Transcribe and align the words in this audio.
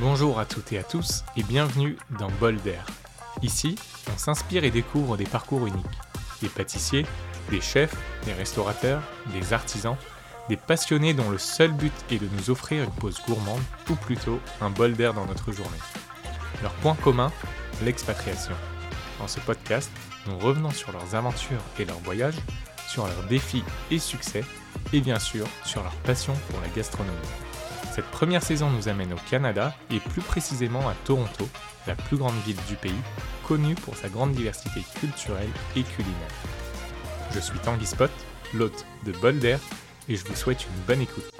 Bonjour 0.00 0.40
à 0.40 0.46
toutes 0.46 0.72
et 0.72 0.78
à 0.78 0.82
tous 0.82 1.24
et 1.36 1.42
bienvenue 1.42 1.98
dans 2.18 2.30
Bol 2.40 2.56
d'air. 2.62 2.86
Ici, 3.42 3.76
on 4.10 4.16
s'inspire 4.16 4.64
et 4.64 4.70
découvre 4.70 5.18
des 5.18 5.26
parcours 5.26 5.66
uniques. 5.66 5.84
Des 6.40 6.48
pâtissiers, 6.48 7.04
des 7.50 7.60
chefs, 7.60 7.94
des 8.24 8.32
restaurateurs, 8.32 9.02
des 9.34 9.52
artisans, 9.52 9.98
des 10.48 10.56
passionnés 10.56 11.12
dont 11.12 11.28
le 11.28 11.36
seul 11.36 11.70
but 11.72 11.92
est 12.10 12.16
de 12.16 12.26
nous 12.34 12.48
offrir 12.48 12.84
une 12.84 12.90
pause 12.92 13.20
gourmande 13.26 13.60
ou 13.90 13.94
plutôt 13.94 14.40
un 14.62 14.70
bol 14.70 14.94
d'air 14.94 15.12
dans 15.12 15.26
notre 15.26 15.52
journée. 15.52 15.76
Leur 16.62 16.72
point 16.76 16.94
commun, 16.94 17.30
l'expatriation. 17.84 18.54
Dans 19.18 19.28
ce 19.28 19.40
podcast, 19.40 19.90
nous 20.26 20.38
revenons 20.38 20.70
sur 20.70 20.92
leurs 20.92 21.14
aventures 21.14 21.62
et 21.78 21.84
leurs 21.84 22.00
voyages, 22.00 22.40
sur 22.88 23.06
leurs 23.06 23.24
défis 23.24 23.64
et 23.90 23.98
succès, 23.98 24.44
et 24.94 25.02
bien 25.02 25.18
sûr 25.18 25.46
sur 25.62 25.82
leur 25.82 25.94
passion 25.96 26.32
pour 26.48 26.58
la 26.62 26.68
gastronomie. 26.68 27.49
Cette 28.00 28.12
première 28.12 28.42
saison 28.42 28.70
nous 28.70 28.88
amène 28.88 29.12
au 29.12 29.18
Canada 29.28 29.74
et 29.90 29.98
plus 29.98 30.22
précisément 30.22 30.88
à 30.88 30.94
Toronto, 31.04 31.46
la 31.86 31.94
plus 31.94 32.16
grande 32.16 32.32
ville 32.46 32.56
du 32.66 32.74
pays, 32.74 32.94
connue 33.46 33.74
pour 33.74 33.94
sa 33.94 34.08
grande 34.08 34.32
diversité 34.32 34.80
culturelle 34.98 35.50
et 35.76 35.82
culinaire. 35.82 36.14
Je 37.34 37.40
suis 37.40 37.58
Tanguy 37.58 37.84
Spot, 37.84 38.10
l'hôte 38.54 38.86
de 39.04 39.12
Bolder, 39.12 39.58
et 40.08 40.16
je 40.16 40.24
vous 40.24 40.34
souhaite 40.34 40.64
une 40.64 40.82
bonne 40.86 41.02
écoute. 41.02 41.30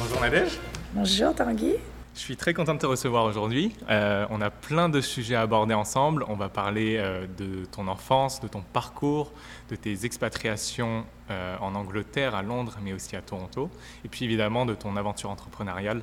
Bonjour 0.00 0.20
Nadège. 0.20 0.58
Bonjour 0.94 1.32
Tanguy. 1.32 1.76
Je 2.20 2.26
suis 2.26 2.36
très 2.36 2.52
content 2.52 2.74
de 2.74 2.78
te 2.78 2.84
recevoir 2.84 3.24
aujourd'hui. 3.24 3.74
Euh, 3.88 4.26
on 4.28 4.42
a 4.42 4.50
plein 4.50 4.90
de 4.90 5.00
sujets 5.00 5.36
à 5.36 5.40
aborder 5.40 5.72
ensemble. 5.72 6.22
On 6.28 6.34
va 6.34 6.50
parler 6.50 6.98
euh, 6.98 7.26
de 7.38 7.64
ton 7.64 7.88
enfance, 7.88 8.42
de 8.42 8.46
ton 8.46 8.60
parcours, 8.60 9.32
de 9.70 9.74
tes 9.74 10.04
expatriations 10.04 11.06
euh, 11.30 11.56
en 11.62 11.74
Angleterre, 11.74 12.34
à 12.34 12.42
Londres, 12.42 12.76
mais 12.84 12.92
aussi 12.92 13.16
à 13.16 13.22
Toronto. 13.22 13.70
Et 14.04 14.08
puis 14.08 14.26
évidemment 14.26 14.66
de 14.66 14.74
ton 14.74 14.96
aventure 14.96 15.30
entrepreneuriale 15.30 16.02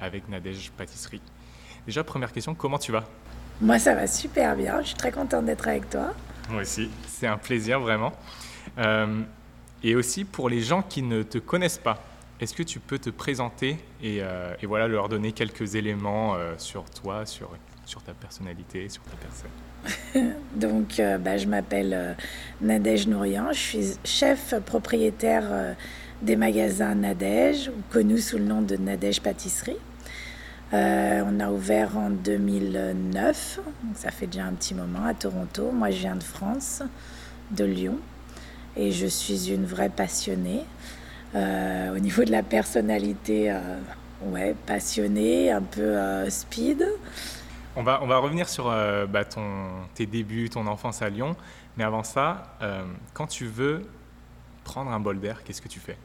avec 0.00 0.26
Nadège 0.30 0.70
Pâtisserie. 0.70 1.20
Déjà, 1.84 2.02
première 2.02 2.32
question, 2.32 2.54
comment 2.54 2.78
tu 2.78 2.90
vas? 2.90 3.04
Moi, 3.60 3.78
ça 3.78 3.94
va 3.94 4.06
super 4.06 4.56
bien. 4.56 4.80
Je 4.80 4.86
suis 4.86 4.96
très 4.96 5.12
contente 5.12 5.44
d'être 5.44 5.68
avec 5.68 5.90
toi. 5.90 6.14
Moi 6.48 6.62
aussi. 6.62 6.88
C'est 7.06 7.26
un 7.26 7.36
plaisir, 7.36 7.78
vraiment. 7.78 8.14
et 9.84 9.94
aussi 9.94 10.24
pour 10.24 10.48
les 10.48 10.62
gens 10.62 10.80
qui 10.80 11.02
ne 11.02 11.22
te 11.22 11.36
connaissent 11.36 11.76
pas, 11.76 12.02
est-ce 12.40 12.54
que 12.54 12.62
tu 12.62 12.80
peux 12.80 12.98
te 12.98 13.10
présenter 13.10 13.76
et, 14.02 14.22
euh, 14.22 14.54
voilà, 14.62 14.88
leur 14.88 15.10
donner 15.10 15.32
quelques 15.32 15.74
éléments 15.74 16.34
euh, 16.34 16.54
sur 16.56 16.84
toi, 16.84 17.26
sur, 17.26 17.50
ta 18.04 18.14
personnalité, 18.14 18.88
sur 18.88 19.02
ta 19.02 19.16
personne? 19.16 20.32
Donc, 20.54 20.98
euh, 20.98 21.18
bah, 21.18 21.36
je 21.36 21.46
m'appelle 21.46 22.16
Nadège 22.62 23.08
Nourian, 23.08 23.52
je 23.52 23.58
suis 23.58 23.86
chef 24.04 24.54
propriétaire 24.64 25.76
des 26.22 26.36
magasins 26.36 26.94
Nadège, 26.94 27.70
connu 27.90 28.18
sous 28.18 28.38
le 28.38 28.44
nom 28.44 28.62
de 28.62 28.76
Nadège 28.76 29.20
Pâtisserie. 29.20 29.76
on 30.72 31.40
a 31.40 31.50
ouvert 31.50 31.98
en 31.98 32.08
2009, 32.08 33.60
donc 33.84 33.96
ça 33.96 34.10
fait 34.10 34.26
déjà 34.26 34.44
un 34.44 34.52
petit 34.52 34.74
moment 34.74 35.04
à 35.04 35.12
Toronto. 35.12 35.72
Moi, 35.72 35.90
je 35.90 35.98
viens 35.98 36.16
de 36.16 36.22
France, 36.22 36.82
de 37.50 37.64
Lyon, 37.64 37.98
et 38.76 38.92
je 38.92 39.06
suis 39.06 39.50
une 39.50 39.66
vraie 39.66 39.90
passionnée. 39.90 40.64
Euh, 41.34 41.94
au 41.94 41.98
niveau 41.98 42.24
de 42.24 42.32
la 42.32 42.42
personnalité, 42.42 43.52
euh, 43.52 43.78
ouais, 44.22 44.54
passionnée, 44.66 45.52
un 45.52 45.62
peu 45.62 45.80
euh, 45.80 46.28
speed. 46.28 46.84
On 47.76 47.84
va, 47.84 48.00
on 48.02 48.08
va 48.08 48.18
revenir 48.18 48.48
sur 48.48 48.64
bah, 49.08 49.24
ton, 49.24 49.68
tes 49.94 50.04
débuts, 50.04 50.50
ton 50.50 50.66
enfance 50.66 51.02
à 51.02 51.08
Lyon. 51.08 51.36
Mais 51.76 51.84
avant 51.84 52.02
ça, 52.02 52.56
quand 53.14 53.28
tu 53.28 53.46
veux 53.46 53.82
prendre 54.64 54.90
un 54.90 54.98
bol 54.98 55.20
d'air, 55.20 55.44
qu'est-ce 55.44 55.62
que 55.62 55.68
tu 55.68 55.78
fais? 55.78 55.96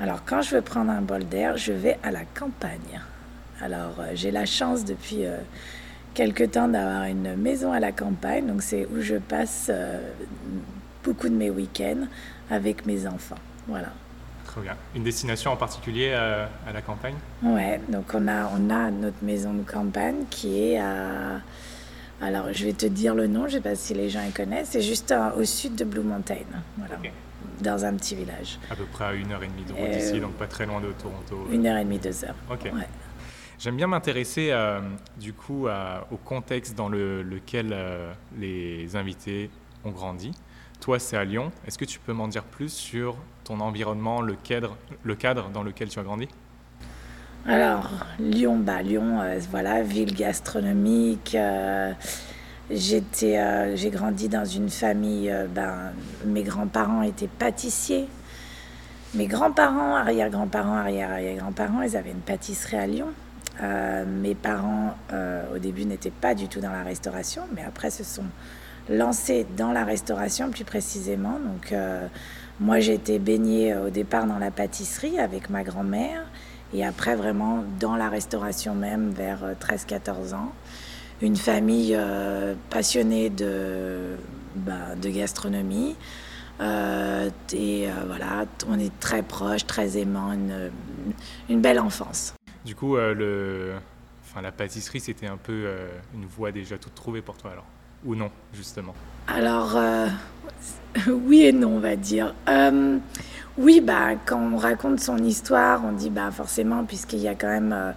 Alors, 0.00 0.24
quand 0.24 0.40
je 0.40 0.56
veux 0.56 0.62
prendre 0.62 0.90
un 0.90 1.02
bol 1.02 1.24
d'air, 1.28 1.58
je 1.58 1.74
vais 1.74 1.98
à 2.02 2.10
la 2.10 2.24
campagne. 2.24 3.02
Alors, 3.60 3.96
j'ai 4.14 4.30
la 4.30 4.46
chance 4.46 4.86
depuis 4.86 5.24
quelque 6.14 6.44
temps 6.44 6.68
d'avoir 6.68 7.04
une 7.04 7.36
maison 7.36 7.70
à 7.70 7.78
la 7.78 7.92
campagne. 7.92 8.46
Donc, 8.46 8.62
c'est 8.62 8.86
où 8.86 9.02
je 9.02 9.16
passe 9.16 9.70
beaucoup 11.04 11.28
de 11.28 11.34
mes 11.34 11.50
week-ends 11.50 12.06
avec 12.52 12.84
mes 12.84 13.06
enfants. 13.06 13.38
Voilà. 13.66 13.88
Très 14.44 14.60
bien. 14.60 14.76
Une 14.94 15.02
destination 15.02 15.52
en 15.52 15.56
particulier 15.56 16.10
euh, 16.12 16.46
à, 16.68 16.72
la 16.72 16.82
campagne? 16.82 17.14
Ouais, 17.42 17.80
donc 17.88 18.04
on 18.12 18.28
a, 18.28 18.50
on 18.54 18.68
a 18.70 18.90
notre 18.90 19.22
maison 19.22 19.54
de 19.54 19.62
campagne 19.62 20.26
qui 20.28 20.62
est 20.62 20.78
à. 20.78 21.40
Alors, 22.20 22.52
je 22.52 22.66
vais 22.66 22.72
te 22.72 22.86
dire 22.86 23.14
le 23.14 23.26
nom, 23.26 23.48
je 23.48 23.56
ne 23.56 23.62
sais 23.62 23.68
pas 23.68 23.74
si 23.74 23.94
les 23.94 24.08
gens 24.08 24.22
y 24.22 24.30
connaissent. 24.30 24.68
C'est 24.70 24.82
juste 24.82 25.12
au 25.36 25.44
sud 25.44 25.74
de 25.74 25.84
Blue 25.84 26.02
Mountain. 26.02 26.36
Voilà. 26.76 26.96
Dans 27.60 27.84
un 27.84 27.94
petit 27.94 28.14
village. 28.14 28.60
À 28.70 28.76
peu 28.76 28.84
près 28.84 29.04
à 29.06 29.12
une 29.12 29.32
heure 29.32 29.42
et 29.42 29.48
demie 29.48 29.64
de 29.64 29.72
route 29.72 29.90
d'ici, 29.90 30.20
donc 30.20 30.32
pas 30.34 30.46
très 30.46 30.66
loin 30.66 30.80
de 30.80 30.92
Toronto. 30.92 31.48
Une 31.50 31.66
heure 31.66 31.78
et 31.78 31.84
demie, 31.84 31.98
deux 31.98 32.24
heures. 32.24 32.36
Ok. 32.50 32.70
J'aime 33.58 33.76
bien 33.76 33.86
m'intéresser 33.86 34.50
euh, 34.50 34.80
du 35.18 35.32
coup 35.32 35.68
au 36.10 36.16
contexte 36.16 36.76
dans 36.76 36.88
lequel 36.88 37.70
euh, 37.72 38.12
les 38.38 38.94
invités 38.94 39.50
ont 39.84 39.90
grandi. 39.90 40.32
Toi, 40.82 40.98
c'est 40.98 41.16
à 41.16 41.22
Lyon. 41.22 41.52
Est-ce 41.64 41.78
que 41.78 41.84
tu 41.84 42.00
peux 42.00 42.12
m'en 42.12 42.26
dire 42.26 42.42
plus 42.42 42.72
sur 42.72 43.14
ton 43.44 43.60
environnement, 43.60 44.20
le 44.20 44.34
cadre, 44.34 44.76
le 45.04 45.14
cadre 45.14 45.48
dans 45.50 45.62
lequel 45.62 45.88
tu 45.88 46.00
as 46.00 46.02
grandi? 46.02 46.26
Alors, 47.46 47.88
Lyon, 48.18 48.56
bah, 48.58 48.82
Lyon, 48.82 49.20
euh, 49.20 49.38
voilà, 49.48 49.82
ville 49.82 50.12
gastronomique. 50.12 51.36
Euh, 51.36 51.92
euh, 52.72 53.72
j'ai 53.76 53.90
grandi 53.90 54.28
dans 54.28 54.44
une 54.44 54.68
famille, 54.70 55.32
ben, 55.54 55.92
mes 56.26 56.42
grands-parents 56.42 57.02
étaient 57.02 57.28
pâtissiers. 57.28 58.08
Mes 59.14 59.28
grands-parents, 59.28 59.94
arrière-grands-parents, 59.94 60.78
arrière-arrière-grands-parents, 60.78 61.82
ils 61.82 61.96
avaient 61.96 62.10
une 62.10 62.22
pâtisserie 62.22 62.78
à 62.78 62.88
Lyon. 62.88 63.12
mes 63.60 64.34
parents, 64.34 64.96
au 65.54 65.58
début, 65.58 65.84
n'étaient 65.84 66.10
pas 66.10 66.34
du 66.34 66.48
tout 66.48 66.58
dans 66.58 66.72
la 66.72 66.82
restauration, 66.82 67.42
mais 67.54 67.62
après, 67.62 67.90
ce 67.90 68.02
sont 68.02 68.24
lancé 68.88 69.46
dans 69.56 69.72
la 69.72 69.84
restauration 69.84 70.50
plus 70.50 70.64
précisément. 70.64 71.38
Donc 71.38 71.72
euh, 71.72 72.06
moi 72.60 72.80
j'ai 72.80 72.94
été 72.94 73.18
baignée 73.18 73.72
euh, 73.72 73.86
au 73.86 73.90
départ 73.90 74.26
dans 74.26 74.38
la 74.38 74.50
pâtisserie 74.50 75.18
avec 75.18 75.50
ma 75.50 75.62
grand-mère 75.62 76.24
et 76.74 76.84
après 76.84 77.16
vraiment 77.16 77.64
dans 77.80 77.96
la 77.96 78.08
restauration 78.08 78.74
même 78.74 79.10
vers 79.10 79.40
13-14 79.60 80.32
euh, 80.32 80.36
ans. 80.36 80.52
Une 81.20 81.36
famille 81.36 81.96
passionnée 82.68 83.30
de, 83.30 84.16
de 84.56 85.08
gastronomie. 85.08 85.94
et 86.60 87.86
voilà, 88.08 88.44
on 88.68 88.76
est 88.76 88.98
très 88.98 89.22
proches, 89.22 89.64
très 89.64 89.98
aimants, 89.98 90.32
une, 90.32 90.72
une 91.48 91.60
belle 91.60 91.78
enfance. 91.78 92.34
Du 92.64 92.74
coup, 92.74 92.96
le, 92.96 93.74
enfin, 94.24 94.42
la 94.42 94.50
pâtisserie, 94.50 94.98
c'était 94.98 95.28
un 95.28 95.36
peu 95.36 95.68
une 96.12 96.26
voie 96.26 96.50
déjà 96.50 96.76
toute 96.76 96.96
trouvée 96.96 97.22
pour 97.22 97.36
toi 97.36 97.52
alors? 97.52 97.66
Ou 98.04 98.14
non, 98.14 98.30
justement 98.52 98.94
Alors, 99.28 99.76
euh, 99.76 100.06
oui 101.08 101.42
et 101.42 101.52
non, 101.52 101.76
on 101.76 101.78
va 101.78 101.96
dire. 101.96 102.34
Euh, 102.48 102.98
oui, 103.58 103.80
bah, 103.80 104.16
quand 104.24 104.40
on 104.40 104.56
raconte 104.56 105.00
son 105.00 105.18
histoire, 105.18 105.82
on 105.84 105.92
dit 105.92 106.10
bah, 106.10 106.30
forcément, 106.30 106.84
puisqu'il 106.84 107.20
y 107.20 107.28
a 107.28 107.34
quand 107.34 107.48
même 107.48 107.72
euh, 107.72 107.92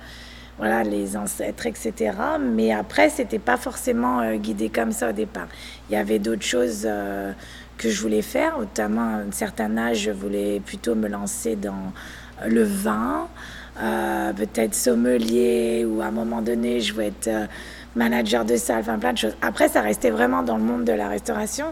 voilà, 0.57 0.83
les 0.83 1.17
ancêtres, 1.17 1.65
etc. 1.65 2.13
Mais 2.39 2.71
après, 2.71 3.09
c'était 3.09 3.39
pas 3.39 3.57
forcément 3.57 4.35
guidé 4.35 4.69
comme 4.69 4.91
ça 4.91 5.09
au 5.09 5.13
départ. 5.13 5.47
Il 5.89 5.93
y 5.93 5.97
avait 5.97 6.19
d'autres 6.19 6.43
choses 6.43 6.87
que 7.77 7.89
je 7.89 8.01
voulais 8.01 8.21
faire, 8.21 8.57
notamment 8.57 9.01
à 9.01 9.17
un 9.27 9.31
certain 9.31 9.77
âge, 9.77 10.03
je 10.03 10.11
voulais 10.11 10.61
plutôt 10.61 10.95
me 10.95 11.09
lancer 11.09 11.57
dans 11.57 11.91
le 12.47 12.63
vin, 12.63 13.27
peut-être 13.75 14.75
sommelier, 14.75 15.85
ou 15.85 16.01
à 16.01 16.05
un 16.05 16.11
moment 16.11 16.41
donné, 16.41 16.79
je 16.79 16.93
voulais 16.93 17.07
être 17.07 17.49
manager 17.95 18.45
de 18.45 18.55
salle, 18.57 18.81
enfin 18.81 18.99
plein 18.99 19.13
de 19.13 19.17
choses. 19.17 19.35
Après, 19.41 19.69
ça 19.69 19.81
restait 19.81 20.09
vraiment 20.09 20.43
dans 20.43 20.57
le 20.57 20.63
monde 20.63 20.83
de 20.83 20.91
la 20.91 21.07
restauration. 21.07 21.67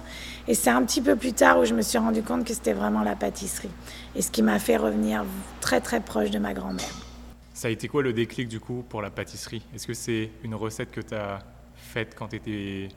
Et 0.48 0.56
c'est 0.56 0.70
un 0.70 0.84
petit 0.84 1.02
peu 1.02 1.16
plus 1.16 1.34
tard 1.34 1.60
où 1.60 1.66
je 1.66 1.74
me 1.74 1.82
suis 1.82 1.98
rendu 1.98 2.22
compte 2.22 2.46
que 2.46 2.54
c'était 2.54 2.74
vraiment 2.74 3.04
la 3.04 3.16
pâtisserie. 3.16 3.70
Et 4.16 4.22
ce 4.22 4.32
qui 4.32 4.42
m'a 4.42 4.60
fait 4.60 4.78
revenir 4.78 5.26
très 5.62 5.82
très 5.82 6.00
proche 6.00 6.32
de 6.32 6.40
ma 6.40 6.54
grand-mère. 6.54 6.94
Ça 7.54 7.68
a 7.68 7.72
été 7.72 7.88
quoi 7.88 8.02
le 8.02 8.14
déclic 8.14 8.48
du 8.48 8.60
coup 8.60 8.84
pour 8.90 9.02
la 9.02 9.10
pâtisserie? 9.10 9.64
Est-ce 9.76 9.88
que 9.88 9.94
c'est 9.94 10.32
une 10.44 10.56
recette 10.56 10.92
que 10.92 11.02
tu 11.02 11.14
as 11.14 11.40
faite 11.76 12.16
quand 12.18 12.30
tu 12.30 12.38
étais 12.38 12.88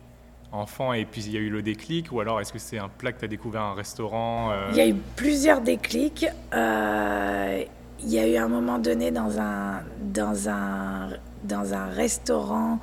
enfant 0.53 0.93
et 0.93 1.05
puis 1.05 1.23
il 1.25 1.33
y 1.33 1.37
a 1.37 1.41
eu 1.41 1.51
le 1.51 1.63
déclic? 1.63 2.11
Ou 2.13 2.21
alors 2.21 2.41
est-ce 2.41 2.53
que 2.53 2.59
c'est 2.59 2.79
un 2.79 2.89
plat 2.89 3.13
que 3.13 3.19
tu 3.19 3.25
as 3.25 3.29
découvert 3.29 3.63
à 3.63 3.71
un 3.71 3.75
restaurant 3.75 4.51
euh? 4.53 4.69
Il 4.71 4.77
y 4.77 4.81
a 4.81 4.89
eu 4.89 4.95
plusieurs 5.17 5.61
déclics. 5.61 6.27
Euh, 6.55 7.63
il 8.03 8.09
y 8.09 8.19
a 8.19 8.27
eu 8.27 8.37
un 8.37 8.49
moment 8.49 8.79
donné 8.79 9.11
dans 9.11 9.39
un, 9.39 9.83
dans 10.01 10.49
un, 10.49 11.11
dans 11.45 11.75
un 11.75 11.87
restaurant 11.87 12.79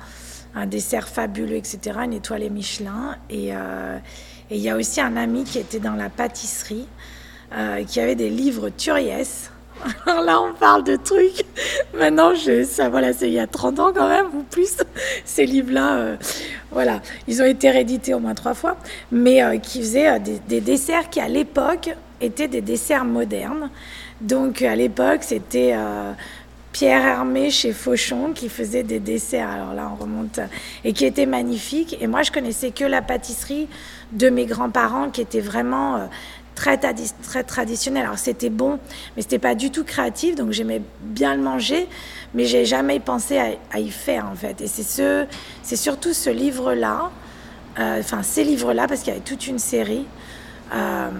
un 0.54 0.66
dessert 0.66 1.08
fabuleux, 1.08 1.56
etc., 1.56 1.98
une 2.04 2.12
étoile 2.12 2.48
Michelin. 2.50 3.16
Euh, 3.32 3.98
et 4.50 4.56
il 4.56 4.62
y 4.62 4.68
a 4.68 4.76
aussi 4.76 5.00
un 5.00 5.16
ami 5.16 5.44
qui 5.44 5.58
était 5.58 5.80
dans 5.80 5.94
la 5.94 6.08
pâtisserie, 6.08 6.86
euh, 7.56 7.82
qui 7.84 8.00
avait 8.00 8.14
des 8.14 8.30
livres 8.30 8.70
Turiès. 8.70 9.50
Alors 10.06 10.22
là, 10.22 10.40
on 10.40 10.54
parle 10.54 10.84
de 10.84 10.96
trucs. 10.96 11.44
Maintenant, 11.98 12.34
je, 12.34 12.64
ça, 12.64 12.88
voilà, 12.88 13.12
c'est 13.12 13.28
il 13.28 13.34
y 13.34 13.40
a 13.40 13.46
30 13.46 13.80
ans 13.80 13.92
quand 13.94 14.08
même, 14.08 14.26
ou 14.34 14.42
plus. 14.42 14.76
Ces 15.24 15.46
livres-là, 15.46 15.96
euh, 15.96 16.16
voilà, 16.70 17.00
ils 17.26 17.42
ont 17.42 17.46
été 17.46 17.70
réédités 17.70 18.14
au 18.14 18.20
moins 18.20 18.34
trois 18.34 18.54
fois, 18.54 18.76
mais 19.10 19.42
qui 19.60 19.80
faisaient 19.80 20.20
des, 20.20 20.38
des, 20.46 20.60
desserts 20.60 21.10
qui, 21.10 21.20
à 21.20 21.28
l'époque, 21.28 21.90
étaient 22.20 22.48
des 22.48 22.60
desserts 22.60 23.04
modernes. 23.04 23.70
Donc 24.20 24.62
à 24.62 24.76
l'époque, 24.76 25.22
c'était 25.22 25.74
Pierre 26.74 27.06
Hermé 27.06 27.50
chez 27.50 27.72
Fauchon 27.72 28.32
qui 28.34 28.50
faisait 28.50 28.82
des 28.82 28.98
desserts. 28.98 29.48
Alors 29.48 29.72
là, 29.72 29.90
on 29.90 30.02
remonte 30.02 30.40
et 30.84 30.92
qui 30.92 31.06
était 31.06 31.24
magnifique. 31.24 31.96
Et 32.00 32.06
moi, 32.06 32.22
je 32.22 32.32
connaissais 32.32 32.72
que 32.72 32.84
la 32.84 33.00
pâtisserie 33.00 33.68
de 34.12 34.28
mes 34.28 34.44
grands-parents 34.44 35.08
qui 35.08 35.20
était 35.22 35.40
vraiment 35.40 36.08
très, 36.54 36.78
très 36.78 37.44
traditionnel. 37.44 38.04
Alors 38.04 38.18
c'était 38.18 38.50
bon, 38.50 38.78
mais 39.16 39.22
c'était 39.22 39.38
pas 39.38 39.54
du 39.54 39.70
tout 39.70 39.84
créatif, 39.84 40.34
donc 40.34 40.52
j'aimais 40.52 40.82
bien 41.00 41.34
le 41.34 41.42
manger, 41.42 41.88
mais 42.34 42.44
j'ai 42.44 42.64
jamais 42.64 43.00
pensé 43.00 43.38
à, 43.72 43.78
y 43.78 43.90
faire 43.90 44.26
en 44.30 44.34
fait. 44.34 44.60
Et 44.60 44.66
c'est 44.66 44.82
ce, 44.82 45.26
c'est 45.62 45.76
surtout 45.76 46.12
ce 46.12 46.30
livre-là, 46.30 47.10
euh, 47.78 48.00
enfin 48.00 48.22
ces 48.22 48.44
livres-là, 48.44 48.86
parce 48.86 49.00
qu'il 49.00 49.12
y 49.12 49.16
avait 49.16 49.24
toute 49.24 49.46
une 49.46 49.58
série 49.58 50.06
euh, 50.74 51.10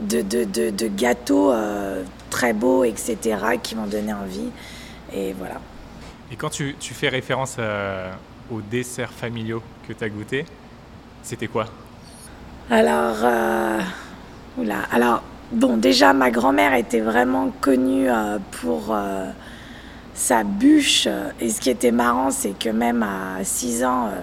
de, 0.00 0.88
gâteaux 0.88 1.52
euh, 1.52 2.02
très 2.30 2.52
beaux, 2.52 2.84
etc., 2.84 3.16
qui 3.62 3.76
m'ont 3.76 3.86
donné 3.86 4.12
envie. 4.12 4.50
Et 5.12 5.32
voilà. 5.32 5.60
Et 6.30 6.36
quand 6.36 6.50
tu, 6.50 6.76
tu 6.78 6.94
fais 6.94 7.08
référence 7.08 7.56
aux 8.50 8.60
desserts 8.60 9.12
familiaux 9.12 9.62
que 9.86 9.92
tu 9.92 10.04
as 10.04 10.08
goûté, 10.08 10.44
c'était 11.22 11.48
quoi? 11.48 11.66
Alors 12.70 13.24
alors, 14.90 15.22
bon, 15.52 15.76
déjà, 15.76 16.12
ma 16.12 16.30
grand-mère 16.30 16.74
était 16.74 17.00
vraiment 17.00 17.50
connue 17.60 18.10
euh, 18.10 18.38
pour 18.60 18.88
euh, 18.90 19.30
sa 20.14 20.44
bûche. 20.44 21.08
Et 21.40 21.50
ce 21.50 21.60
qui 21.60 21.70
était 21.70 21.92
marrant, 21.92 22.30
c'est 22.30 22.58
que 22.58 22.70
même 22.70 23.02
à 23.02 23.44
6 23.44 23.84
ans, 23.84 24.06
euh, 24.06 24.20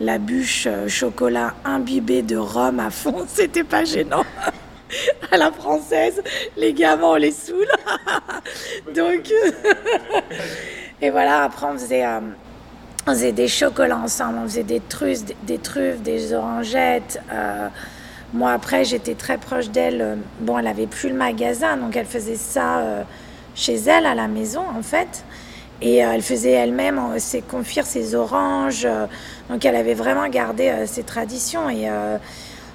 la 0.00 0.18
bûche 0.18 0.66
chocolat 0.88 1.54
imbibée 1.64 2.22
de 2.22 2.36
rhum 2.36 2.80
à 2.80 2.90
fond, 2.90 3.24
c'était 3.28 3.64
pas 3.64 3.84
gênant. 3.84 4.24
à 5.30 5.36
la 5.36 5.50
française, 5.50 6.22
les 6.56 6.72
gamins, 6.72 7.08
on 7.08 7.14
les 7.16 7.30
saoule. 7.30 7.66
Donc, 8.94 9.32
et 11.02 11.10
voilà, 11.10 11.44
après, 11.44 11.66
on 11.66 11.74
faisait, 11.74 12.04
on 13.06 13.10
faisait 13.10 13.32
des 13.32 13.48
chocolats 13.48 13.98
ensemble, 13.98 14.38
on 14.42 14.44
faisait 14.44 14.62
des 14.62 14.80
truffes, 14.80 15.24
des, 15.42 15.58
truffes, 15.58 16.00
des 16.00 16.32
orangettes. 16.32 17.20
Moi, 18.34 18.50
après, 18.50 18.84
j'étais 18.84 19.14
très 19.14 19.38
proche 19.38 19.68
d'elle. 19.70 20.00
Euh, 20.00 20.16
bon, 20.40 20.58
elle 20.58 20.66
avait 20.66 20.88
plus 20.88 21.08
le 21.08 21.14
magasin, 21.14 21.76
donc 21.76 21.94
elle 21.94 22.04
faisait 22.04 22.34
ça 22.34 22.80
euh, 22.80 23.02
chez 23.54 23.76
elle, 23.76 24.06
à 24.06 24.16
la 24.16 24.26
maison, 24.26 24.62
en 24.76 24.82
fait. 24.82 25.24
Et 25.80 26.04
euh, 26.04 26.10
elle 26.12 26.22
faisait 26.22 26.50
elle-même 26.50 27.00
ses 27.18 27.42
confire 27.42 27.86
ses 27.86 28.16
oranges. 28.16 28.88
donc, 29.48 29.64
elle 29.64 29.76
avait 29.76 29.94
vraiment 29.94 30.26
gardé 30.28 30.84
ses 30.86 31.04
traditions. 31.04 31.70
Et 31.70 31.88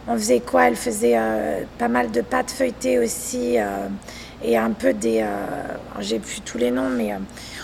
on 0.08 0.14
faisait 0.14 0.40
quoi? 0.40 0.68
Elle 0.68 0.76
faisait 0.76 1.18
pas 1.78 1.88
mal 1.88 2.12
de 2.12 2.22
pâtes 2.22 2.52
feuilletées 2.52 3.00
aussi. 3.00 3.58
et 4.44 4.58
un 4.58 4.72
peu 4.72 4.94
des. 4.94 5.24
J'ai 6.00 6.20
plus 6.20 6.42
tous 6.42 6.58
les 6.58 6.72
noms, 6.72 6.90
mais. 6.90 7.14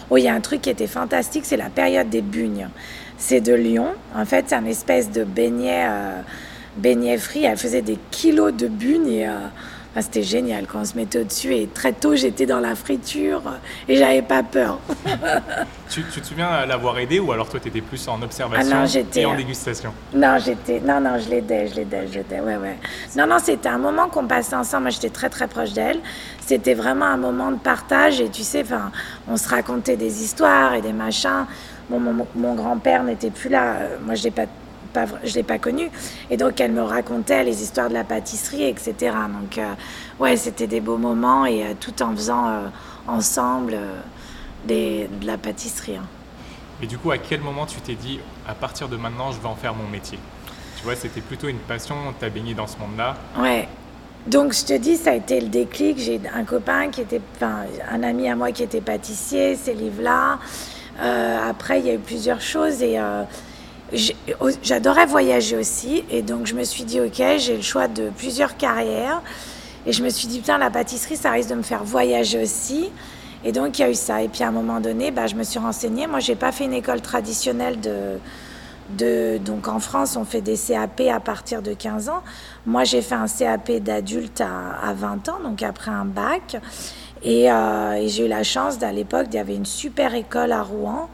oh, 0.09 0.17
il 0.17 0.23
y 0.23 0.27
a 0.27 0.33
un 0.33 0.41
truc 0.41 0.61
qui 0.61 0.69
était 0.69 0.87
fantastique, 0.87 1.45
c'est 1.45 1.57
la 1.57 1.69
période 1.69 2.09
des 2.09 2.21
bugnes. 2.21 2.69
C'est 3.17 3.41
de 3.41 3.53
Lyon. 3.53 3.89
En 4.13 4.25
fait, 4.25 4.45
c'est 4.47 4.55
un 4.55 4.65
espèce 4.65 5.09
de 5.09 5.23
beignet 5.23 5.87
beignets 6.77 7.17
frits. 7.17 7.45
Elle 7.45 7.57
faisait 7.57 7.81
des 7.81 7.97
kilos 8.11 8.53
de 8.53 8.67
bunes 8.67 9.07
et 9.07 9.27
euh, 9.95 10.01
c'était 10.01 10.24
génial 10.24 10.65
quand 10.68 10.80
on 10.80 10.86
se 10.86 10.95
mettait 10.95 11.19
au-dessus. 11.19 11.53
Et 11.53 11.68
très 11.68 11.94
tôt, 11.94 12.15
j'étais 12.15 12.45
dans 12.45 12.59
la 12.59 12.75
friture 12.75 13.42
et 13.88 13.95
j'avais 13.95 14.21
pas 14.21 14.44
peur. 14.44 14.80
tu, 15.89 16.03
te 16.03 16.25
souviens 16.25 16.65
l'avoir 16.65 16.97
aidé 17.00 17.19
ou 17.19 17.31
alors 17.31 17.47
toi, 17.50 17.59
tu 17.59 17.69
étais 17.69 17.81
plus 17.81 18.07
en 18.07 18.21
observation 18.21 18.75
ah 18.75 18.86
et 19.15 19.25
en 19.25 19.33
euh, 19.33 19.38
dégustation? 19.38 19.94
Non, 20.13 20.38
j'étais. 20.44 20.80
Non, 20.80 21.00
non, 21.00 21.18
je 21.19 21.30
l'aidais, 21.30 21.68
je 21.68 21.75
l'aidais, 21.75 22.07
je 22.07 22.15
l'aidais. 22.15 22.39
Ouais, 22.39 22.57
ouais. 22.57 22.77
Non, 23.15 23.27
non, 23.27 23.38
c'était 23.42 23.69
un 23.69 23.77
moment 23.77 24.07
qu'on 24.09 24.27
passait 24.27 24.56
ensemble. 24.56 24.83
Moi, 24.83 24.92
j'étais 24.92 25.09
très, 25.09 25.30
très 25.30 25.47
proche 25.47 25.74
d'elle. 25.74 26.00
C'était 26.45 26.74
vraiment 26.74 27.06
un 27.06 27.18
moment 27.18 27.51
de 27.51 27.57
partage 27.57 28.21
et 28.21 28.30
tu 28.30 28.44
sais, 28.44 28.62
enfin, 28.62 28.91
on 29.27 29.38
se 29.38 29.48
racontait 29.48 29.98
des 29.98 30.24
histoires 30.24 30.75
et 30.75 30.81
des 30.81 30.94
machins. 30.94 31.45
mon, 31.89 32.27
mon 32.36 32.56
grand-père 32.56 33.03
n'était 33.03 33.31
plus 33.31 33.50
là. 33.50 33.77
Moi, 34.06 34.15
je 34.15 34.24
l'ai 34.24 34.31
pas 34.31 34.45
je 35.24 35.30
ne 35.30 35.36
l'ai 35.36 35.44
pas 35.44 35.59
connue. 35.59 35.89
Et 36.30 36.38
donc, 36.38 36.59
elle 36.59 36.71
me 36.71 36.81
racontait 36.81 37.44
les 37.44 37.62
histoires 37.62 37.89
de 37.89 37.94
la 37.94 38.03
pâtisserie, 38.03 38.63
etc. 38.63 38.94
Donc, 39.01 39.57
euh, 39.57 39.74
ouais, 40.19 40.38
c'était 40.38 40.68
des 40.68 40.80
beaux 40.80 40.97
moments 40.97 41.45
et 41.45 41.63
euh, 41.63 41.74
tout 41.80 42.01
en 42.01 42.15
faisant 42.15 42.47
euh, 42.47 42.68
ensemble 43.07 43.77
des, 44.65 45.07
de 45.21 45.27
la 45.27 45.38
pâtisserie. 45.38 45.97
Hein. 45.97 46.06
Et 46.81 46.88
du 46.88 46.97
coup, 46.97 47.12
à 47.12 47.18
quel 47.18 47.42
moment 47.42 47.65
tu 47.65 47.80
t'es 47.81 47.95
dit, 47.95 48.19
à 48.47 48.53
partir 48.53 48.89
de 48.89 48.97
maintenant, 48.97 49.31
je 49.31 49.39
vais 49.39 49.47
en 49.47 49.56
faire 49.56 49.74
mon 49.74 49.88
métier? 49.88 50.19
Tu 50.77 50.83
vois, 50.83 50.95
c'était 50.95 51.21
plutôt 51.21 51.48
une 51.48 51.57
passion, 51.57 51.95
tu 52.19 52.25
as 52.25 52.30
baigné 52.30 52.53
dans 52.53 52.68
ce 52.68 52.77
monde-là? 52.77 53.15
Ouais. 53.39 53.68
Donc, 54.27 54.53
je 54.53 54.65
te 54.65 54.74
dis, 54.74 54.98
ça 54.98 55.12
a 55.12 55.13
été 55.13 55.39
le 55.39 55.48
déclic. 55.48 56.00
J'ai 56.00 56.19
un 56.33 56.44
copain 56.44 56.89
qui 56.89 57.01
était, 57.01 57.21
enfin, 57.36 57.63
un 57.89 58.03
ami 58.03 58.27
à 58.27 58.36
moi 58.36 58.51
qui 58.51 58.63
était 58.63 58.81
pâtissier, 58.81 59.56
ces 59.56 59.74
livres-là. 59.74 60.39
après, 61.48 61.80
il 61.80 61.86
y 61.86 61.91
a 61.91 61.94
eu 61.94 62.00
plusieurs 62.00 62.41
choses 62.41 62.81
et 62.81 63.00
J'adorais 64.63 65.05
voyager 65.05 65.57
aussi, 65.57 66.03
et 66.09 66.21
donc 66.21 66.47
je 66.47 66.55
me 66.55 66.63
suis 66.63 66.83
dit, 66.83 66.99
ok, 66.99 67.21
j'ai 67.37 67.55
le 67.55 67.61
choix 67.61 67.87
de 67.87 68.09
plusieurs 68.17 68.57
carrières, 68.57 69.21
et 69.85 69.91
je 69.91 70.03
me 70.03 70.09
suis 70.09 70.27
dit, 70.27 70.39
putain, 70.39 70.57
la 70.57 70.71
pâtisserie, 70.71 71.15
ça 71.15 71.31
risque 71.31 71.49
de 71.49 71.55
me 71.55 71.61
faire 71.61 71.83
voyager 71.83 72.41
aussi. 72.41 72.89
Et 73.43 73.51
donc 73.51 73.77
il 73.77 73.83
y 73.83 73.85
a 73.85 73.91
eu 73.91 73.95
ça. 73.95 74.23
Et 74.23 74.27
puis 74.27 74.43
à 74.43 74.47
un 74.47 74.51
moment 74.51 74.79
donné, 74.79 75.11
bah, 75.11 75.27
je 75.27 75.35
me 75.35 75.43
suis 75.43 75.59
renseignée. 75.59 76.07
Moi, 76.07 76.19
j'ai 76.19 76.35
pas 76.35 76.51
fait 76.51 76.65
une 76.65 76.73
école 76.73 77.01
traditionnelle 77.01 77.79
de, 77.79 78.17
de, 78.97 79.37
donc 79.37 79.67
en 79.67 79.79
France, 79.79 80.15
on 80.15 80.25
fait 80.25 80.41
des 80.41 80.57
CAP 80.57 81.01
à 81.11 81.19
partir 81.19 81.61
de 81.61 81.73
15 81.73 82.09
ans. 82.09 82.23
Moi, 82.65 82.83
j'ai 82.83 83.03
fait 83.03 83.13
un 83.13 83.27
CAP 83.27 83.71
d'adulte 83.73 84.41
à, 84.41 84.89
à, 84.89 84.93
20 84.93 85.29
ans, 85.29 85.39
donc 85.43 85.61
après 85.61 85.91
un 85.91 86.05
bac. 86.05 86.57
Et, 87.21 87.51
euh, 87.51 87.93
et 87.93 88.09
j'ai 88.09 88.25
eu 88.25 88.27
la 88.27 88.43
chance, 88.43 88.81
à 88.81 88.91
l'époque, 88.91 89.27
il 89.31 89.35
y 89.35 89.39
avait 89.39 89.55
une 89.55 89.65
super 89.65 90.15
école 90.15 90.51
à 90.51 90.63
Rouen 90.63 91.09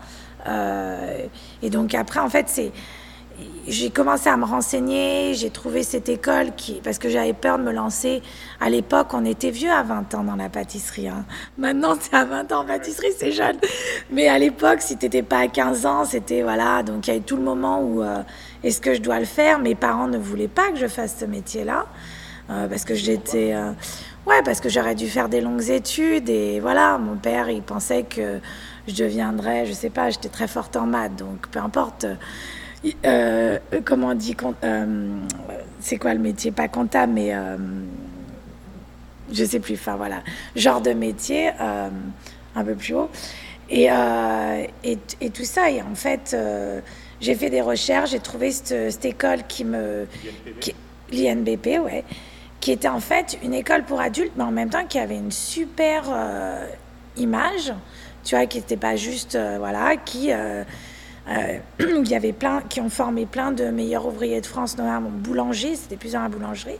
euh, 0.48 1.28
et 1.62 1.70
donc 1.70 1.94
après, 1.96 2.20
en 2.20 2.30
fait, 2.30 2.48
c'est 2.48 2.72
j'ai 3.68 3.90
commencé 3.90 4.30
à 4.30 4.38
me 4.38 4.46
renseigner, 4.46 5.34
j'ai 5.34 5.50
trouvé 5.50 5.84
cette 5.84 6.10
école 6.10 6.54
qui, 6.56 6.82
parce 6.84 7.00
que 7.00 7.10
j'avais 7.10 7.34
peur 7.34 7.58
de 7.58 7.64
me 7.64 7.72
lancer. 7.72 8.22
À 8.60 8.70
l'époque, 8.70 9.08
on 9.14 9.26
était 9.26 9.52
vieux 9.52 9.72
à 9.72 9.84
20 9.84 10.16
ans 10.16 10.24
dans 10.24 10.36
la 10.36 10.50
pâtisserie. 10.50 11.08
Hein. 11.08 11.26
Maintenant, 11.58 11.96
c'est 12.00 12.14
à 12.14 12.26
20 12.26 12.52
ans 12.52 12.62
en 12.62 12.66
pâtisserie, 12.66 13.12
c'est 13.18 13.32
jeune. 13.32 13.58
Mais 14.12 14.28
à 14.28 14.38
l'époque, 14.40 14.82
si 14.82 14.98
tu 14.98 15.06
n'étais 15.06 15.24
pas 15.24 15.40
à 15.40 15.48
15 15.48 15.86
ans, 15.86 16.06
c'était 16.06 16.42
voilà. 16.42 16.84
Donc 16.84 17.08
il 17.08 17.12
y 17.12 17.14
avait 17.14 17.24
tout 17.24 17.38
le 17.38 17.44
moment 17.44 17.82
où 17.82 18.02
euh, 18.02 18.22
est-ce 18.64 18.82
que 18.82 18.94
je 18.94 19.02
dois 19.02 19.20
le 19.20 19.26
faire? 19.26 19.60
Mes 19.60 19.76
parents 19.76 20.08
ne 20.08 20.18
voulaient 20.18 20.48
pas 20.48 20.72
que 20.72 20.78
je 20.78 20.88
fasse 20.88 21.18
ce 21.20 21.26
métier-là 21.26 21.86
euh, 22.50 22.68
parce 22.68 22.84
que 22.84 22.96
j'étais. 22.96 23.56
ouais, 24.26 24.42
parce 24.44 24.60
que 24.60 24.70
j'aurais 24.70 24.96
dû 24.96 25.08
faire 25.08 25.30
des 25.30 25.42
longues 25.42 25.70
études 25.70 26.30
et 26.30 26.60
voilà. 26.60 26.98
Mon 26.98 27.16
père, 27.16 27.50
il 27.50 27.62
pensait 27.62 28.04
que 28.04 28.40
je 28.88 28.96
deviendrais, 28.96 29.66
je 29.66 29.74
sais 29.74 29.90
pas, 29.90 30.10
j'étais 30.10 30.30
très 30.30 30.48
forte 30.48 30.76
en 30.76 30.86
maths, 30.86 31.16
donc 31.16 31.48
peu 31.50 31.60
importe. 31.60 32.06
Euh, 33.06 33.60
comment 33.86 34.08
on 34.08 34.16
dit, 34.16 34.36
euh, 34.64 35.18
c'est 35.80 35.98
quoi 35.98 36.14
le 36.14 36.20
métier? 36.20 36.52
Pas 36.52 36.68
comptable, 36.68 37.14
mais 37.14 37.34
euh, 37.34 37.58
je 39.32 39.46
sais 39.46 39.60
plus. 39.60 39.76
Enfin 39.76 39.96
voilà, 39.96 40.24
genre 40.56 40.82
de 40.82 40.92
métier 40.94 41.52
un 41.60 42.64
peu 42.64 42.76
plus 42.76 42.96
haut. 42.96 43.10
Et, 43.70 43.86
et, 44.84 44.98
et, 45.22 45.30
tout 45.30 45.46
ça, 45.46 45.70
et 45.70 45.82
en 45.82 45.96
fait, 45.96 46.36
j'ai 47.22 47.36
fait 47.36 47.50
des 47.50 47.62
recherches, 47.62 48.12
j'ai 48.12 48.20
trouvé 48.20 48.52
cette, 48.52 49.06
école 49.06 49.44
qui 49.48 49.64
me. 49.64 50.08
L'INBP, 51.12 51.80
ouais. 51.84 52.04
Qui 52.62 52.72
était 52.72 52.88
en 52.88 53.00
fait 53.00 53.38
une 53.44 53.54
école 53.54 53.84
pour 53.84 54.00
adultes, 54.00 54.34
mais 54.38 54.44
en 54.44 54.52
même 54.52 54.70
temps 54.70 54.86
qui 54.86 55.00
avait 55.00 55.18
une 55.18 55.32
super 55.32 56.04
image 57.18 57.74
tu 58.24 58.36
vois, 58.36 58.46
qui 58.46 58.58
n'étaient 58.58 58.78
pas 58.78 58.96
juste, 58.96 59.36
euh, 59.36 59.58
voilà, 59.60 59.96
qui, 59.98 60.32
euh, 60.32 60.64
euh, 61.30 61.58
il 61.80 62.08
y 62.08 62.16
avait 62.16 62.34
plein, 62.34 62.62
qui 62.62 62.82
ont 62.82 62.90
formé 62.90 63.26
plein 63.26 63.52
de 63.52 63.66
meilleurs 63.66 64.06
ouvriers 64.06 64.42
de 64.42 64.46
France, 64.46 64.78
notamment 64.78 65.10
boulanger, 65.10 65.76
c'était 65.76 65.98
plusieurs 65.98 66.22
à 66.22 66.26
la 66.26 66.30
boulangerie. 66.30 66.80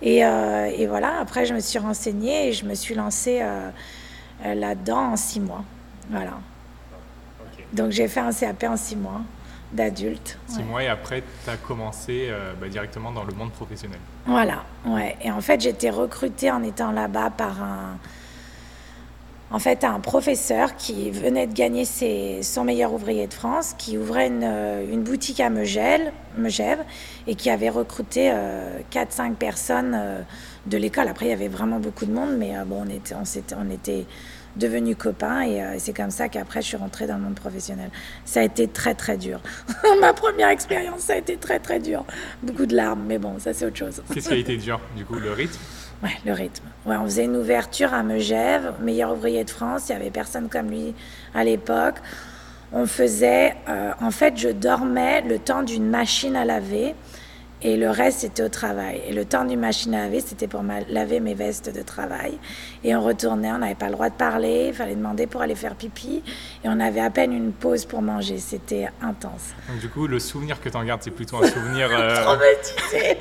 Et, 0.00 0.18
et, 0.18 0.86
voilà, 0.86 1.18
après, 1.20 1.44
je 1.44 1.52
me 1.52 1.58
suis 1.58 1.80
renseignée 1.80 2.46
et 2.48 2.52
je 2.52 2.64
me 2.64 2.76
suis 2.76 2.94
lancée 2.94 3.42
là-dedans 4.44 5.10
en 5.10 5.16
six 5.16 5.40
mois. 5.40 5.64
Voilà. 6.08 6.34
Donc, 7.72 7.90
j'ai 7.90 8.06
fait 8.06 8.20
un 8.20 8.30
CAP 8.30 8.62
en 8.62 8.76
six 8.76 8.94
mois 8.94 9.22
d'adulte. 9.72 10.38
Six 10.46 10.62
mois 10.62 10.84
et 10.84 10.86
après, 10.86 11.24
tu 11.44 11.50
as 11.50 11.56
commencé 11.56 12.30
bah, 12.60 12.68
directement 12.68 13.10
dans 13.10 13.24
le 13.24 13.32
monde 13.32 13.50
professionnel. 13.50 13.98
Voilà, 14.24 14.62
ouais. 14.86 15.16
Et 15.20 15.32
en 15.32 15.40
fait, 15.40 15.60
j'étais 15.60 15.90
recrutée 15.90 16.52
en 16.52 16.62
étant 16.62 16.92
là-bas 16.92 17.30
par 17.30 17.60
un, 17.60 17.98
en 19.50 19.58
fait 19.58 19.84
un 19.84 20.00
professeur 20.00 20.76
qui 20.76 21.10
venait 21.10 21.46
de 21.46 21.54
gagner 21.54 21.84
son 21.84 22.64
meilleur 22.64 22.92
ouvrier 22.92 23.26
de 23.26 23.34
France, 23.34 23.74
qui 23.78 23.96
ouvrait 23.96 24.28
une, 24.28 24.42
euh, 24.44 24.96
boutique 24.98 25.40
à 25.40 25.48
Megève, 25.50 26.84
et 27.26 27.34
qui 27.34 27.50
avait 27.50 27.70
recruté 27.70 28.30
4-5 28.30 28.32
euh, 28.32 29.34
personnes 29.34 29.94
euh, 29.94 30.20
de 30.66 30.76
l'école. 30.76 31.08
Après, 31.08 31.26
il 31.26 31.30
y 31.30 31.32
avait 31.32 31.48
vraiment 31.48 31.80
beaucoup 31.80 32.04
de 32.04 32.12
monde, 32.12 32.36
mais 32.36 32.52
bon, 32.66 32.84
on 32.86 32.90
était, 32.90 33.14
on, 33.14 33.70
était 33.70 34.04
devenus 34.56 34.96
copains 34.96 35.42
et 35.42 35.78
c'est 35.78 35.96
comme 35.96 36.10
ça 36.10 36.28
qu'après 36.28 36.62
je 36.62 36.68
suis 36.68 36.76
rentrée 36.76 37.06
dans 37.06 37.16
le 37.16 37.22
monde 37.22 37.36
professionnel. 37.36 37.90
Ça 38.24 38.40
a 38.40 38.42
été 38.42 38.66
très 38.66 38.94
très 38.94 39.16
dur. 39.16 39.40
Ma 40.00 40.12
première 40.12 40.48
expérience, 40.48 41.00
ça 41.00 41.14
a 41.14 41.16
été 41.16 41.36
très 41.36 41.58
très 41.58 41.78
dur. 41.78 42.04
Beaucoup 42.42 42.66
de 42.66 42.74
larmes, 42.74 43.04
mais 43.06 43.18
bon, 43.18 43.38
ça 43.38 43.54
c'est 43.54 43.64
autre 43.64 43.76
chose. 43.76 44.02
Qu'est-ce 44.12 44.28
qui 44.28 44.34
a 44.34 44.38
été 44.38 44.56
dur 44.56 44.80
Du 44.96 45.04
coup, 45.04 45.14
le 45.14 45.32
rythme? 45.32 45.58
Ouais, 46.02 46.10
le 46.24 46.32
rythme. 46.32 46.64
Ouais, 46.86 46.96
on 46.96 47.04
faisait 47.04 47.24
une 47.24 47.36
ouverture 47.36 47.92
à 47.92 48.02
Megève, 48.02 48.74
meilleur 48.80 49.12
ouvrier 49.12 49.42
de 49.42 49.50
France. 49.50 49.88
Il 49.88 49.92
y 49.92 49.94
avait 49.96 50.10
personne 50.10 50.48
comme 50.48 50.70
lui 50.70 50.94
à 51.34 51.42
l'époque. 51.42 51.96
On 52.72 52.86
faisait, 52.86 53.56
euh, 53.68 53.90
en 54.00 54.10
fait, 54.10 54.36
je 54.36 54.48
dormais 54.48 55.22
le 55.22 55.38
temps 55.38 55.62
d'une 55.62 55.88
machine 55.88 56.36
à 56.36 56.44
laver 56.44 56.94
et 57.62 57.76
le 57.76 57.90
reste 57.90 58.20
c'était 58.20 58.42
au 58.42 58.48
travail. 58.48 59.00
Et 59.06 59.12
le 59.12 59.24
temps 59.24 59.44
d'une 59.44 59.60
machine 59.60 59.94
à 59.94 60.04
laver, 60.04 60.20
c'était 60.20 60.46
pour 60.46 60.62
laver 60.88 61.20
mes 61.20 61.34
vestes 61.34 61.74
de 61.74 61.82
travail. 61.82 62.38
Et 62.84 62.94
on 62.94 63.02
retournait, 63.02 63.50
on 63.52 63.58
n'avait 63.58 63.74
pas 63.74 63.86
le 63.86 63.92
droit 63.92 64.10
de 64.10 64.14
parler, 64.14 64.66
il 64.68 64.74
fallait 64.74 64.94
demander 64.94 65.26
pour 65.26 65.42
aller 65.42 65.54
faire 65.54 65.74
pipi. 65.74 66.22
Et 66.64 66.68
on 66.68 66.78
avait 66.80 67.00
à 67.00 67.10
peine 67.10 67.32
une 67.32 67.52
pause 67.52 67.84
pour 67.84 68.02
manger, 68.02 68.38
c'était 68.38 68.88
intense. 69.02 69.54
Donc, 69.68 69.80
du 69.80 69.88
coup, 69.88 70.06
le 70.06 70.18
souvenir 70.18 70.60
que 70.60 70.68
tu 70.68 70.76
en 70.76 70.84
gardes, 70.84 71.02
c'est 71.02 71.10
plutôt 71.10 71.42
un 71.42 71.46
souvenir. 71.48 71.88
Euh... 71.90 72.14
Traumatisé 72.22 73.18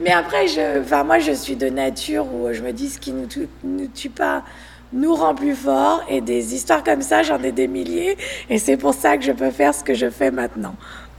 Mais 0.00 0.12
après, 0.12 0.48
je, 0.48 0.80
enfin, 0.80 1.04
moi 1.04 1.18
je 1.18 1.32
suis 1.32 1.56
de 1.56 1.68
nature 1.68 2.26
où 2.32 2.52
je 2.52 2.62
me 2.62 2.72
dis 2.72 2.88
ce 2.88 2.98
qui 2.98 3.12
ne 3.12 3.22
nous, 3.22 3.48
nous 3.64 3.86
tue 3.88 4.10
pas 4.10 4.44
nous 4.92 5.14
rend 5.14 5.34
plus 5.34 5.54
forts. 5.54 6.02
Et 6.08 6.20
des 6.20 6.54
histoires 6.54 6.82
comme 6.82 7.02
ça, 7.02 7.22
j'en 7.22 7.42
ai 7.42 7.52
des 7.52 7.68
milliers. 7.68 8.16
Et 8.48 8.58
c'est 8.58 8.76
pour 8.76 8.94
ça 8.94 9.16
que 9.16 9.24
je 9.24 9.32
peux 9.32 9.50
faire 9.50 9.74
ce 9.74 9.84
que 9.84 9.94
je 9.94 10.10
fais 10.10 10.30
maintenant. 10.30 10.74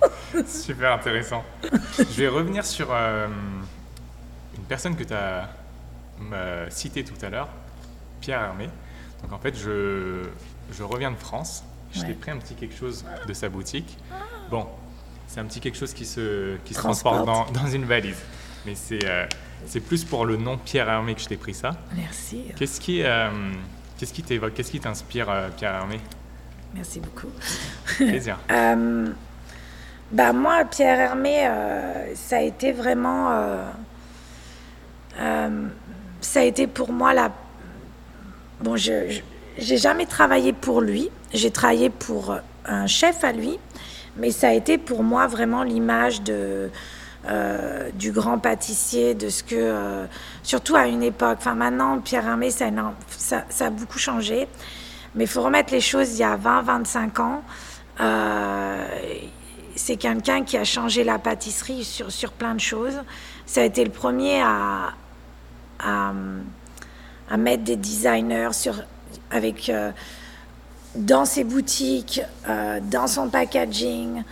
Super 0.47 0.93
intéressant. 0.93 1.43
Je 1.97 2.03
vais 2.03 2.27
revenir 2.27 2.65
sur 2.65 2.87
euh, 2.91 3.27
une 4.57 4.63
personne 4.63 4.95
que 4.95 5.03
tu 5.03 5.13
as 5.13 5.49
euh, 6.33 6.67
citée 6.69 7.03
tout 7.03 7.25
à 7.25 7.29
l'heure, 7.29 7.49
Pierre 8.21 8.41
Hermé. 8.41 8.69
Donc 9.21 9.33
en 9.33 9.39
fait, 9.39 9.57
je, 9.57 10.23
je 10.71 10.83
reviens 10.83 11.11
de 11.11 11.17
France. 11.17 11.63
Je 11.91 12.01
t'ai 12.01 12.13
pris 12.13 12.29
un 12.29 12.37
petit 12.37 12.53
quelque 12.53 12.75
chose 12.75 13.03
de 13.27 13.33
sa 13.33 13.49
boutique. 13.49 13.97
Bon, 14.51 14.67
c'est 15.27 15.39
un 15.39 15.45
petit 15.45 15.59
quelque 15.59 15.77
chose 15.77 15.93
qui 15.93 16.05
se, 16.05 16.57
qui 16.57 16.73
se 16.75 16.79
transporte 16.79 17.25
dans, 17.25 17.45
dans, 17.51 17.67
une 17.67 17.85
valise. 17.85 18.21
Mais 18.65 18.75
c'est 18.75 19.03
euh, 19.05 19.25
c'est 19.65 19.79
plus 19.79 20.03
pour 20.03 20.25
le 20.25 20.37
nom 20.37 20.57
Pierre 20.57 20.87
Hermé 20.87 21.15
que 21.15 21.21
je 21.21 21.27
t'ai 21.27 21.37
pris 21.37 21.55
ça. 21.55 21.71
Merci. 21.95 22.43
Qu'est-ce 22.55 22.79
qui 22.79 23.03
qu'est-ce 23.97 24.13
qui 24.13 24.23
t'évoque 24.23 24.53
Qu'est-ce 24.53 24.71
qui 24.71 24.79
t'inspire, 24.79 25.49
Pierre 25.57 25.73
Hermé? 25.73 25.99
Merci 26.75 26.99
beaucoup. 26.99 27.31
Plaisir. 27.97 28.37
Bah 30.11 30.33
moi, 30.33 30.65
Pierre 30.65 30.99
Hermé, 30.99 31.45
euh, 31.45 32.15
ça 32.15 32.37
a 32.37 32.41
été 32.41 32.71
vraiment, 32.71 33.29
euh, 33.29 33.63
euh, 35.19 35.67
ça 36.19 36.39
a 36.39 36.43
été 36.43 36.65
pour 36.65 36.91
moi 36.91 37.13
la. 37.13 37.31
Bon, 38.61 38.75
je 38.75 39.19
j'ai 39.59 39.77
jamais 39.77 40.07
travaillé 40.07 40.51
pour 40.51 40.81
lui. 40.81 41.09
J'ai 41.33 41.51
travaillé 41.51 41.91
pour 41.91 42.35
un 42.65 42.87
chef 42.87 43.23
à 43.23 43.33
lui, 43.33 43.59
mais 44.17 44.31
ça 44.31 44.49
a 44.49 44.53
été 44.53 44.79
pour 44.79 45.03
moi 45.03 45.27
vraiment 45.27 45.63
l'image 45.63 46.21
de 46.23 46.69
du 47.93 48.11
grand 48.11 48.39
pâtissier, 48.39 49.13
de 49.13 49.29
ce 49.29 49.43
que, 49.43 50.07
surtout 50.41 50.75
à 50.75 50.87
une 50.87 51.03
époque. 51.03 51.37
Enfin, 51.39 51.53
maintenant, 51.53 51.99
Pierre 51.99 52.25
Hermé, 52.25 52.49
ça, 52.49 52.71
a 53.59 53.69
beaucoup 53.69 53.99
changé, 53.99 54.47
mais 55.13 55.25
il 55.25 55.27
faut 55.27 55.43
remettre 55.43 55.71
les 55.71 55.81
choses 55.81 56.13
il 56.13 56.21
y 56.21 56.23
a 56.23 56.35
20-25 56.37 57.21
ans 57.21 57.43
c'est 59.79 59.95
quelqu'un 59.95 60.43
qui 60.43 60.57
a 60.57 60.65
changé 60.65 61.05
la 61.05 61.17
pâtisserie 61.19 61.85
sur, 61.85 62.11
sur 62.11 62.33
plein 62.33 62.53
de 62.53 62.59
choses. 62.59 62.99
Ça 63.45 63.61
a 63.61 63.63
été 63.63 63.85
le 63.85 63.91
premier 63.91 64.41
à, 64.41 64.93
à, 65.79 66.11
mettre 67.37 67.63
des 67.63 67.77
designers 67.77 68.49
sur, 68.51 68.75
avec, 69.31 69.69
euh, 69.69 69.91
dans 70.95 71.23
ses 71.23 71.45
boutiques, 71.45 72.21
euh, 72.49 72.81
dans 72.91 73.07
son 73.07 73.29
packaging, 73.29 74.23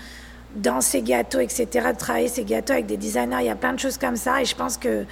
dans 0.54 0.82
ses 0.82 1.02
gâteaux, 1.02 1.40
etc., 1.40 1.66
de 1.94 1.98
travailler 1.98 2.28
ses 2.28 2.44
gâteaux 2.44 2.74
avec 2.74 2.86
des 2.86 2.98
designers. 2.98 3.38
Il 3.40 3.46
y 3.46 3.50
a 3.50 3.56
plein 3.56 3.74
de 3.74 3.80
choses 3.80 3.98
comme 3.98 4.18
ça. 4.18 4.42
Et 4.42 4.46
je 4.46 4.56
pense 4.56 4.76
que 4.76 5.06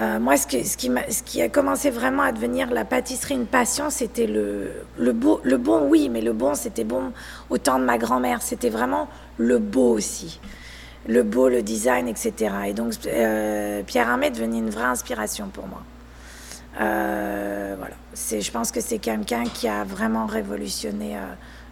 euh, 0.00 0.18
moi, 0.18 0.36
ce, 0.36 0.46
qui 0.46 1.42
a 1.42 1.48
commencé 1.50 1.90
vraiment 1.90 2.22
à 2.22 2.32
devenir 2.32 2.70
la 2.70 2.84
pâtisserie 2.84 3.34
une 3.34 3.46
passion, 3.46 3.90
c'était 3.90 4.26
le, 4.26 4.70
le, 4.98 5.12
beau, 5.12 5.40
le 5.44 5.58
bon, 5.58 5.86
oui, 5.88 6.08
mais 6.08 6.22
le 6.22 6.32
bon, 6.32 6.54
c'était 6.54 6.84
bon 6.84 7.12
au 7.50 7.58
temps 7.58 7.78
de 7.78 7.84
ma 7.84 7.98
grand-mère. 7.98 8.40
C'était 8.40 8.70
vraiment 8.70 9.08
le 9.36 9.58
beau 9.58 9.92
aussi. 9.92 10.40
Le 11.06 11.22
beau, 11.22 11.48
le 11.48 11.62
design, 11.62 12.08
etc. 12.08 12.54
Et 12.68 12.72
donc, 12.72 12.94
euh, 13.06 13.82
Pierre 13.82 14.08
Hermé 14.08 14.30
devenu 14.30 14.58
une 14.58 14.70
vraie 14.70 14.84
inspiration 14.84 15.48
pour 15.48 15.66
moi. 15.66 15.82
Euh, 16.80 17.74
voilà. 17.76 17.96
Je 18.14 18.50
pense 18.50 18.72
que 18.72 18.80
c'est 18.80 18.98
quelqu'un 18.98 19.44
qui 19.44 19.68
a 19.68 19.84
vraiment 19.84 20.24
révolutionné 20.24 21.18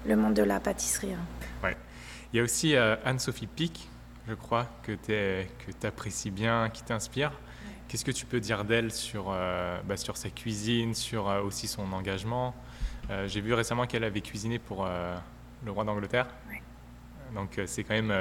le 0.07 0.17
monde 0.17 0.35
de 0.35 0.43
la 0.43 0.61
pâtisserie. 0.61 1.15
Hein. 1.15 1.65
Ouais. 1.65 1.77
Il 2.33 2.37
y 2.37 2.41
a 2.41 2.43
aussi 2.43 2.77
Anne-Sophie 2.77 3.47
Pic, 3.47 3.89
je 4.29 4.35
crois, 4.35 4.67
que 4.83 4.93
tu 4.93 5.87
apprécies 5.87 6.31
bien, 6.31 6.69
qui 6.69 6.83
t'inspire. 6.83 7.33
Qu'est-ce 7.91 8.05
que 8.05 8.13
tu 8.13 8.25
peux 8.25 8.39
dire 8.39 8.65
d'elle 8.65 8.93
sur, 8.93 9.33
euh, 9.33 9.81
bah, 9.85 9.97
sur 9.97 10.17
sa 10.17 10.31
cuisine, 10.31 10.95
sur 10.95 11.29
euh, 11.29 11.43
aussi 11.43 11.67
son 11.67 11.93
engagement? 11.93 12.55
Euh, 13.11 13.27
J'ai 13.27 13.41
vu 13.41 13.53
récemment 13.53 13.85
qu'elle 13.85 14.05
avait 14.05 14.21
cuisiné 14.21 14.61
pour 14.61 14.89
le 15.65 15.73
roi 15.73 15.83
d'Angleterre. 15.83 16.29
Donc 17.35 17.61
c'est 17.67 17.83
quand 17.83 17.95
même 17.95 18.15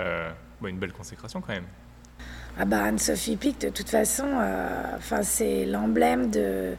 une 0.63 0.79
belle 0.79 0.91
consécration 0.91 1.39
quand 1.39 1.53
même. 1.53 1.67
Ah 2.57 2.65
bah 2.65 2.83
Anne-Sophie 2.83 3.35
Pic, 3.35 3.61
de 3.61 3.69
toute 3.69 3.89
façon, 3.89 4.25
enfin 4.97 5.21
c'est 5.21 5.65
l'emblème 5.65 6.31
de, 6.31 6.73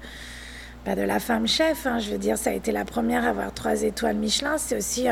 bah, 0.85 0.97
de 0.97 1.03
la 1.03 1.21
femme 1.21 1.47
chef. 1.47 1.87
Hein. 1.87 2.01
je 2.01 2.11
veux 2.11 2.19
dire, 2.19 2.39
ça 2.39 2.51
a 2.51 2.55
été 2.55 2.73
la 2.73 2.85
première 2.85 3.25
à 3.25 3.29
avoir 3.29 3.55
trois 3.55 3.83
étoiles 3.83 4.17
Michelin. 4.17 4.59
C'est 4.59 4.77
aussi 4.77 5.07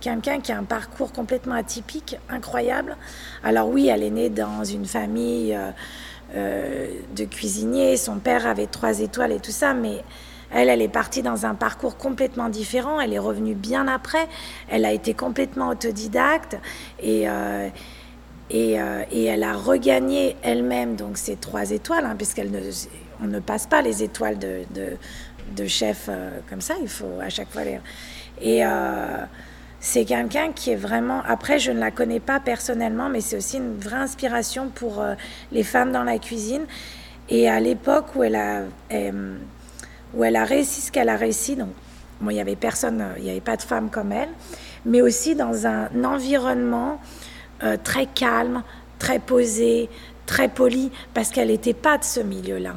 quelqu'un 0.00 0.40
qui 0.40 0.50
a 0.50 0.58
un 0.58 0.64
parcours 0.64 1.12
complètement 1.12 1.54
atypique, 1.54 2.16
incroyable. 2.28 2.96
Alors 3.44 3.68
oui, 3.68 3.86
elle 3.86 4.02
est 4.02 4.10
née 4.10 4.30
dans 4.30 4.64
une 4.64 4.84
famille 4.84 5.56
euh, 6.34 6.88
de 7.16 7.24
cuisinier. 7.24 7.96
Son 7.96 8.18
père 8.18 8.46
avait 8.46 8.66
trois 8.66 9.00
étoiles 9.00 9.32
et 9.32 9.40
tout 9.40 9.50
ça, 9.50 9.74
mais 9.74 10.02
elle, 10.52 10.68
elle 10.68 10.82
est 10.82 10.88
partie 10.88 11.22
dans 11.22 11.46
un 11.46 11.54
parcours 11.54 11.96
complètement 11.96 12.48
différent. 12.48 13.00
Elle 13.00 13.12
est 13.12 13.18
revenue 13.18 13.54
bien 13.54 13.88
après. 13.88 14.28
Elle 14.68 14.84
a 14.84 14.92
été 14.92 15.14
complètement 15.14 15.68
autodidacte 15.68 16.56
et, 17.00 17.28
euh, 17.28 17.68
euh, 18.54 19.02
et, 19.10 19.24
elle 19.24 19.42
a 19.42 19.54
regagné 19.54 20.36
elle-même 20.42 20.96
donc 20.96 21.18
ses 21.18 21.36
trois 21.36 21.70
étoiles, 21.70 22.04
hein, 22.04 22.14
puisqu'elle 22.16 22.50
ne, 22.50 23.26
ne 23.26 23.40
passe 23.40 23.66
pas 23.66 23.82
les 23.82 24.02
étoiles 24.02 24.38
de, 24.38 24.62
de, 25.56 25.66
chef 25.66 26.08
comme 26.48 26.60
ça. 26.60 26.74
Il 26.80 26.88
faut 26.88 27.20
à 27.20 27.28
chaque 27.28 27.50
fois 27.50 27.64
les. 27.64 27.80
Et 28.40 28.64
c'est 29.80 30.04
quelqu'un 30.04 30.52
qui 30.52 30.70
est 30.70 30.76
vraiment. 30.76 31.22
Après, 31.26 31.58
je 31.58 31.72
ne 31.72 31.80
la 31.80 31.90
connais 31.90 32.20
pas 32.20 32.38
personnellement, 32.38 33.08
mais 33.08 33.22
c'est 33.22 33.36
aussi 33.36 33.56
une 33.56 33.78
vraie 33.78 33.96
inspiration 33.96 34.68
pour 34.68 35.00
euh, 35.00 35.14
les 35.52 35.64
femmes 35.64 35.90
dans 35.90 36.04
la 36.04 36.18
cuisine. 36.18 36.66
Et 37.30 37.48
à 37.48 37.60
l'époque 37.60 38.14
où 38.14 38.22
elle 38.22 38.36
a 38.36 38.62
euh, 38.92 39.36
où 40.12 40.24
elle 40.24 40.36
a 40.36 40.44
réussi 40.44 40.80
ce 40.80 40.92
qu'elle 40.92 41.08
a 41.08 41.16
réussi, 41.16 41.56
donc 41.56 41.70
bon, 42.20 42.30
il 42.30 42.36
y 42.36 42.40
avait 42.40 42.56
personne, 42.56 43.04
il 43.18 43.24
n'y 43.24 43.30
avait 43.30 43.40
pas 43.40 43.56
de 43.56 43.62
femme 43.62 43.90
comme 43.90 44.12
elle, 44.12 44.28
mais 44.84 45.00
aussi 45.00 45.34
dans 45.34 45.66
un 45.66 45.88
environnement 46.04 47.00
euh, 47.62 47.76
très 47.82 48.06
calme, 48.06 48.62
très 48.98 49.18
posé, 49.18 49.88
très 50.26 50.48
poli, 50.48 50.90
parce 51.14 51.30
qu'elle 51.30 51.48
n'était 51.48 51.74
pas 51.74 51.96
de 51.96 52.04
ce 52.04 52.20
milieu-là. 52.20 52.74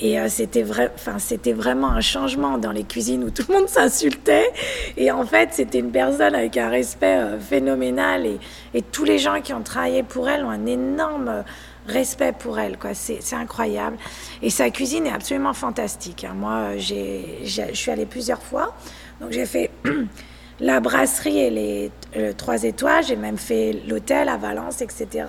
Et 0.00 0.20
euh, 0.20 0.28
c'était 0.28 0.62
vrai, 0.62 0.92
enfin 0.94 1.18
c'était 1.18 1.52
vraiment 1.52 1.90
un 1.90 2.00
changement 2.00 2.56
dans 2.58 2.70
les 2.70 2.84
cuisines 2.84 3.24
où 3.24 3.30
tout 3.30 3.44
le 3.48 3.54
monde 3.54 3.68
s'insultait. 3.68 4.50
Et 4.96 5.10
en 5.10 5.24
fait, 5.24 5.50
c'était 5.52 5.80
une 5.80 5.90
personne 5.90 6.34
avec 6.34 6.56
un 6.56 6.68
respect 6.68 7.16
euh, 7.18 7.40
phénoménal. 7.40 8.26
Et, 8.26 8.38
et, 8.74 8.82
tous 8.82 9.04
les 9.04 9.18
gens 9.18 9.40
qui 9.40 9.52
ont 9.52 9.62
travaillé 9.62 10.02
pour 10.02 10.28
elle 10.28 10.44
ont 10.44 10.50
un 10.50 10.66
énorme 10.66 11.44
respect 11.88 12.32
pour 12.32 12.58
elle. 12.58 12.78
Quoi. 12.78 12.94
C'est, 12.94 13.34
incroyable. 13.34 13.96
Et 14.42 14.50
sa 14.50 14.70
cuisine 14.70 15.06
est 15.06 15.12
absolument 15.12 15.54
fantastique. 15.54 16.24
Hein. 16.24 16.34
Moi, 16.34 16.76
j'ai, 16.76 17.40
je 17.44 17.74
suis 17.74 17.90
allée 17.90 18.06
plusieurs 18.06 18.42
fois. 18.42 18.74
Donc 19.20 19.32
j'ai 19.32 19.46
fait 19.46 19.70
la 20.60 20.80
brasserie 20.80 21.38
et 21.38 21.50
les, 21.50 22.34
trois 22.34 22.62
étoiles. 22.62 23.04
J'ai 23.04 23.16
même 23.16 23.38
fait 23.38 23.80
l'hôtel 23.88 24.28
à 24.28 24.36
Valence, 24.36 24.80
etc. 24.80 25.24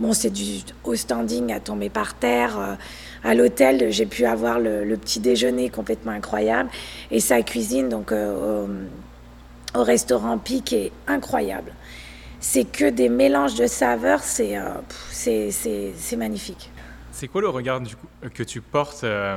Bon, 0.00 0.12
c'est 0.12 0.30
du 0.30 0.60
au 0.84 0.94
standing 0.94 1.52
à 1.52 1.60
tomber 1.60 1.88
par 1.88 2.14
terre. 2.14 2.76
À 3.26 3.34
l'hôtel, 3.34 3.90
j'ai 3.90 4.06
pu 4.06 4.24
avoir 4.24 4.60
le, 4.60 4.96
petit 4.96 5.18
déjeuner 5.18 5.68
complètement 5.68 6.12
incroyable. 6.12 6.70
Et 7.10 7.18
sa 7.18 7.42
cuisine, 7.42 7.88
donc 7.88 8.12
euh, 8.12 8.68
au, 9.74 9.82
restaurant 9.82 10.38
Pic, 10.38 10.72
est 10.72 10.92
incroyable. 11.08 11.72
C'est 12.38 12.70
que 12.70 12.88
des 12.88 13.08
mélanges 13.08 13.56
de 13.56 13.66
saveurs, 13.66 14.20
c'est 14.20 14.56
euh, 14.56 14.68
c'est 15.10 16.16
magnifique. 16.16 16.70
C'est 17.10 17.26
quoi 17.26 17.40
le 17.40 17.48
regard 17.48 17.80
du 17.80 17.96
coup, 17.96 18.06
que 18.32 18.44
tu 18.44 18.60
portes 18.60 19.02
euh, 19.02 19.36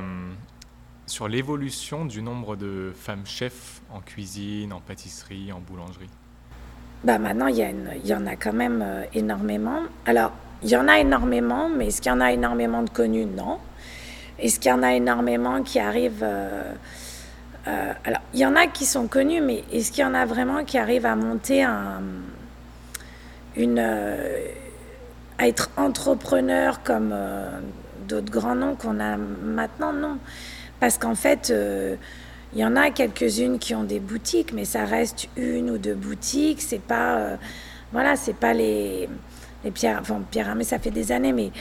sur 1.07 1.27
l'évolution 1.27 2.05
du 2.05 2.21
nombre 2.21 2.55
de 2.55 2.93
femmes 2.95 3.25
chefs 3.25 3.81
en 3.91 4.01
cuisine, 4.01 4.71
en 4.71 4.81
pâtisserie, 4.81 5.51
en 5.51 5.61
boulangerie? 5.61 6.11
Bah 7.03 7.17
maintenant, 7.17 7.47
il 7.47 7.55
y, 7.55 8.07
y, 8.07 8.13
en 8.13 8.27
a 8.27 8.35
quand 8.35 8.53
même 8.53 8.85
énormément. 9.15 9.79
Alors, 10.05 10.31
il 10.61 10.69
y 10.69 10.75
en 10.75 10.87
a 10.87 10.99
énormément, 10.99 11.69
mais 11.69 11.87
est-ce 11.87 12.01
qu'il 12.01 12.11
y 12.11 12.13
en 12.13 12.21
a 12.21 12.31
énormément 12.33 12.83
de 12.83 12.89
connus? 12.91 13.25
Non. 13.25 13.57
Est-ce 14.41 14.59
qu'il 14.59 14.69
y 14.69 14.73
en 14.73 14.83
a 14.83 14.93
énormément 14.93 15.63
qui 15.63 15.79
arrivent 15.79 16.23
euh, 16.23 16.73
euh, 17.67 17.93
Alors, 18.05 18.21
il 18.33 18.39
y 18.39 18.45
en 18.45 18.55
a 18.55 18.67
qui 18.67 18.85
sont 18.85 19.07
connus, 19.07 19.41
mais 19.41 19.63
est-ce 19.71 19.91
qu'il 19.91 20.03
y 20.03 20.07
en 20.07 20.13
a 20.13 20.25
vraiment 20.25 20.63
qui 20.63 20.77
arrivent 20.77 21.05
à 21.05 21.15
monter 21.15 21.63
un, 21.63 22.01
une, 23.57 23.79
euh, 23.79 24.45
à 25.37 25.47
être 25.47 25.69
entrepreneur 25.77 26.83
comme 26.83 27.13
d'autres 28.07 28.31
grands 28.31 28.55
noms 28.55 28.75
qu'on 28.75 28.99
a 28.99 29.17
maintenant, 29.17 29.93
non. 29.93 30.17
Parce 30.79 30.97
qu'en 30.97 31.15
fait, 31.15 31.53
il 32.53 32.59
y 32.59 32.65
en 32.65 32.75
a 32.75 32.91
quelques-unes 32.91 33.59
qui 33.59 33.75
ont 33.75 33.83
des 33.83 33.99
boutiques, 33.99 34.53
mais 34.53 34.65
ça 34.65 34.85
reste 34.85 35.27
une 35.37 35.69
ou 35.69 35.77
deux 35.77 35.95
boutiques. 35.95 36.61
C'est 36.61 36.81
pas, 36.81 37.37
voilà, 37.91 38.15
c'est 38.15 38.35
pas 38.35 38.53
les, 38.53 39.07
les 39.63 39.71
Pierre, 39.71 39.99
enfin 40.01 40.21
Pierre 40.29 40.55
mais 40.55 40.63
ça 40.63 40.79
fait 40.79 40.91
des 40.91 41.11
années, 41.11 41.33
mais 41.33 41.51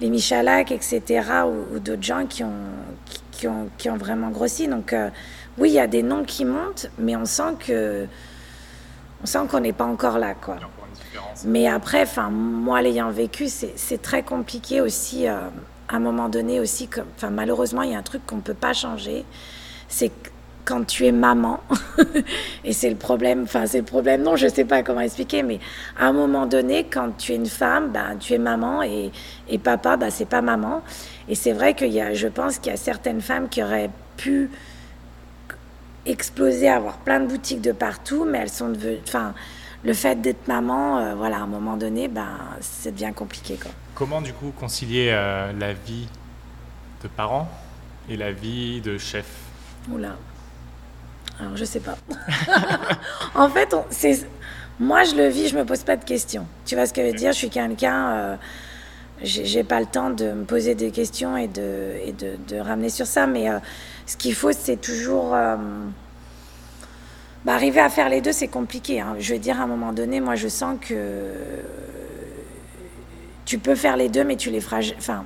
les 0.00 0.10
Michalak, 0.10 0.72
etc., 0.72 1.02
ou, 1.46 1.78
d'autres 1.78 2.02
gens 2.02 2.26
qui 2.26 2.44
ont, 2.44 2.52
qui, 3.30 3.48
ont, 3.48 3.68
qui 3.78 3.90
ont 3.90 3.96
vraiment 3.96 4.30
grossi. 4.30 4.68
Donc, 4.68 4.92
euh, 4.92 5.10
oui, 5.58 5.70
il 5.70 5.74
y 5.74 5.80
a 5.80 5.86
des 5.86 6.02
noms 6.02 6.24
qui 6.24 6.44
montent, 6.44 6.88
mais 6.98 7.16
on 7.16 7.24
sent 7.24 7.54
que, 7.58 8.06
on 9.22 9.26
sent 9.26 9.40
qu'on 9.50 9.60
n'est 9.60 9.72
pas 9.72 9.84
encore 9.84 10.18
là, 10.18 10.34
quoi. 10.34 10.56
Mais 11.44 11.68
après, 11.68 12.02
enfin, 12.02 12.30
moi 12.30 12.82
l'ayant 12.82 13.10
vécu, 13.10 13.48
c'est 13.48 14.02
très 14.02 14.22
compliqué 14.22 14.80
aussi. 14.80 15.26
Euh, 15.26 15.38
à 15.88 15.96
un 15.96 16.00
moment 16.00 16.28
donné 16.28 16.60
aussi, 16.60 16.86
comme, 16.86 17.06
enfin, 17.16 17.30
malheureusement, 17.30 17.82
il 17.82 17.92
y 17.92 17.94
a 17.94 17.98
un 17.98 18.02
truc 18.02 18.24
qu'on 18.26 18.36
ne 18.36 18.42
peut 18.42 18.54
pas 18.54 18.74
changer, 18.74 19.24
c'est 19.88 20.12
quand 20.68 20.84
tu 20.86 21.06
es 21.06 21.12
maman, 21.12 21.60
et 22.64 22.74
c'est 22.74 22.90
le 22.90 22.96
problème, 22.96 23.44
enfin 23.44 23.64
c'est 23.64 23.78
le 23.78 23.86
problème, 23.86 24.22
non, 24.22 24.36
je 24.36 24.48
sais 24.48 24.66
pas 24.66 24.82
comment 24.82 25.00
expliquer, 25.00 25.42
mais 25.42 25.60
à 25.98 26.08
un 26.08 26.12
moment 26.12 26.44
donné, 26.44 26.84
quand 26.84 27.16
tu 27.16 27.32
es 27.32 27.36
une 27.36 27.46
femme, 27.46 27.90
ben, 27.90 28.18
tu 28.20 28.34
es 28.34 28.38
maman, 28.38 28.82
et, 28.82 29.10
et 29.48 29.56
papa, 29.56 29.96
ben, 29.96 30.10
c'est 30.10 30.28
pas 30.28 30.42
maman. 30.42 30.82
Et 31.26 31.34
c'est 31.34 31.54
vrai 31.54 31.74
qu'il 31.74 31.88
y 31.88 32.02
a, 32.02 32.12
je 32.12 32.28
pense 32.28 32.58
qu'il 32.58 32.70
y 32.70 32.74
a 32.74 32.76
certaines 32.76 33.22
femmes 33.22 33.48
qui 33.48 33.62
auraient 33.62 33.88
pu 34.18 34.50
exploser, 36.04 36.68
avoir 36.68 36.98
plein 36.98 37.20
de 37.20 37.26
boutiques 37.28 37.62
de 37.62 37.72
partout, 37.72 38.26
mais 38.28 38.36
elles 38.36 38.50
sont 38.50 38.68
devenues, 38.68 38.98
enfin, 39.06 39.32
le 39.84 39.94
fait 39.94 40.20
d'être 40.20 40.48
maman, 40.48 40.98
euh, 40.98 41.14
voilà, 41.14 41.38
à 41.38 41.40
un 41.40 41.46
moment 41.46 41.78
donné, 41.78 42.08
ben, 42.08 42.28
c'est 42.60 42.94
bien 42.94 43.14
compliqué. 43.14 43.56
Quoi. 43.56 43.70
Comment 43.94 44.20
du 44.20 44.34
coup 44.34 44.52
concilier 44.54 45.08
euh, 45.12 45.50
la 45.58 45.72
vie 45.72 46.08
de 47.02 47.08
parent 47.08 47.48
et 48.10 48.18
la 48.18 48.32
vie 48.32 48.82
de 48.82 48.98
chef? 48.98 49.24
Oula. 49.90 50.14
Alors 51.40 51.56
je 51.56 51.64
sais 51.64 51.80
pas. 51.80 51.96
en 53.34 53.48
fait, 53.48 53.74
c'est 53.90 54.26
moi 54.80 55.04
je 55.04 55.14
le 55.14 55.28
vis, 55.28 55.48
je 55.48 55.56
me 55.56 55.64
pose 55.64 55.82
pas 55.82 55.96
de 55.96 56.04
questions. 56.04 56.46
Tu 56.66 56.74
vois 56.74 56.86
ce 56.86 56.92
que 56.92 57.02
je 57.02 57.06
veux 57.08 57.12
dire? 57.12 57.32
Je 57.32 57.38
suis 57.38 57.50
quelqu'un, 57.50 58.10
euh, 58.10 58.36
j'ai 59.22 59.64
pas 59.64 59.80
le 59.80 59.86
temps 59.86 60.10
de 60.10 60.32
me 60.32 60.44
poser 60.44 60.74
des 60.74 60.90
questions 60.90 61.36
et 61.36 61.48
de, 61.48 61.92
et 62.04 62.12
de, 62.12 62.58
ramener 62.58 62.88
sur 62.88 63.06
ça. 63.06 63.26
Mais 63.26 63.46
ce 64.06 64.16
qu'il 64.16 64.34
faut, 64.34 64.52
c'est 64.52 64.80
toujours 64.80 65.34
bah, 67.44 67.54
arriver 67.54 67.80
à 67.80 67.88
faire 67.88 68.08
les 68.08 68.20
deux, 68.20 68.32
c'est 68.32 68.48
compliqué. 68.48 69.00
Hein. 69.00 69.16
Je 69.18 69.32
veux 69.32 69.38
dire, 69.38 69.60
à 69.60 69.64
un 69.64 69.66
moment 69.66 69.92
donné, 69.92 70.20
moi, 70.20 70.34
je 70.34 70.48
sens 70.48 70.76
que 70.80 71.32
tu 73.44 73.58
peux 73.58 73.74
faire 73.74 73.96
les 73.96 74.08
deux, 74.08 74.24
mais 74.24 74.36
tu 74.36 74.50
les 74.50 74.60
feras. 74.60 74.82
Enfin, 74.98 75.24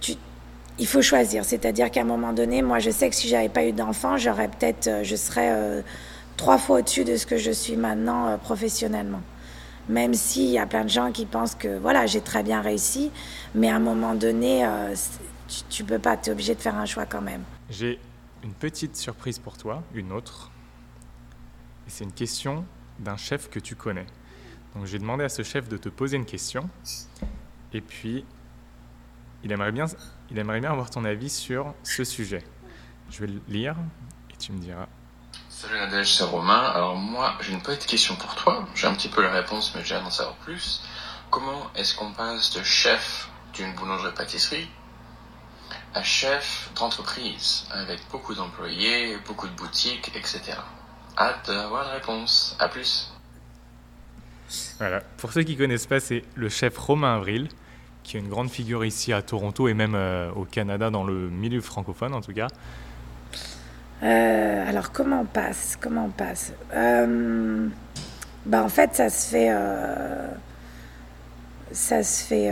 tu... 0.00 0.14
il 0.80 0.86
faut 0.86 1.02
choisir. 1.02 1.44
C'est-à-dire 1.44 1.90
qu'à 1.90 2.00
un 2.00 2.04
moment 2.04 2.32
donné, 2.32 2.62
moi, 2.62 2.80
je 2.80 2.90
sais 2.90 3.08
que 3.08 3.14
si 3.14 3.28
j'avais 3.28 3.48
pas 3.48 3.64
eu 3.64 3.72
d'enfant, 3.72 4.16
j'aurais 4.16 4.48
peut-être, 4.48 4.88
euh, 4.88 5.04
je 5.04 5.14
serais 5.14 5.50
euh, 5.52 5.82
trois 6.36 6.58
fois 6.58 6.80
au-dessus 6.80 7.04
de 7.04 7.16
ce 7.16 7.26
que 7.26 7.36
je 7.36 7.52
suis 7.52 7.76
maintenant 7.76 8.26
euh, 8.28 8.36
professionnellement. 8.38 9.20
Même 9.88 10.14
s'il 10.14 10.50
y 10.50 10.58
a 10.58 10.66
plein 10.66 10.84
de 10.84 10.90
gens 10.90 11.12
qui 11.12 11.26
pensent 11.26 11.54
que 11.54 11.78
voilà, 11.78 12.06
j'ai 12.06 12.20
très 12.20 12.42
bien 12.42 12.60
réussi, 12.60 13.10
mais 13.54 13.68
à 13.68 13.76
un 13.76 13.80
moment 13.80 14.14
donné, 14.14 14.64
tu, 15.48 15.62
tu 15.68 15.84
peux 15.84 15.98
pas, 15.98 16.16
tu 16.16 16.30
es 16.30 16.32
obligé 16.32 16.54
de 16.54 16.60
faire 16.60 16.76
un 16.76 16.86
choix 16.86 17.06
quand 17.06 17.22
même. 17.22 17.42
J'ai 17.70 17.98
une 18.44 18.52
petite 18.52 18.94
surprise 18.94 19.40
pour 19.40 19.56
toi, 19.56 19.82
une 19.94 20.12
autre 20.12 20.50
c'est 21.90 22.04
une 22.04 22.12
question 22.12 22.64
d'un 22.98 23.16
chef 23.16 23.50
que 23.50 23.58
tu 23.58 23.74
connais. 23.74 24.06
Donc 24.74 24.86
j'ai 24.86 24.98
demandé 24.98 25.24
à 25.24 25.28
ce 25.28 25.42
chef 25.42 25.68
de 25.68 25.76
te 25.76 25.88
poser 25.88 26.16
une 26.16 26.24
question. 26.24 26.70
Et 27.72 27.80
puis, 27.80 28.24
il 29.42 29.52
aimerait 29.52 29.72
bien, 29.72 29.86
il 30.30 30.38
aimerait 30.38 30.60
bien 30.60 30.70
avoir 30.70 30.90
ton 30.90 31.04
avis 31.04 31.30
sur 31.30 31.74
ce 31.82 32.04
sujet. 32.04 32.42
Je 33.10 33.20
vais 33.20 33.26
le 33.26 33.40
lire 33.48 33.76
et 34.30 34.36
tu 34.36 34.52
me 34.52 34.58
diras. 34.58 34.86
Salut 35.48 35.74
Nadège, 35.74 36.14
c'est 36.14 36.24
Romain. 36.24 36.70
Alors 36.74 36.96
moi, 36.96 37.34
j'ai 37.40 37.52
une 37.52 37.62
petite 37.62 37.86
question 37.86 38.16
pour 38.16 38.34
toi. 38.34 38.66
J'ai 38.74 38.86
un 38.86 38.94
petit 38.94 39.08
peu 39.08 39.22
la 39.22 39.30
réponse, 39.30 39.74
mais 39.74 39.84
j'ai 39.84 39.94
envie 39.96 40.04
d'en 40.04 40.10
savoir 40.10 40.36
plus. 40.36 40.82
Comment 41.30 41.70
est-ce 41.74 41.94
qu'on 41.94 42.12
passe 42.12 42.56
de 42.56 42.62
chef 42.62 43.28
d'une 43.54 43.74
boulangerie-pâtisserie 43.74 44.68
à 45.94 46.02
chef 46.02 46.70
d'entreprise, 46.76 47.66
avec 47.72 48.00
beaucoup 48.10 48.34
d'employés, 48.34 49.16
beaucoup 49.26 49.48
de 49.48 49.52
boutiques, 49.54 50.12
etc. 50.14 50.56
Hâte 51.18 51.48
d'avoir 51.48 51.84
la 51.84 51.94
réponse. 51.94 52.56
À 52.58 52.68
plus. 52.68 53.12
Voilà. 54.78 55.00
Pour 55.16 55.32
ceux 55.32 55.42
qui 55.42 55.54
ne 55.54 55.58
connaissent 55.58 55.86
pas, 55.86 56.00
c'est 56.00 56.24
le 56.34 56.48
chef 56.48 56.78
Romain 56.78 57.16
Avril, 57.16 57.48
qui 58.02 58.16
est 58.16 58.20
une 58.20 58.28
grande 58.28 58.50
figure 58.50 58.84
ici 58.84 59.12
à 59.12 59.22
Toronto 59.22 59.68
et 59.68 59.74
même 59.74 59.94
euh, 59.94 60.30
au 60.34 60.44
Canada, 60.44 60.90
dans 60.90 61.04
le 61.04 61.30
milieu 61.30 61.60
francophone 61.60 62.14
en 62.14 62.20
tout 62.20 62.32
cas. 62.32 62.48
Euh, 64.02 64.68
alors 64.68 64.92
comment 64.92 65.20
on 65.20 65.26
passe? 65.26 65.76
Comment 65.80 66.06
on 66.06 66.10
passe? 66.10 66.52
Bah, 68.46 68.62
En 68.64 68.68
fait, 68.68 68.94
ça 68.94 69.10
se 69.10 69.28
fait... 69.28 69.50
ça 71.72 72.02
se 72.02 72.24
fait... 72.24 72.50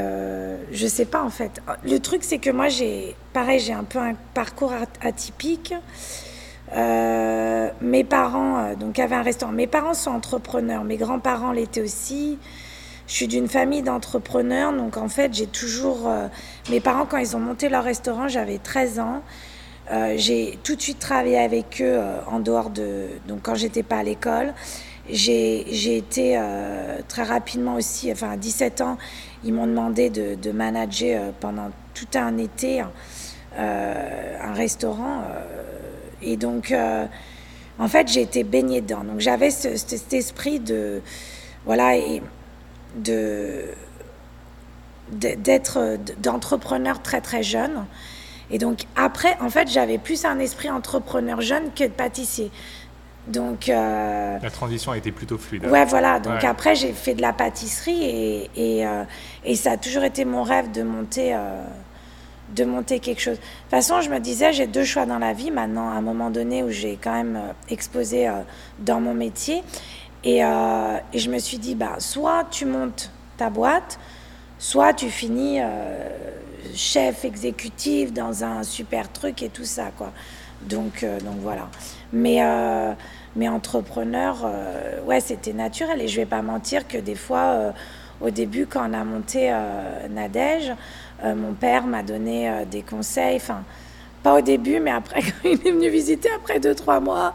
je 0.70 0.86
sais 0.86 1.06
pas 1.06 1.22
en 1.22 1.30
fait. 1.30 1.62
Le 1.84 1.98
truc, 1.98 2.22
c'est 2.22 2.38
que 2.38 2.50
moi, 2.50 2.68
j'ai... 2.68 3.16
Pareil, 3.32 3.60
j'ai 3.60 3.72
un 3.72 3.84
peu 3.84 3.98
un 3.98 4.14
parcours 4.34 4.72
atypique. 5.00 5.72
Mes 6.76 8.04
parents 8.04 8.74
donc 8.74 8.98
avaient 8.98 9.16
un 9.16 9.22
restaurant. 9.22 9.52
Mes 9.52 9.66
parents 9.66 9.94
sont 9.94 10.10
entrepreneurs. 10.10 10.84
Mes 10.84 10.98
grands-parents 10.98 11.52
l'étaient 11.52 11.80
aussi. 11.80 12.38
Je 13.08 13.14
suis 13.14 13.26
d'une 13.26 13.48
famille 13.48 13.82
d'entrepreneurs, 13.82 14.72
donc 14.72 14.96
en 14.96 15.08
fait 15.08 15.34
j'ai 15.34 15.46
toujours. 15.46 16.08
Euh, 16.08 16.28
mes 16.70 16.78
parents 16.78 17.06
quand 17.06 17.16
ils 17.16 17.34
ont 17.34 17.40
monté 17.40 17.68
leur 17.68 17.82
restaurant, 17.82 18.28
j'avais 18.28 18.58
13 18.58 19.00
ans. 19.00 19.22
j'ai 20.16 20.58
tout 20.62 20.76
de 20.76 20.80
suite 20.80 20.98
travaillé 20.98 21.38
avec 21.38 21.82
eux 21.82 21.98
en 22.30 22.38
dehors 22.38 22.70
de. 22.70 23.06
Donc 23.26 23.40
quand 23.42 23.54
j'étais 23.54 23.82
pas 23.82 23.98
à 23.98 24.02
l'école. 24.02 24.54
J'ai 25.10 25.96
été 25.96 26.38
très 27.08 27.22
rapidement 27.22 27.76
aussi, 27.76 28.12
enfin 28.12 28.32
à 28.32 28.36
17 28.36 28.82
ans, 28.82 28.98
ils 29.42 29.54
m'ont 29.54 29.66
demandé 29.66 30.10
de, 30.10 30.52
manager 30.52 31.32
pendant 31.40 31.70
tout 31.94 32.18
un 32.18 32.36
été 32.36 32.82
un 33.56 34.52
restaurant 34.52 35.22
et 36.22 36.36
donc, 36.36 36.72
euh, 36.72 37.06
en 37.78 37.88
fait, 37.88 38.08
j'ai 38.08 38.22
été 38.22 38.44
baignée 38.44 38.80
dedans. 38.80 39.04
Donc, 39.04 39.20
j'avais 39.20 39.50
cet 39.50 40.12
esprit 40.12 40.60
de, 40.60 41.00
voilà, 41.64 41.96
de 42.96 43.64
d'être 45.10 45.96
d'entrepreneur 46.18 47.00
très 47.00 47.20
très 47.20 47.42
jeune. 47.42 47.86
Et 48.50 48.58
donc 48.58 48.80
après, 48.94 49.36
en 49.40 49.48
fait, 49.48 49.68
j'avais 49.68 49.98
plus 49.98 50.24
un 50.24 50.38
esprit 50.38 50.70
entrepreneur 50.70 51.40
jeune 51.40 51.72
que 51.74 51.84
de 51.84 51.92
pâtissier. 51.92 52.50
Donc 53.26 53.68
euh, 53.68 54.38
la 54.42 54.50
transition 54.50 54.92
a 54.92 54.98
été 54.98 55.12
plutôt 55.12 55.38
fluide. 55.38 55.66
Ouais, 55.66 55.84
voilà. 55.84 56.18
Donc 56.20 56.44
après, 56.44 56.74
j'ai 56.74 56.92
fait 56.92 57.14
de 57.14 57.22
la 57.22 57.32
pâtisserie 57.32 58.02
et 58.02 58.50
et, 58.56 58.86
euh, 58.86 59.04
et, 59.44 59.54
ça 59.54 59.72
a 59.72 59.76
toujours 59.76 60.04
été 60.04 60.24
mon 60.24 60.42
rêve 60.42 60.70
de 60.72 60.82
monter 60.82 61.34
de 62.54 62.64
monter 62.64 62.98
quelque 63.00 63.20
chose. 63.20 63.36
De 63.36 63.42
toute 63.42 63.70
façon, 63.70 64.00
je 64.00 64.10
me 64.10 64.18
disais, 64.18 64.52
j'ai 64.52 64.66
deux 64.66 64.84
choix 64.84 65.06
dans 65.06 65.18
la 65.18 65.32
vie 65.32 65.50
maintenant, 65.50 65.90
à 65.90 65.94
un 65.94 66.00
moment 66.00 66.30
donné 66.30 66.62
où 66.62 66.70
j'ai 66.70 66.98
quand 67.02 67.12
même 67.12 67.36
euh, 67.36 67.52
exposé 67.68 68.28
euh, 68.28 68.32
dans 68.78 69.00
mon 69.00 69.14
métier. 69.14 69.62
Et, 70.24 70.44
euh, 70.44 70.98
et, 71.12 71.18
je 71.18 71.30
me 71.30 71.38
suis 71.38 71.58
dit, 71.58 71.74
bah, 71.74 71.96
soit 71.98 72.44
tu 72.50 72.64
montes 72.64 73.10
ta 73.36 73.50
boîte, 73.50 73.98
soit 74.58 74.92
tu 74.92 75.10
finis 75.10 75.60
chef 76.74 77.24
exécutif 77.24 78.12
dans 78.12 78.42
un 78.42 78.64
super 78.64 79.12
truc 79.12 79.42
et 79.42 79.48
tout 79.48 79.64
ça, 79.64 79.90
quoi. 79.96 80.12
Donc, 80.62 81.04
donc 81.24 81.36
voilà. 81.40 81.68
Mais, 82.12 82.40
mais 83.36 83.48
entrepreneur, 83.48 84.50
ouais, 85.06 85.20
c'était 85.20 85.52
naturel. 85.52 86.02
Et 86.02 86.08
je 86.08 86.16
vais 86.16 86.26
pas 86.26 86.42
mentir 86.42 86.88
que 86.88 86.98
des 86.98 87.14
fois, 87.14 87.72
au 88.20 88.30
début, 88.30 88.66
quand 88.66 88.90
on 88.90 88.92
a 88.92 89.04
monté 89.04 89.54
Nadège, 90.10 90.72
euh, 91.24 91.34
mon 91.34 91.52
père 91.52 91.86
m'a 91.86 92.02
donné 92.02 92.48
euh, 92.48 92.64
des 92.64 92.82
conseils, 92.82 93.36
enfin, 93.36 93.64
pas 94.22 94.38
au 94.38 94.40
début, 94.40 94.80
mais 94.80 94.90
après, 94.90 95.22
quand 95.42 95.48
il 95.48 95.66
est 95.66 95.70
venu 95.70 95.88
visiter, 95.88 96.28
après 96.36 96.60
deux, 96.60 96.74
trois 96.74 97.00
mois, 97.00 97.34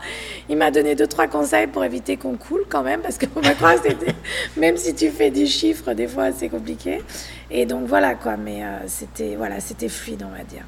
il 0.49 0.57
m'a 0.57 0.71
donné 0.71 0.95
deux, 0.95 1.07
trois 1.07 1.27
conseils 1.27 1.67
pour 1.67 1.83
éviter 1.83 2.17
qu'on 2.17 2.35
coule 2.35 2.65
quand 2.69 2.83
même, 2.83 3.01
parce 3.01 3.17
que 3.17 3.25
ma 3.41 3.53
croire 3.53 3.75
même 4.57 4.77
si 4.77 4.93
tu 4.93 5.09
fais 5.09 5.31
des 5.31 5.45
chiffres, 5.45 5.93
des 5.93 6.07
fois, 6.07 6.31
c'est 6.31 6.49
compliqué. 6.49 7.01
Et 7.49 7.65
donc 7.65 7.87
voilà, 7.87 8.15
quoi, 8.15 8.37
mais 8.37 8.63
euh, 8.63 8.79
c'était 8.87 9.35
voilà, 9.35 9.59
c'était 9.59 9.89
fluide, 9.89 10.25
on 10.27 10.35
va 10.35 10.43
dire. 10.43 10.63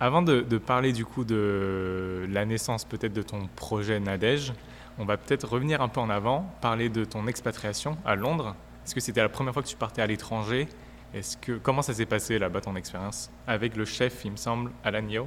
Avant 0.00 0.22
de, 0.22 0.42
parler 0.58 0.92
du 0.92 1.04
coup 1.04 1.24
de 1.24 2.24
la 2.30 2.44
naissance 2.44 2.84
peut-être 2.84 3.12
de 3.12 3.22
ton 3.22 3.48
projet 3.56 3.98
Nadège, 3.98 4.52
on 4.96 5.04
va 5.04 5.16
peut-être 5.16 5.48
revenir 5.48 5.82
un 5.82 5.88
peu 5.88 6.00
en 6.00 6.08
avant, 6.08 6.48
parler 6.60 6.88
de 6.88 7.04
ton 7.04 7.26
expatriation 7.26 7.96
à 8.04 8.14
Londres. 8.14 8.54
Est-ce 8.84 8.94
que 8.94 9.00
c'était 9.00 9.22
la 9.22 9.28
première 9.28 9.52
fois 9.52 9.62
que 9.62 9.68
tu 9.68 9.76
partais 9.76 10.00
à 10.00 10.06
l'étranger? 10.06 10.68
Est-ce 11.14 11.36
que, 11.36 11.52
comment 11.52 11.82
ça 11.82 11.94
s'est 11.94 12.06
passé 12.06 12.38
là-bas 12.38 12.60
ton 12.60 12.76
expérience? 12.76 13.30
Avec 13.46 13.76
le 13.76 13.84
chef, 13.84 14.24
il 14.24 14.32
me 14.32 14.36
semble, 14.36 14.70
Alan 14.84 15.06
Yo 15.08 15.26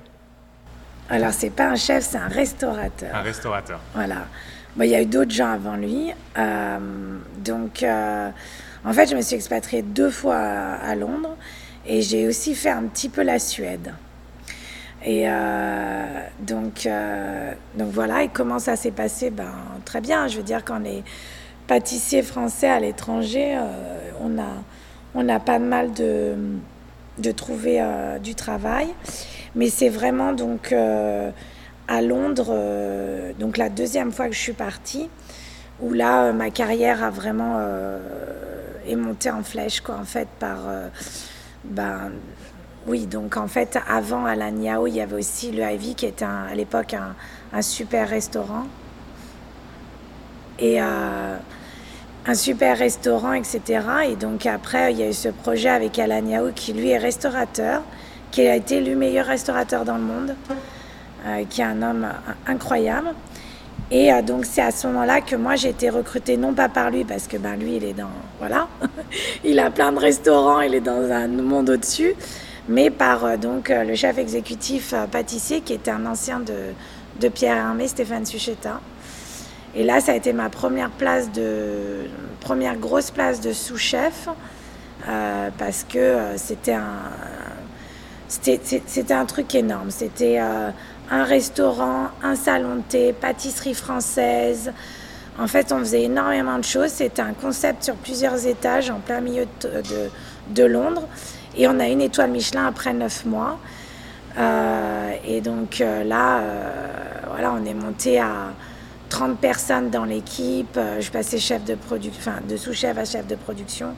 Alors 1.11 1.33
c'est 1.33 1.49
pas 1.49 1.67
un 1.67 1.75
chef, 1.75 2.05
c'est 2.05 2.17
un 2.17 2.29
restaurateur. 2.29 3.13
Un 3.13 3.21
restaurateur. 3.21 3.81
Voilà. 3.93 4.27
il 4.79 4.85
y 4.85 4.95
a 4.95 5.01
eu 5.01 5.05
d'autres 5.05 5.31
gens 5.31 5.51
avant 5.51 5.75
lui. 5.75 6.13
Euh, 6.37 6.77
donc, 7.43 7.83
euh, 7.83 8.29
en 8.85 8.93
fait, 8.93 9.09
je 9.09 9.15
me 9.17 9.21
suis 9.21 9.35
expatriée 9.35 9.81
deux 9.81 10.09
fois 10.09 10.37
à, 10.37 10.95
Londres. 10.95 11.35
Et 11.85 12.01
j'ai 12.01 12.27
aussi 12.27 12.55
fait 12.55 12.69
un 12.69 12.83
petit 12.83 13.09
peu 13.09 13.23
la 13.23 13.39
Suède. 13.39 13.93
Et 15.03 15.23
euh, 15.25 16.05
donc, 16.39 16.87
donc 17.75 17.91
voilà, 17.91 18.23
et 18.23 18.29
comment 18.29 18.59
ça 18.59 18.77
s'est 18.77 18.91
passé? 18.91 19.31
Ben, 19.31 19.51
Très 19.83 19.99
bien, 19.99 20.29
je 20.29 20.37
veux 20.37 20.43
dire, 20.43 20.63
quand 20.63 20.79
les 20.79 21.03
pâtissiers 21.67 22.23
français 22.23 22.69
à 22.69 22.79
l'étranger, 22.79 23.57
on, 24.21 24.39
a, 24.39 24.63
on 25.15 25.27
a 25.27 25.39
pas 25.39 25.59
de 25.59 25.65
mal 25.65 25.91
de, 25.91 26.35
de 27.17 27.31
trouver 27.31 27.83
du 28.23 28.35
travail. 28.35 28.87
Mais 29.55 29.69
c'est 29.69 29.89
vraiment 29.89 30.33
donc 30.33 30.73
à 30.73 32.01
Londres, 32.01 32.55
donc 33.39 33.57
la 33.57 33.69
deuxième 33.69 34.11
fois 34.11 34.27
que 34.27 34.33
je 34.33 34.39
suis 34.39 34.53
partie, 34.53 35.09
où 35.81 35.91
là, 35.91 36.31
ma 36.31 36.49
carrière 36.51 37.03
a 37.03 37.09
vraiment 37.09 37.59
est 38.87 38.95
montée 38.95 39.29
en 39.29 39.43
flèche, 39.43 39.81
quoi, 39.81 39.95
en 39.95 40.05
fait, 40.05 40.27
par... 40.39 40.59
ben, 41.65 42.11
oui, 42.87 43.05
donc 43.05 43.37
en 43.37 43.47
fait, 43.47 43.77
avant 43.87 44.25
à 44.25 44.35
il 44.35 44.93
y 44.95 45.01
avait 45.01 45.15
aussi 45.15 45.51
le 45.51 45.63
Ivy 45.63 45.93
qui 45.93 46.07
était 46.07 46.25
à 46.25 46.53
l'époque 46.55 46.95
un, 47.53 47.61
super 47.61 48.09
restaurant. 48.09 48.65
Et 50.57 50.81
euh, 50.81 51.37
un 52.25 52.35
super 52.35 52.77
restaurant, 52.77 53.33
etc. 53.33 53.61
Et 54.09 54.15
donc 54.15 54.45
après, 54.45 54.93
il 54.93 54.99
y 54.99 55.03
a 55.03 55.09
eu 55.09 55.13
ce 55.13 55.29
projet 55.29 55.69
avec 55.69 55.97
Alain 55.99 56.21
Niao 56.21 56.51
qui 56.53 56.73
lui 56.73 56.89
est 56.89 56.97
restaurateur, 56.97 57.81
qui 58.31 58.47
a 58.47 58.55
été 58.55 58.81
le 58.81 58.95
meilleur 58.95 59.25
restaurateur 59.25 59.85
dans 59.85 59.97
le 59.97 60.03
monde, 60.03 60.35
euh, 61.25 61.43
qui 61.49 61.61
est 61.61 61.65
un 61.65 61.81
homme 61.81 62.07
incroyable. 62.47 63.09
Et 63.89 64.13
euh, 64.13 64.21
donc 64.21 64.45
c'est 64.45 64.61
à 64.61 64.71
ce 64.71 64.87
moment-là 64.87 65.21
que 65.21 65.35
moi 65.35 65.55
j'ai 65.55 65.69
été 65.69 65.89
recrutée 65.89 66.37
non 66.37 66.53
pas 66.53 66.69
par 66.69 66.91
lui 66.91 67.03
parce 67.03 67.27
que 67.27 67.35
ben 67.35 67.57
lui 67.57 67.75
il 67.75 67.83
est 67.83 67.93
dans 67.93 68.11
voilà, 68.39 68.67
il 69.43 69.59
a 69.59 69.69
plein 69.69 69.91
de 69.91 69.99
restaurants, 69.99 70.61
il 70.61 70.73
est 70.73 70.81
dans 70.81 71.11
un 71.11 71.27
monde 71.27 71.69
au-dessus, 71.69 72.15
mais 72.67 72.89
par 72.89 73.25
euh, 73.25 73.37
donc 73.37 73.69
euh, 73.69 73.83
le 73.83 73.95
chef 73.95 74.17
exécutif 74.17 74.93
euh, 74.93 75.05
pâtissier 75.05 75.61
qui 75.61 75.73
était 75.73 75.91
un 75.91 76.05
ancien 76.05 76.39
de, 76.39 76.53
de 77.19 77.27
Pierre 77.27 77.57
Hermé, 77.57 77.87
Stéphane 77.87 78.25
Suchetta. 78.25 78.79
Et 79.75 79.83
là, 79.83 80.01
ça 80.01 80.11
a 80.11 80.15
été 80.15 80.33
ma 80.33 80.49
première 80.49 80.89
place 80.89 81.31
de 81.31 82.07
première 82.39 82.75
grosse 82.77 83.11
place 83.11 83.39
de 83.39 83.53
sous-chef 83.53 84.27
parce 85.57 85.85
que 85.89 86.17
c'était 86.35 86.73
un 86.73 87.11
c'était 88.27 89.13
un 89.13 89.25
truc 89.25 89.55
énorme. 89.55 89.91
C'était 89.91 90.39
un 90.39 91.23
restaurant, 91.23 92.07
un 92.23 92.35
salon 92.35 92.77
de 92.77 92.81
thé, 92.81 93.13
pâtisserie 93.13 93.73
française. 93.73 94.71
En 95.39 95.47
fait, 95.47 95.71
on 95.71 95.79
faisait 95.79 96.03
énormément 96.03 96.57
de 96.57 96.63
choses. 96.63 96.89
C'était 96.89 97.21
un 97.21 97.33
concept 97.33 97.83
sur 97.83 97.95
plusieurs 97.95 98.45
étages 98.45 98.89
en 98.89 98.99
plein 98.99 99.21
milieu 99.21 99.45
de, 99.61 100.09
de 100.49 100.63
Londres. 100.63 101.07
Et 101.57 101.67
on 101.67 101.79
a 101.79 101.87
une 101.87 102.01
étoile 102.01 102.31
Michelin 102.31 102.65
après 102.67 102.93
neuf 102.93 103.25
mois. 103.25 103.59
Euh, 104.37 105.11
et 105.27 105.41
donc 105.41 105.81
euh, 105.81 106.03
là, 106.03 106.39
euh, 106.39 106.71
voilà, 107.29 107.53
on 107.53 107.65
est 107.65 107.73
monté 107.73 108.19
à 108.19 108.53
30 109.11 109.37
personnes 109.37 109.89
dans 109.91 110.05
l'équipe. 110.05 110.79
Je 110.99 111.11
passais 111.11 111.37
chef 111.37 111.63
de 111.65 111.75
production, 111.75 112.19
enfin 112.19 112.39
de 112.47 112.57
sous-chef 112.57 112.97
à 112.97 113.05
chef 113.05 113.27
de 113.27 113.35
production. 113.35 113.89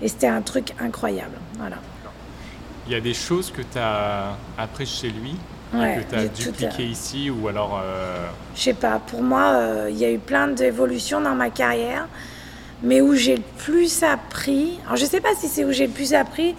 Et 0.00 0.08
c'était 0.08 0.28
un 0.28 0.42
truc 0.42 0.74
incroyable. 0.78 1.36
Voilà. 1.56 1.76
Il 2.86 2.92
y 2.92 2.94
a 2.94 3.00
des 3.00 3.14
choses 3.14 3.50
que 3.50 3.62
tu 3.62 3.78
as 3.78 4.36
apprises 4.56 4.90
chez 4.90 5.08
lui 5.08 5.34
que 5.72 6.02
tu 6.08 6.14
as 6.14 6.28
dupliqué 6.28 6.84
ici 6.84 7.28
ou 7.28 7.48
alors 7.48 7.82
Je 8.54 8.60
sais 8.60 8.74
pas. 8.74 9.00
Pour 9.00 9.22
moi, 9.22 9.86
il 9.88 9.96
y 9.96 10.04
a 10.04 10.12
eu 10.12 10.18
plein 10.18 10.48
d'évolutions 10.48 11.20
dans 11.20 11.34
ma 11.34 11.50
carrière, 11.50 12.06
mais 12.82 13.00
où 13.00 13.14
j'ai 13.14 13.36
le 13.36 13.42
plus 13.58 14.02
appris. 14.02 14.78
Alors 14.84 14.96
je 14.96 15.04
sais 15.04 15.20
pas 15.20 15.34
si 15.38 15.48
c'est 15.48 15.64
où 15.64 15.72
j'ai 15.72 15.86
le 15.86 15.92
plus 15.92 16.14
appris, 16.14 16.54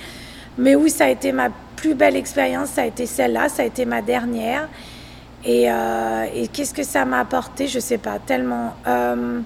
mais 0.57 0.75
oui, 0.75 0.89
ça 0.89 1.05
a 1.05 1.09
été 1.09 1.31
ma 1.31 1.49
plus 1.75 1.95
belle 1.95 2.15
expérience, 2.15 2.69
ça 2.69 2.81
a 2.81 2.85
été 2.85 3.05
celle-là, 3.05 3.49
ça 3.49 3.61
a 3.63 3.65
été 3.65 3.85
ma 3.85 4.01
dernière. 4.01 4.67
Et, 5.45 5.71
euh, 5.71 6.25
qu'est-ce 6.51 6.73
que 6.73 6.83
ça 6.83 7.05
m'a 7.05 7.19
apporté 7.19 7.67
Je 7.67 7.77
ne 7.77 7.81
sais 7.81 7.97
pas, 7.97 8.19
tellement. 8.19 8.75
Euh, 8.87 9.39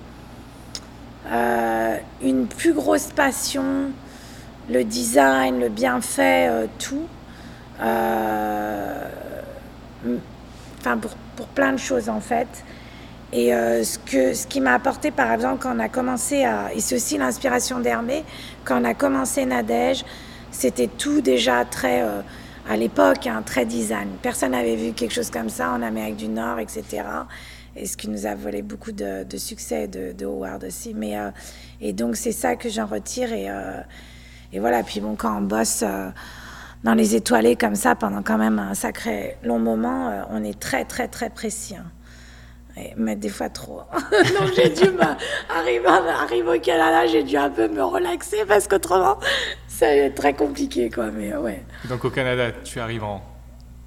euh, 1.32 1.98
une 2.22 2.48
plus 2.48 2.74
grosse 2.74 3.08
passion, 3.08 3.92
le 4.70 4.84
design, 4.84 5.60
le 5.60 5.70
bienfait, 5.70 6.50
tout. 6.80 7.08
Enfin, 7.80 7.88
pour, 11.00 11.12
pour, 11.36 11.48
plein 11.48 11.72
de 11.72 11.78
choses 11.78 12.10
en 12.10 12.20
fait. 12.20 12.48
Et 13.32 13.52
ce, 13.52 13.98
que, 14.00 14.34
ce 14.34 14.46
qui 14.48 14.60
m'a 14.62 14.74
apporté, 14.74 15.12
par 15.12 15.32
exemple, 15.32 15.60
quand 15.62 15.76
on 15.76 15.80
a 15.80 15.90
commencé 15.90 16.44
à. 16.44 16.74
Et 16.74 16.82
c'est 16.82 16.96
aussi 16.96 17.18
l'inspiration 17.18 17.80
d'Hermé, 17.80 18.24
quand 18.66 18.82
on 18.82 18.86
a 18.86 18.94
commencé 18.94 19.46
Nadège, 19.46 20.04
c'était 20.52 20.88
tout 20.88 21.22
déjà 21.22 21.66
très, 21.66 22.04
à 22.67 22.78
l'époque, 22.78 23.28
hein, 23.28 23.41
très 23.45 23.65
design. 23.65 24.10
Personne 24.21 24.52
n'avait 24.52 24.76
vu 24.76 24.93
quelque 24.93 25.13
chose 25.13 25.30
comme 25.30 25.49
ça 25.49 25.71
en 25.71 25.82
Amérique 25.82 26.17
du 26.17 26.28
Nord, 26.28 26.60
etc. 26.60 27.04
Et 27.76 27.86
ce 27.86 27.97
qui 27.97 28.08
nous 28.10 28.26
a 28.26 28.36
volé 28.36 28.62
beaucoup 28.62 28.91
de, 28.91 29.26
succès 29.38 29.88
de, 29.88 30.13
de, 30.13 30.26
Howard 30.26 30.63
aussi. 30.63 30.93
Mais, 30.93 31.17
euh, 31.17 31.32
et 31.82 31.93
donc, 31.93 32.15
c'est 32.15 32.32
ça 32.32 32.56
que 32.56 32.69
j'en 32.69 32.86
retire. 32.86 33.34
Et, 33.34 33.49
euh, 33.49 33.82
et, 34.52 34.60
voilà, 34.60 34.84
puis 34.84 35.02
bon, 35.02 35.15
quand 35.15 35.38
on 35.38 35.41
bosse 35.41 35.84
dans 36.84 36.93
les 36.93 37.15
étoilés 37.15 37.56
comme 37.56 37.76
ça 37.76 37.95
pendant 37.95 38.21
quand 38.21 38.38
même 38.38 38.60
un 38.60 38.76
sacré 38.76 39.38
long 39.43 39.60
moment, 39.60 40.26
on 40.30 40.43
est 40.43 40.60
très, 40.60 40.86
très, 40.86 41.08
très 41.08 41.30
précis. 41.30 41.76
Hein. 41.76 41.86
mais 42.97 43.15
des 43.15 43.30
fois 43.30 43.49
trop. 43.49 43.82
Donc 44.12 44.54
j'ai 44.56 44.69
dû 44.69 44.89
arriver, 45.49 45.88
arriver 45.88 46.58
au 46.58 46.62
Canada, 46.62 47.08
j'ai 47.08 47.23
dû 47.23 47.38
un 47.38 47.49
peu 47.49 47.67
me 47.67 47.84
relaxer 47.84 48.45
parce 48.47 48.67
qu'autrement 48.67 49.17
c'est 49.78 50.12
très 50.12 50.34
compliqué, 50.34 50.90
quoi. 50.90 51.10
Mais 51.12 51.36
ouais. 51.36 51.64
Donc 51.90 52.06
au 52.06 52.10
Canada, 52.10 52.52
tu 52.64 52.80
arrives 52.80 53.04
en 53.04 53.24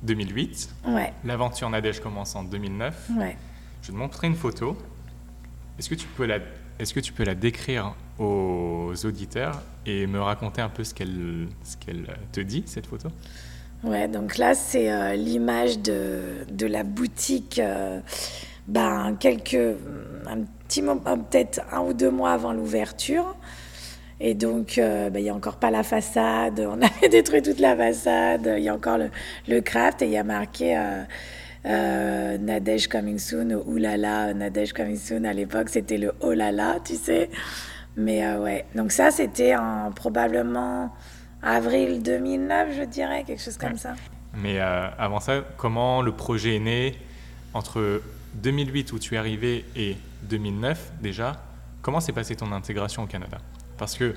2008. 0.03 0.68
Ouais. 0.88 1.12
L'aventure 1.25 1.70
Nadège 1.70 2.01
commence 2.01 2.35
en 2.35 2.44
2009. 2.44 3.11
Ouais. 3.16 3.37
Je 3.83 3.88
vais 3.88 3.92
te 3.92 3.99
montrer 3.99 4.27
une 4.27 4.35
photo. 4.35 4.77
Est-ce 5.79 5.88
que 5.88 5.94
tu 5.94 6.07
peux 6.09 6.27
la, 6.27 6.38
est-ce 6.79 6.92
que 6.92 7.01
tu 7.01 7.12
peux 7.12 7.25
la 7.25 7.35
décrire 7.35 7.94
aux 8.18 8.92
auditeurs 9.05 9.62
et 9.85 10.07
me 10.07 10.20
raconter 10.20 10.61
un 10.61 10.68
peu 10.68 10.83
ce 10.85 10.92
qu'elle, 10.92 11.49
ce 11.62 11.77
qu'elle 11.77 12.07
te 12.33 12.40
dit 12.40 12.64
cette 12.66 12.87
photo? 12.87 13.09
Ouais, 13.85 14.09
donc 14.09 14.38
là 14.38 14.55
c'est 14.55 14.90
euh, 14.90 15.14
l'image 15.14 15.79
de, 15.79 16.20
de, 16.51 16.66
la 16.66 16.83
boutique. 16.83 17.59
Euh, 17.59 18.01
ben, 18.66 19.16
quelques, 19.20 19.77
un 20.27 20.38
petit 20.66 20.83
moment, 20.83 21.01
peut-être 21.01 21.61
un 21.70 21.83
ou 21.83 21.92
deux 21.92 22.11
mois 22.11 22.33
avant 22.33 22.53
l'ouverture. 22.53 23.37
Et 24.20 24.35
donc, 24.35 24.79
euh, 24.79 25.11
bah, 25.11 25.18
il 25.20 25.24
n'y 25.24 25.31
a 25.31 25.35
encore 25.35 25.57
pas 25.57 25.70
la 25.70 25.83
façade. 25.83 26.61
On 26.61 26.81
avait 26.83 27.09
détruit 27.09 27.42
toute 27.42 27.61
la 27.61 27.76
façade. 27.76 28.55
Il 28.57 28.64
y 28.64 28.68
a 28.68 28.74
encore 28.74 28.98
le, 28.98 29.11
le, 29.48 29.61
craft 29.61 30.02
et 30.02 30.07
il 30.07 30.12
y 30.12 30.16
a 30.16 30.24
marqué 30.24 30.76
euh, 30.76 31.02
euh, 31.66 32.38
Nadège 32.38 32.88
Coming 32.88 33.18
Soon 33.18 33.52
ou 33.52 33.74
Oulala 33.74 34.33
Nadège 34.33 34.72
Coming 34.72 34.96
Soon. 34.96 35.24
À 35.24 35.33
l'époque, 35.33 35.68
c'était 35.68 35.98
le 35.98 36.14
Oh 36.20 36.33
là 36.33 36.50
là, 36.50 36.79
tu 36.85 36.96
sais. 36.96 37.31
Mais 37.96 38.37
ouais. 38.37 38.64
Donc, 38.74 38.92
ça, 38.92 39.11
c'était 39.11 39.57
en 39.57 39.90
probablement 39.92 40.92
avril 41.42 42.02
2009, 42.02 42.76
je 42.76 42.83
dirais, 42.83 43.24
quelque 43.24 43.42
chose 43.42 43.57
comme 43.57 43.76
ça. 43.76 43.94
Mais 44.35 44.61
avant 44.61 45.20
ça, 45.20 45.42
comment 45.57 46.02
le 46.02 46.12
projet 46.12 46.57
est 46.57 46.61
né 46.61 46.94
entre 47.55 48.02
2008 48.35 48.92
où 48.92 48.98
tu 48.98 49.14
es 49.14 49.18
arrivé 49.18 49.64
et 49.74 49.96
2009 50.24 50.92
déjà? 51.00 51.42
Comment 51.81 52.00
s'est 52.00 52.12
passée 52.12 52.37
ton 52.37 52.52
intégration 52.52 53.05
au 53.05 53.07
Canada? 53.07 53.38
Parce 53.78 53.96
que, 53.96 54.14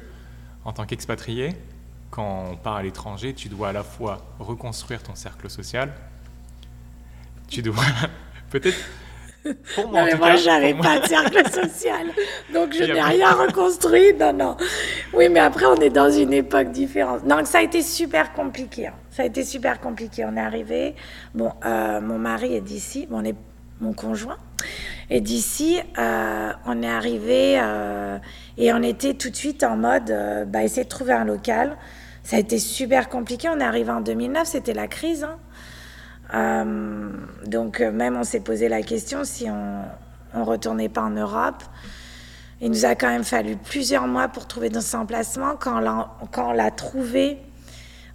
en 0.66 0.74
tant 0.74 0.86
qu'expatrié, 0.86 1.56
quand 2.10 2.50
on 2.52 2.56
part 2.56 2.78
à 2.78 2.84
l'étranger, 2.84 3.34
tu 3.34 3.50
dois 3.50 3.70
à 3.70 3.74
la 3.74 3.84
fois 3.84 4.26
reconstruire 4.40 5.04
ton 5.04 5.16
cercle 5.16 5.50
social, 5.50 5.94
tu 7.48 7.62
dois 7.62 7.84
peut-être. 8.50 8.78
Pour 9.76 9.90
moi, 9.90 10.02
non, 10.02 10.06
mais 10.06 10.16
moi, 10.16 10.36
j'avais 10.36 10.74
pas 10.74 11.00
de 11.00 11.08
cercle 11.08 11.50
social, 11.52 12.08
donc 12.54 12.74
je 12.74 12.84
n'ai 12.84 13.02
rien 13.02 13.32
reconstruit. 13.32 14.14
Non, 14.14 14.34
non. 14.34 14.58
Oui, 15.14 15.30
mais 15.30 15.40
après, 15.40 15.66
on 15.66 15.76
est 15.76 15.90
dans 15.90 16.12
une 16.12 16.34
époque 16.34 16.72
différente. 16.72 17.26
Donc, 17.26 17.48
ça 17.48 17.60
a 17.60 17.62
été 17.62 17.82
super 17.82 18.34
compliqué. 18.34 18.88
Hein. 18.88 18.94
Ça 19.12 19.24
a 19.24 19.26
été 19.26 19.44
super 19.44 19.80
compliqué. 19.80 20.26
On 20.26 20.36
est 20.36 20.42
arrivé. 20.42 20.96
Bon, 21.34 21.54
euh, 21.66 22.02
mon 22.02 22.20
mari 22.20 22.54
est 22.54 22.62
d'ici. 22.62 23.08
Bon, 23.10 23.22
on 23.22 23.24
est 23.24 23.36
mon 23.80 23.94
conjoint. 23.94 24.38
Et 25.10 25.22
d'ici, 25.22 25.80
euh, 25.98 26.52
on 26.66 26.84
est 26.84 26.90
arrivé 26.90 27.60
euh, 27.60 28.20
et 28.58 28.72
on 28.74 28.84
était 28.84 29.16
tout 29.16 29.30
de 29.30 29.36
suite 29.36 29.64
en 29.64 29.76
mode 29.76 30.12
euh, 30.12 30.46
bah, 30.46 30.64
essayer 30.64 30.84
de 30.84 30.90
trouver 30.90 31.14
un 31.14 31.26
local. 31.26 31.78
Ça 32.24 32.36
a 32.36 32.40
été 32.40 32.60
super 32.60 33.10
compliqué. 33.10 33.50
On 33.50 33.60
est 33.60 33.64
arrivé 33.64 33.92
en 33.92 34.02
2009, 34.02 34.48
c'était 34.48 34.74
la 34.74 34.88
crise. 34.88 35.26
Hein. 36.32 36.68
donc 37.48 37.80
même 37.80 38.16
on 38.16 38.24
s'est 38.24 38.42
posé 38.42 38.70
la 38.70 38.84
question 38.84 39.24
si 39.24 39.48
on 39.50 40.40
ne 40.40 40.44
retournait 40.44 40.90
pas 40.90 41.02
en 41.02 41.10
Europe. 41.10 41.64
Il 42.62 42.70
nous 42.70 42.86
a 42.86 42.94
quand 42.94 43.08
même 43.08 43.24
fallu 43.24 43.56
plusieurs 43.56 44.06
mois 44.06 44.28
pour 44.28 44.46
trouver 44.46 44.70
notre 44.70 44.94
emplacement. 44.96 45.56
Quand 45.56 45.82
on 46.38 46.52
l'a 46.52 46.72
trouvé, 46.72 47.40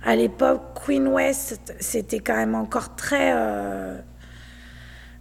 à 0.05 0.15
l'époque, 0.15 0.63
Queen 0.85 1.09
West, 1.09 1.75
c'était 1.81 2.21
quand 2.21 2.37
même 2.37 2.55
encore 2.55 2.95
très 2.95 3.33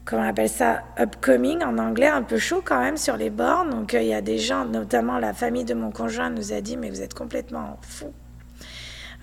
comment 0.06 0.24
on 0.24 0.28
appelle 0.28 0.50
ça, 0.50 0.84
upcoming 1.00 1.64
en 1.64 1.78
anglais, 1.78 2.08
un 2.08 2.24
peu 2.24 2.38
chaud 2.38 2.62
quand 2.64 2.80
même 2.80 2.98
sur 2.98 3.18
les 3.18 3.30
bords. 3.30 3.66
Donc 3.70 3.94
euh, 3.94 4.02
il 4.02 4.08
y 4.08 4.14
a 4.14 4.22
des 4.22 4.38
gens, 4.38 4.66
notamment 4.66 5.20
la 5.20 5.34
famille 5.34 5.66
de 5.66 5.74
mon 5.74 5.92
conjoint 5.92 6.30
nous 6.30 6.54
a 6.54 6.62
dit 6.62 6.78
mais 6.78 6.90
vous 6.90 7.02
êtes 7.02 7.14
complètement 7.14 7.78
fou. 7.82 8.14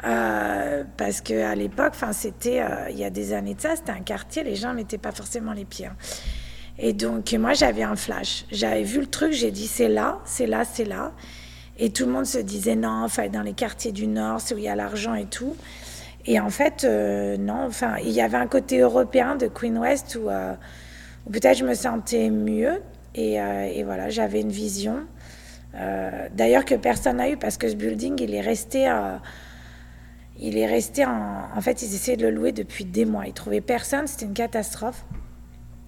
Euh, 0.05 0.83
parce 0.97 1.21
qu'à 1.21 1.55
l'époque, 1.55 1.93
enfin, 1.95 2.13
c'était, 2.13 2.63
il 2.91 2.99
y 2.99 3.05
a 3.05 3.11
des 3.11 3.35
années 3.35 3.55
de 3.55 3.61
ça, 3.61 3.77
c'était 3.77 3.93
un 3.93 4.01
quartier, 4.01 4.43
les 4.43 4.57
gens 4.57 4.73
mettaient 4.73 4.97
pas 4.97 5.13
forcément 5.13 5.53
les 5.53 5.67
pieds. 5.67 5.91
Et 6.83 6.95
donc, 6.95 7.33
moi, 7.35 7.53
j'avais 7.53 7.83
un 7.83 7.95
flash. 7.95 8.47
J'avais 8.51 8.85
vu 8.85 9.01
le 9.01 9.07
truc, 9.07 9.33
j'ai 9.33 9.51
dit, 9.51 9.67
c'est 9.67 9.89
là, 9.89 10.19
c'est 10.25 10.47
là, 10.47 10.65
c'est 10.65 10.87
là. 10.87 11.13
Et 11.79 11.91
tout 11.91 12.07
le 12.07 12.13
monde 12.13 12.27
se 12.27 12.39
disait, 12.39 12.75
non, 12.75 13.05
enfin, 13.05 13.29
dans 13.29 13.43
les 13.43 13.53
quartiers 13.53 13.93
du 13.93 14.07
Nord, 14.07 14.41
c'est 14.41 14.55
où 14.55 14.59
il 14.59 14.65
y 14.65 14.69
a 14.69 14.75
l'argent 14.75 15.15
et 15.15 15.27
tout. 15.27 15.57
Et 16.27 16.39
en 16.39 16.51
fait, 16.51 16.85
euh, 16.85 17.37
non, 17.39 17.65
enfin, 17.67 17.97
il 18.03 18.11
y 18.11 18.21
avait 18.21 18.37
un 18.37 18.47
côté 18.47 18.79
européen 18.79 19.37
de 19.37 19.49
Queen 19.49 19.79
West 19.79 20.19
où, 20.21 20.29
euh, 20.29 20.55
peut-être 21.31 21.59
je 21.59 21.65
me 21.65 21.75
sentais 21.75 22.31
mieux. 22.31 22.83
Et, 23.15 23.41
euh, 23.41 23.83
voilà, 23.85 24.09
j'avais 24.11 24.41
une 24.41 24.51
vision. 24.51 25.01
D'ailleurs, 26.35 26.65
que 26.65 26.75
personne 26.75 27.19
n'a 27.19 27.31
eu 27.31 27.37
parce 27.37 27.57
que 27.57 27.69
ce 27.69 27.77
building, 27.77 28.21
il 28.21 28.35
est 28.35 28.41
resté. 28.41 28.93
il 30.41 30.59
est 30.59 30.67
resté 30.67 31.05
en. 31.05 31.45
En 31.55 31.61
fait, 31.61 31.83
ils 31.83 31.95
essayaient 31.95 32.17
de 32.17 32.27
le 32.27 32.33
louer 32.35 32.51
depuis 32.51 32.85
des 32.85 33.05
mois. 33.05 33.27
Ils 33.27 33.33
trouvaient 33.33 33.61
personne, 33.61 34.09
c'était 34.09 34.27
une 34.27 34.35
catastrophe. 34.35 35.05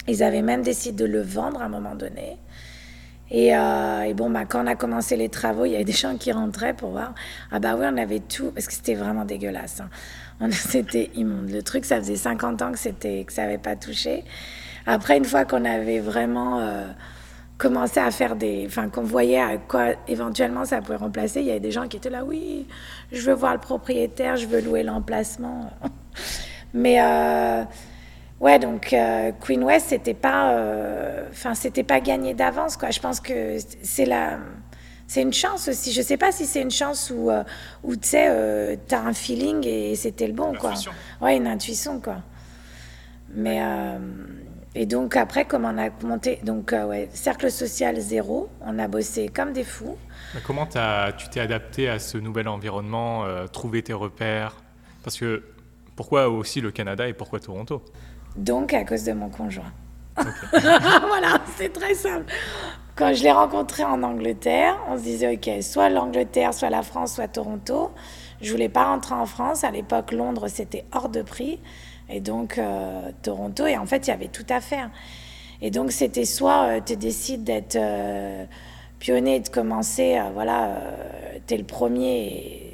Ils 0.06 0.22
avaient 0.22 0.42
même 0.42 0.62
décidé 0.62 1.04
de 1.04 1.10
le 1.10 1.20
vendre 1.20 1.60
à 1.60 1.64
un 1.64 1.68
moment 1.68 1.96
donné. 1.96 2.38
Et, 3.32 3.48
et 3.48 4.14
bon, 4.14 4.30
bah, 4.30 4.44
quand 4.44 4.62
on 4.62 4.66
a 4.68 4.76
commencé 4.76 5.16
les 5.16 5.28
travaux, 5.28 5.64
il 5.64 5.72
y 5.72 5.74
avait 5.74 5.84
des 5.84 5.92
gens 5.92 6.16
qui 6.16 6.30
rentraient 6.30 6.74
pour 6.74 6.90
voir. 6.90 7.14
Ah 7.50 7.58
bah 7.58 7.74
oui, 7.76 7.84
on 7.90 7.96
avait 7.96 8.20
tout, 8.20 8.52
parce 8.52 8.66
que 8.66 8.72
c'était 8.72 8.94
vraiment 8.94 9.24
dégueulasse. 9.24 9.80
hein. 9.80 9.90
C'était 10.50 11.10
immonde. 11.14 11.50
Le 11.50 11.62
truc, 11.62 11.84
ça 11.84 11.98
faisait 11.98 12.16
50 12.16 12.62
ans 12.62 12.72
que, 12.72 13.22
que 13.22 13.32
ça 13.32 13.42
n'avait 13.42 13.58
pas 13.58 13.76
touché. 13.76 14.24
Après, 14.86 15.16
une 15.16 15.24
fois 15.24 15.44
qu'on 15.44 15.64
avait 15.64 16.00
vraiment 16.00 16.60
euh, 16.60 16.86
commencé 17.58 18.00
à 18.00 18.10
faire 18.10 18.36
des... 18.36 18.64
Enfin, 18.66 18.88
qu'on 18.88 19.02
voyait 19.02 19.40
à 19.40 19.58
quoi 19.58 19.94
éventuellement 20.08 20.64
ça 20.64 20.80
pouvait 20.80 20.96
remplacer, 20.96 21.40
il 21.40 21.46
y 21.46 21.50
avait 21.50 21.60
des 21.60 21.70
gens 21.70 21.86
qui 21.88 21.96
étaient 21.96 22.10
là, 22.10 22.24
oui, 22.24 22.66
je 23.12 23.20
veux 23.22 23.34
voir 23.34 23.52
le 23.54 23.60
propriétaire, 23.60 24.36
je 24.36 24.46
veux 24.46 24.60
louer 24.60 24.82
l'emplacement. 24.82 25.70
Mais... 26.74 27.00
euh, 27.02 27.64
Ouais, 28.40 28.58
donc 28.58 28.92
euh, 28.92 29.30
Queen 29.40 29.62
West, 29.62 29.90
c'était 29.90 30.14
pas, 30.14 30.56
enfin, 31.30 31.54
c'était 31.54 31.84
pas 31.84 32.00
gagné 32.00 32.34
d'avance, 32.34 32.76
quoi. 32.76 32.90
Je 32.90 32.98
pense 32.98 33.20
que 33.20 33.56
c'est 33.84 34.04
la, 34.04 34.38
c'est 35.12 35.20
une 35.20 35.32
chance 35.34 35.68
aussi. 35.68 35.92
Je 35.92 36.00
sais 36.00 36.16
pas 36.16 36.32
si 36.32 36.46
c'est 36.46 36.62
une 36.62 36.70
chance 36.70 37.12
ou, 37.14 37.30
euh, 37.30 37.44
ou 37.82 37.96
tu 37.96 38.08
sais, 38.08 38.28
euh, 38.30 38.76
t'as 38.88 39.00
un 39.00 39.12
feeling 39.12 39.62
et 39.66 39.94
c'était 39.94 40.26
le 40.26 40.32
bon, 40.32 40.54
quoi. 40.54 40.72
Ouais, 41.20 41.36
une 41.36 41.46
intuition, 41.46 42.00
quoi. 42.00 42.22
Mais 43.34 43.62
euh, 43.62 43.98
et 44.74 44.86
donc 44.86 45.14
après, 45.16 45.44
comme 45.44 45.66
on 45.66 45.76
a 45.76 45.90
monté, 46.02 46.40
donc 46.44 46.72
euh, 46.72 46.86
ouais, 46.86 47.10
cercle 47.12 47.50
social 47.50 48.00
zéro, 48.00 48.48
on 48.62 48.78
a 48.78 48.88
bossé 48.88 49.28
comme 49.28 49.52
des 49.52 49.64
fous. 49.64 49.98
Comment 50.44 50.64
t'as- 50.64 51.12
tu 51.12 51.28
t'es 51.28 51.40
adapté 51.40 51.90
à 51.90 51.98
ce 51.98 52.16
nouvel 52.16 52.48
environnement, 52.48 53.26
trouver 53.52 53.82
tes 53.82 53.92
repères? 53.92 54.56
Parce 55.04 55.18
que 55.18 55.42
pourquoi 55.94 56.30
aussi 56.30 56.62
le 56.62 56.70
Canada 56.70 57.06
et 57.06 57.12
pourquoi 57.12 57.38
Toronto? 57.38 57.84
Donc, 58.34 58.72
à 58.72 58.82
cause 58.84 59.04
de 59.04 59.12
mon 59.12 59.28
conjoint. 59.28 59.72
voilà, 60.16 61.38
c'est 61.58 61.70
très 61.70 61.94
simple. 61.94 62.32
Quand 62.94 63.14
je 63.14 63.22
l'ai 63.22 63.32
rencontré 63.32 63.84
en 63.84 64.02
Angleterre, 64.02 64.76
on 64.88 64.98
se 64.98 65.02
disait, 65.02 65.34
OK, 65.34 65.62
soit 65.62 65.88
l'Angleterre, 65.88 66.52
soit 66.52 66.68
la 66.70 66.82
France, 66.82 67.14
soit 67.14 67.28
Toronto. 67.28 67.90
Je 68.42 68.50
voulais 68.50 68.68
pas 68.68 68.84
rentrer 68.84 69.14
en 69.14 69.24
France. 69.26 69.64
À 69.64 69.70
l'époque, 69.70 70.12
Londres, 70.12 70.48
c'était 70.48 70.84
hors 70.92 71.08
de 71.08 71.22
prix. 71.22 71.58
Et 72.10 72.20
donc, 72.20 72.58
euh, 72.58 73.10
Toronto, 73.22 73.66
et 73.66 73.78
en 73.78 73.86
fait, 73.86 74.06
il 74.06 74.10
y 74.10 74.12
avait 74.12 74.28
tout 74.28 74.44
à 74.50 74.60
faire. 74.60 74.90
Et 75.62 75.70
donc, 75.70 75.92
c'était 75.92 76.26
soit 76.26 76.80
tu 76.82 76.96
décides 76.96 77.44
d'être 77.44 77.76
euh, 77.76 78.44
pionnier 78.98 79.36
et 79.36 79.40
de 79.40 79.48
commencer, 79.48 80.18
euh, 80.18 80.24
voilà, 80.34 80.76
tu 81.46 81.54
es 81.54 81.56
le 81.56 81.64
premier. 81.64 82.26
et 82.26 82.72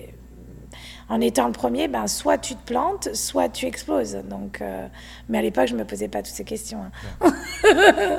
en 1.11 1.21
étant 1.23 1.47
le 1.47 1.53
premier, 1.53 1.89
ben, 1.89 2.07
soit 2.07 2.37
tu 2.37 2.55
te 2.55 2.63
plantes, 2.67 3.15
soit 3.15 3.49
tu 3.49 3.67
exploses. 3.67 4.19
Donc, 4.29 4.61
euh, 4.61 4.87
mais 5.29 5.39
à 5.39 5.43
l'époque, 5.43 5.69
je 5.69 5.75
me 5.75 5.85
posais 5.85 6.09
pas 6.09 6.19
toutes 6.23 6.35
ces 6.35 6.45
questions. 6.45 6.81
hein. 7.23 7.33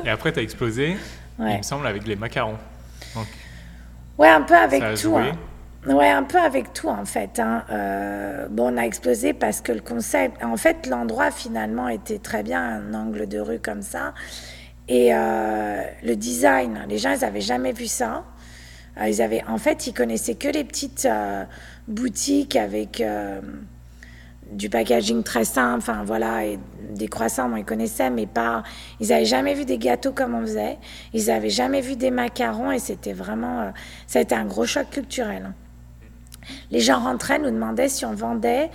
Et 0.06 0.10
après, 0.10 0.32
tu 0.32 0.40
as 0.40 0.42
explosé, 0.42 0.98
il 1.40 1.46
Ouais. 1.46 1.58
me 1.58 1.64
semble, 1.64 1.88
avec 1.88 2.06
les 2.08 2.16
macarons. 2.16 2.58
Donc, 3.16 3.28
Ouais, 4.18 4.28
un 4.30 4.42
peu 4.42 4.56
avec 4.56 4.84
tout. 5.00 5.16
hein. 5.18 5.32
Ouais, 5.88 6.10
un 6.10 6.24
peu 6.24 6.38
avec 6.40 6.74
tout 6.74 6.90
en 6.90 7.06
fait. 7.06 7.40
hein. 7.40 7.64
Euh, 7.72 8.48
bon, 8.50 8.74
on 8.74 8.78
a 8.78 8.82
explosé 8.82 9.32
parce 9.34 9.62
que 9.62 9.72
le 9.72 9.80
concept, 9.80 10.44
en 10.44 10.58
fait, 10.58 10.86
l'endroit 10.88 11.32
finalement 11.32 11.88
était 11.88 12.20
très 12.20 12.44
bien, 12.44 12.62
un 12.62 12.94
angle 12.94 13.28
de 13.30 13.40
rue 13.40 13.60
comme 13.60 13.82
ça. 13.82 14.14
Et 14.90 15.14
euh, 15.16 15.82
le 16.04 16.16
design, 16.16 16.86
les 16.90 16.98
gens, 16.98 17.14
ils 17.14 17.24
avaient 17.24 17.40
jamais 17.40 17.72
vu 17.72 17.88
ça. 17.88 18.26
Euh, 19.00 19.08
ils 19.08 19.22
avaient, 19.22 19.44
en 19.48 19.58
fait, 19.58 19.88
ils 19.88 19.94
connaissaient 19.94 20.36
que 20.36 20.50
les 20.50 20.66
petites 20.66 21.06
euh, 21.06 21.46
boutiques 21.88 22.58
avec 22.58 23.02
du 24.52 24.70
packaging 24.70 25.24
très 25.24 25.46
simple, 25.46 25.78
enfin 25.78 26.04
voilà, 26.04 26.46
et 26.46 26.60
des 26.90 27.08
croissants, 27.08 27.50
moi, 27.50 27.60
ils 27.60 27.66
connaissaient, 27.66 28.10
mais 28.10 28.26
pas. 28.26 28.64
Ils 29.00 29.10
n'avaient 29.10 29.26
jamais 29.26 29.54
vu 29.54 29.66
des 29.66 29.78
gâteaux 29.78 30.12
comme 30.12 30.34
on 30.34 30.42
faisait. 30.42 30.78
Ils 31.14 31.28
n'avaient 31.28 31.50
jamais 31.50 31.82
vu 31.82 31.96
des 31.96 32.12
macarons, 32.12 32.72
et 32.72 32.80
c'était 32.80 33.14
vraiment. 33.14 33.62
euh, 33.62 33.70
ça 34.08 34.20
a 34.20 34.22
été 34.22 34.36
un 34.36 34.46
gros 34.46 34.66
choc 34.66 34.90
culturel. 34.90 35.54
Les 36.72 36.80
gens 36.80 37.00
rentraient, 37.00 37.40
nous 37.40 37.52
demandaient 37.52 37.90
si 37.90 38.06
on 38.06 38.14
vendait 38.14 38.72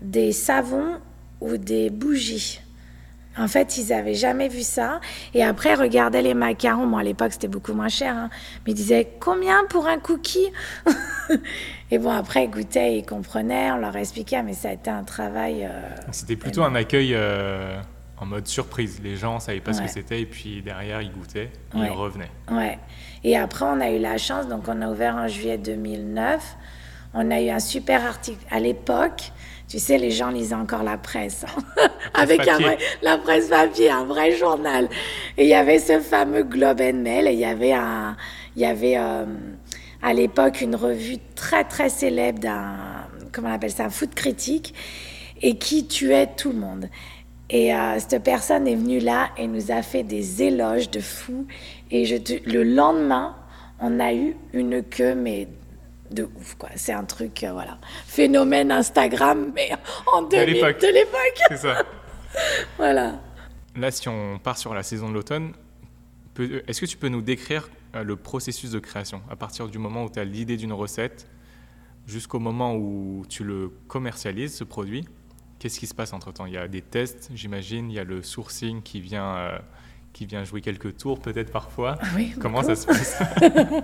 des 0.00 0.32
savons 0.32 0.98
ou 1.40 1.56
des 1.56 1.90
bougies. 1.90 2.60
En 3.38 3.46
fait, 3.48 3.78
ils 3.78 3.88
n'avaient 3.88 4.14
jamais 4.14 4.48
vu 4.48 4.62
ça. 4.62 5.00
Et 5.34 5.44
après, 5.44 5.70
ils 5.74 5.80
regardaient 5.80 6.22
les 6.22 6.34
macarons. 6.34 6.86
Moi, 6.86 7.00
à 7.00 7.02
l'époque, 7.04 7.32
c'était 7.32 7.48
beaucoup 7.48 7.72
moins 7.72 7.88
cher. 7.88 8.14
hein. 8.16 8.30
Mais 8.66 8.72
ils 8.72 8.74
disaient 8.74 9.08
combien 9.20 9.64
pour 9.68 9.86
un 9.86 9.98
cookie? 9.98 10.48
Et 11.90 11.98
bon, 11.98 12.10
après, 12.10 12.44
ils 12.44 12.50
goûtaient, 12.50 12.98
ils 12.98 13.04
comprenaient, 13.06 13.70
on 13.72 13.76
leur 13.78 13.96
expliquait. 13.96 14.42
Mais 14.42 14.54
ça 14.54 14.70
a 14.70 14.72
été 14.72 14.90
un 14.90 15.04
travail. 15.04 15.64
euh, 15.64 15.80
C'était 16.12 16.36
plutôt 16.36 16.62
un 16.62 16.74
accueil 16.74 17.12
euh, 17.14 17.78
en 18.18 18.26
mode 18.26 18.46
surprise. 18.46 19.00
Les 19.02 19.16
gens 19.16 19.36
ne 19.36 19.40
savaient 19.40 19.60
pas 19.60 19.72
ce 19.72 19.82
que 19.82 19.88
c'était 19.88 20.20
et 20.20 20.26
puis 20.26 20.60
derrière, 20.62 21.00
ils 21.00 21.12
goûtaient, 21.12 21.50
et 21.74 21.78
Ouais. 21.78 21.86
ils 21.86 21.90
revenaient. 21.92 22.30
Ouais. 22.50 22.78
Et 23.24 23.36
après, 23.38 23.64
on 23.66 23.80
a 23.80 23.90
eu 23.90 23.98
la 23.98 24.18
chance, 24.18 24.48
donc 24.48 24.64
on 24.68 24.82
a 24.82 24.88
ouvert 24.88 25.16
en 25.16 25.28
juillet 25.28 25.58
2009. 25.58 26.56
On 27.14 27.30
a 27.30 27.40
eu 27.40 27.48
un 27.48 27.60
super 27.60 28.04
article. 28.04 28.44
À 28.50 28.60
l'époque, 28.60 29.32
tu 29.68 29.78
sais, 29.78 29.98
les 29.98 30.10
gens 30.10 30.30
lisaient 30.30 30.54
encore 30.54 30.82
la 30.82 30.96
presse. 30.96 31.44
hein. 31.78 31.88
Avec 32.14 32.40
un 32.40 32.44
papier. 32.58 32.64
vrai- 32.64 32.78
la 33.02 33.18
presse 33.18 33.48
papier, 33.48 33.90
un 33.90 34.04
vrai 34.04 34.32
journal. 34.32 34.88
Et 35.36 35.44
il 35.44 35.48
y 35.48 35.54
avait 35.54 35.78
ce 35.78 36.00
fameux 36.00 36.42
Globe 36.42 36.80
and 36.80 36.94
Mail. 37.02 37.26
Et 37.28 37.32
il 37.34 37.38
y 37.38 37.44
avait, 37.44 37.72
un, 37.74 38.16
il 38.56 38.62
y 38.62 38.66
avait 38.66 38.96
euh, 38.96 39.24
à 40.02 40.14
l'époque 40.14 40.60
une 40.62 40.74
revue 40.74 41.18
très, 41.34 41.64
très 41.64 41.88
célèbre 41.90 42.38
d'un, 42.38 42.76
comment 43.32 43.48
on 43.50 43.52
appelle 43.52 43.70
ça, 43.70 43.84
un 43.84 43.90
foot 43.90 44.14
critique, 44.14 44.74
et 45.42 45.56
qui 45.58 45.86
tuait 45.86 46.28
tout 46.36 46.50
le 46.52 46.58
monde. 46.58 46.88
Et 47.50 47.74
euh, 47.74 47.98
cette 47.98 48.22
personne 48.22 48.66
est 48.68 48.74
venue 48.74 48.98
là 49.00 49.28
et 49.38 49.46
nous 49.46 49.70
a 49.70 49.82
fait 49.82 50.02
des 50.02 50.42
éloges 50.42 50.90
de 50.90 51.00
fou. 51.00 51.46
Et 51.90 52.04
je 52.04 52.16
te- 52.16 52.48
le 52.50 52.62
lendemain, 52.62 53.36
on 53.80 54.00
a 54.00 54.12
eu 54.14 54.34
une 54.52 54.82
queue, 54.82 55.14
mais 55.14 55.48
de 56.10 56.24
ouf, 56.24 56.54
quoi. 56.56 56.70
C'est 56.76 56.92
un 56.92 57.04
truc, 57.04 57.42
euh, 57.44 57.52
voilà. 57.52 57.78
Phénomène 58.06 58.70
Instagram, 58.72 59.52
mais 59.54 59.70
en 60.12 60.22
2000, 60.22 60.54
l'époque. 60.54 60.80
de 60.80 60.86
l'époque. 60.88 61.42
C'est 61.48 61.56
ça. 61.58 61.82
Voilà. 62.76 63.20
Là, 63.74 63.90
si 63.90 64.08
on 64.08 64.38
part 64.38 64.58
sur 64.58 64.74
la 64.74 64.82
saison 64.82 65.08
de 65.08 65.14
l'automne, 65.14 65.52
peut- 66.34 66.62
est-ce 66.68 66.80
que 66.80 66.86
tu 66.86 66.96
peux 66.96 67.08
nous 67.08 67.22
décrire 67.22 67.68
euh, 67.96 68.04
le 68.04 68.16
processus 68.16 68.70
de 68.70 68.78
création? 68.78 69.22
À 69.30 69.36
partir 69.36 69.68
du 69.68 69.78
moment 69.78 70.04
où 70.04 70.10
tu 70.10 70.18
as 70.20 70.24
l'idée 70.24 70.56
d'une 70.56 70.72
recette 70.72 71.26
jusqu'au 72.06 72.38
moment 72.38 72.74
où 72.76 73.24
tu 73.28 73.44
le 73.44 73.70
commercialises, 73.88 74.54
ce 74.56 74.64
produit 74.64 75.06
Qu'est-ce 75.58 75.80
qui 75.80 75.88
se 75.88 75.94
passe 75.94 76.12
entre-temps? 76.12 76.46
Il 76.46 76.52
y 76.52 76.56
a 76.58 76.68
des 76.68 76.82
tests, 76.82 77.30
j'imagine, 77.34 77.90
il 77.90 77.94
y 77.94 77.98
a 77.98 78.04
le 78.04 78.22
sourcing 78.22 78.80
qui 78.82 79.00
vient, 79.00 79.36
euh, 79.36 79.58
qui 80.12 80.24
vient 80.24 80.44
jouer 80.44 80.60
quelques 80.60 80.96
tours 80.98 81.18
peut-être 81.18 81.50
parfois. 81.50 81.98
Oui, 82.14 82.32
Comment 82.40 82.60
beaucoup. 82.62 82.74
ça 82.76 82.76
se 82.76 82.86
passe? 82.86 83.22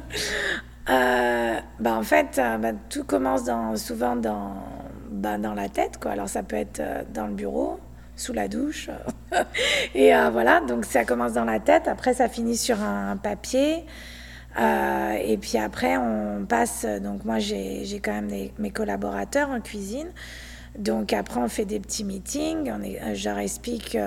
Euh, 0.90 1.59
bah, 1.81 1.94
en 1.94 2.03
fait, 2.03 2.38
euh, 2.38 2.59
bah, 2.59 2.73
tout 2.90 3.05
commence 3.05 3.44
souvent 3.77 4.16
dans, 4.16 4.55
bah, 5.11 5.38
dans 5.38 5.55
la 5.55 5.68
tête. 5.68 5.99
Quoi. 5.99 6.12
Alors, 6.12 6.29
ça 6.29 6.42
peut 6.42 6.57
être 6.57 6.81
euh, 6.81 7.03
dans 7.12 7.27
le 7.27 7.35
bureau, 7.35 7.81
sous 8.16 8.33
la 8.33 8.49
douche. 8.49 8.90
et 9.94 10.12
voilà, 10.33 10.61
donc 10.61 10.85
ça 10.85 11.05
commence 11.05 11.33
dans 11.33 11.44
la 11.44 11.61
tête. 11.61 11.88
Après, 11.88 12.14
ça 12.14 12.29
finit 12.29 12.57
sur 12.57 12.81
un 12.83 13.16
papier. 13.16 13.85
Et 14.57 15.37
puis 15.38 15.59
après, 15.59 15.97
on 15.97 16.44
passe. 16.47 16.85
Donc, 16.85 17.25
moi, 17.25 17.38
j'ai 17.38 18.01
quand 18.03 18.12
même 18.12 18.51
mes 18.59 18.70
collaborateurs 18.70 19.51
en 19.51 19.61
cuisine. 19.61 20.09
Donc, 20.79 21.12
après, 21.12 21.40
on 21.40 21.49
fait 21.49 21.64
des 21.64 21.81
petits 21.81 22.05
meetings. 22.05 22.70
On 22.70 23.14
je 23.14 23.40
explique. 23.40 23.99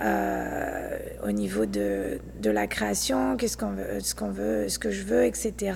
Euh, 0.00 0.98
au 1.24 1.32
niveau 1.32 1.66
de, 1.66 2.20
de 2.40 2.50
la 2.50 2.66
création, 2.66 3.36
qu'est-ce 3.36 3.56
qu'on 3.56 3.70
veut, 3.72 4.00
ce 4.00 4.14
qu'on 4.14 4.30
veut, 4.30 4.68
ce 4.68 4.78
que 4.78 4.90
je 4.90 5.02
veux, 5.02 5.24
etc. 5.24 5.72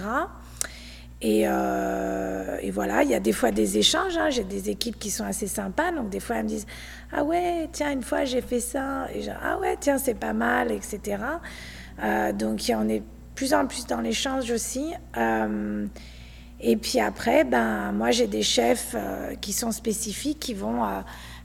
Et, 1.21 1.45
euh, 1.47 2.59
et 2.61 2.71
voilà, 2.71 3.03
il 3.05 3.11
y 3.11 3.15
a 3.15 3.21
des 3.21 3.33
fois 3.33 3.51
des 3.53 3.79
échanges. 3.79 4.17
hein. 4.17 4.31
J'ai 4.31 4.45
des 4.45 4.71
équipes 4.71 4.99
qui 4.99 5.11
sont 5.11 5.25
assez 5.25 5.47
sympas, 5.47 5.93
donc 5.93 6.09
des 6.11 6.21
fois 6.21 6.37
elles 6.37 6.45
me 6.45 6.49
disent 6.49 6.67
ah 7.13 7.23
ouais, 7.25 7.69
tiens 7.73 7.93
une 7.93 8.03
fois 8.03 8.25
j'ai 8.25 8.41
fait 8.41 8.61
ça, 8.61 9.07
et 9.15 9.23
genre, 9.23 9.37
ah 9.43 9.59
ouais 9.59 9.77
tiens 9.79 9.99
c'est 9.99 10.15
pas 10.15 10.33
mal, 10.33 10.73
etc. 10.73 11.01
Euh, 12.03 12.33
donc 12.33 12.61
on 12.75 12.89
est 12.89 13.03
plus 13.35 13.55
en 13.55 13.67
plus 13.67 13.87
dans 13.87 14.01
l'échange 14.01 14.51
aussi. 14.51 14.93
Et 16.65 16.77
puis 16.77 17.01
après, 17.01 17.43
ben, 17.45 17.91
moi 17.93 18.13
j'ai 18.13 18.29
des 18.29 18.43
chefs 18.43 18.95
qui 19.41 19.53
sont 19.53 19.73
spécifiques, 19.73 20.39
qui 20.39 20.55
vont 20.55 20.83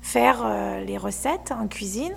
faire 0.01 0.81
les 0.85 0.97
recettes 0.97 1.51
en 1.51 1.67
cuisine. 1.67 2.13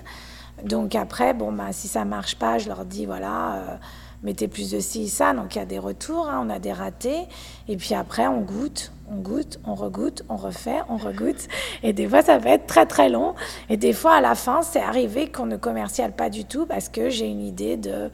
Donc 0.63 0.95
après, 0.95 1.33
bon, 1.33 1.51
ben, 1.51 1.71
si 1.71 1.87
ça 1.87 2.05
marche 2.05 2.35
pas, 2.35 2.57
je 2.57 2.67
leur 2.67 2.85
dis, 2.85 3.05
voilà 3.05 3.79
mettez 4.23 4.47
plus 4.47 4.71
de 4.71 4.79
ci, 4.79 5.09
ça. 5.09 5.33
Donc 5.33 5.55
il 5.55 5.59
y 5.59 5.61
a 5.61 5.65
des 5.65 5.79
retours, 5.79 6.29
hein, 6.29 6.45
on 6.45 6.49
a 6.49 6.59
des 6.59 6.73
ratés. 6.73 7.23
Et 7.67 7.77
puis 7.77 7.93
après, 7.93 8.27
on 8.27 8.41
goûte, 8.41 8.91
on 9.09 9.17
goûte, 9.17 9.59
on 9.65 9.75
regoute, 9.75 10.23
on 10.29 10.35
refait, 10.35 10.81
on 10.89 10.97
regoute. 10.97 11.47
Et 11.83 11.93
des 11.93 12.07
fois, 12.07 12.21
ça 12.21 12.37
va 12.37 12.51
être 12.51 12.67
très 12.67 12.85
très 12.85 13.09
long. 13.09 13.35
Et 13.69 13.77
des 13.77 13.93
fois, 13.93 14.15
à 14.15 14.21
la 14.21 14.35
fin, 14.35 14.61
c'est 14.61 14.81
arrivé 14.81 15.31
qu'on 15.31 15.45
ne 15.45 15.57
commerciale 15.57 16.13
pas 16.13 16.29
du 16.29 16.45
tout 16.45 16.65
parce 16.65 16.89
que 16.89 17.09
j'ai 17.09 17.27
une 17.27 17.41
idée 17.41 17.77
de 17.77 18.09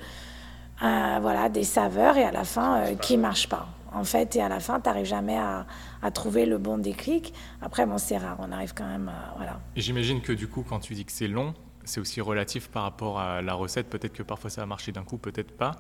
euh, 0.84 1.18
voilà 1.22 1.50
des 1.50 1.64
saveurs 1.64 2.18
et 2.18 2.24
à 2.24 2.32
la 2.32 2.44
fin 2.44 2.78
euh, 2.78 2.96
qui 2.96 3.18
marche 3.18 3.50
pas. 3.50 3.68
En 3.94 4.04
fait, 4.04 4.36
et 4.36 4.42
à 4.42 4.50
la 4.50 4.60
fin, 4.60 4.80
tu 4.80 4.90
n'arrives 4.90 5.06
jamais 5.06 5.38
à, 5.38 5.66
trouver 6.12 6.46
le 6.46 6.58
bon 6.58 6.78
déclic. 6.78 7.34
Après, 7.62 7.86
bon, 7.86 7.98
c'est 7.98 8.18
rare, 8.18 8.38
on 8.40 8.52
arrive 8.52 8.74
quand 8.74 8.86
même, 8.86 9.12
voilà. 9.38 9.60
Et 9.76 9.82
j'imagine 9.82 10.22
que 10.22 10.34
du 10.34 10.48
coup, 10.48 10.64
quand 10.68 10.80
tu 10.80 10.94
dis 10.94 11.04
que 11.04 11.12
c'est 11.12 11.28
long, 11.28 11.54
c'est 11.88 12.00
aussi 12.00 12.22
relatif 12.22 12.70
par 12.70 12.84
rapport 12.84 13.20
à 13.20 13.42
la 13.42 13.54
recette. 13.54 13.90
Peut-être 13.90 14.14
que 14.14 14.24
parfois 14.24 14.50
ça 14.50 14.62
va 14.62 14.68
marcher 14.68 14.92
d'un 14.92 15.04
coup, 15.04 15.18
peut-être 15.18 15.52
pas. 15.56 15.72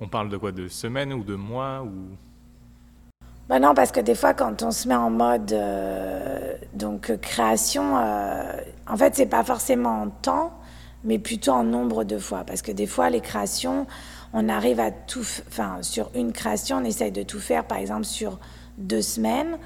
On 0.00 0.08
parle 0.08 0.28
de 0.28 0.36
quoi? 0.36 0.52
De 0.52 0.68
semaines 0.68 1.12
ou 1.12 1.24
de 1.24 1.34
mois 1.34 1.82
ou... 1.82 2.16
Ben 3.48 3.60
non, 3.60 3.74
parce 3.74 3.92
que 3.92 4.00
des 4.00 4.16
fois, 4.16 4.34
quand 4.34 4.62
on 4.62 4.72
se 4.72 4.88
met 4.88 4.94
en 4.94 5.08
mode 5.08 5.52
euh, 5.52 6.54
donc 6.74 7.16
création, 7.20 7.96
euh, 7.96 8.52
en 8.88 8.96
fait, 8.96 9.14
c'est 9.14 9.26
pas 9.26 9.44
forcément 9.44 10.02
en 10.02 10.10
temps, 10.10 10.58
mais 11.04 11.20
plutôt 11.20 11.52
en 11.52 11.62
nombre 11.62 12.02
de 12.02 12.18
fois. 12.18 12.42
Parce 12.44 12.60
que 12.60 12.72
des 12.72 12.88
fois, 12.88 13.08
les 13.08 13.20
créations, 13.20 13.86
on 14.32 14.48
arrive 14.48 14.80
à 14.80 14.90
tout, 14.90 15.24
enfin, 15.48 15.78
sur 15.82 16.10
une 16.16 16.32
création, 16.32 16.78
on 16.78 16.84
essaye 16.84 17.12
de 17.12 17.22
tout 17.22 17.38
faire, 17.38 17.64
par 17.64 17.78
exemple, 17.78 18.04
sur 18.04 18.40
deux 18.78 19.02
semaines, 19.02 19.58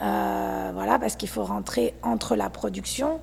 euh, 0.00 0.70
voilà, 0.74 0.98
parce 0.98 1.16
qu'il 1.16 1.28
faut 1.28 1.44
rentrer 1.44 1.94
entre 2.02 2.36
la 2.36 2.48
production. 2.48 3.20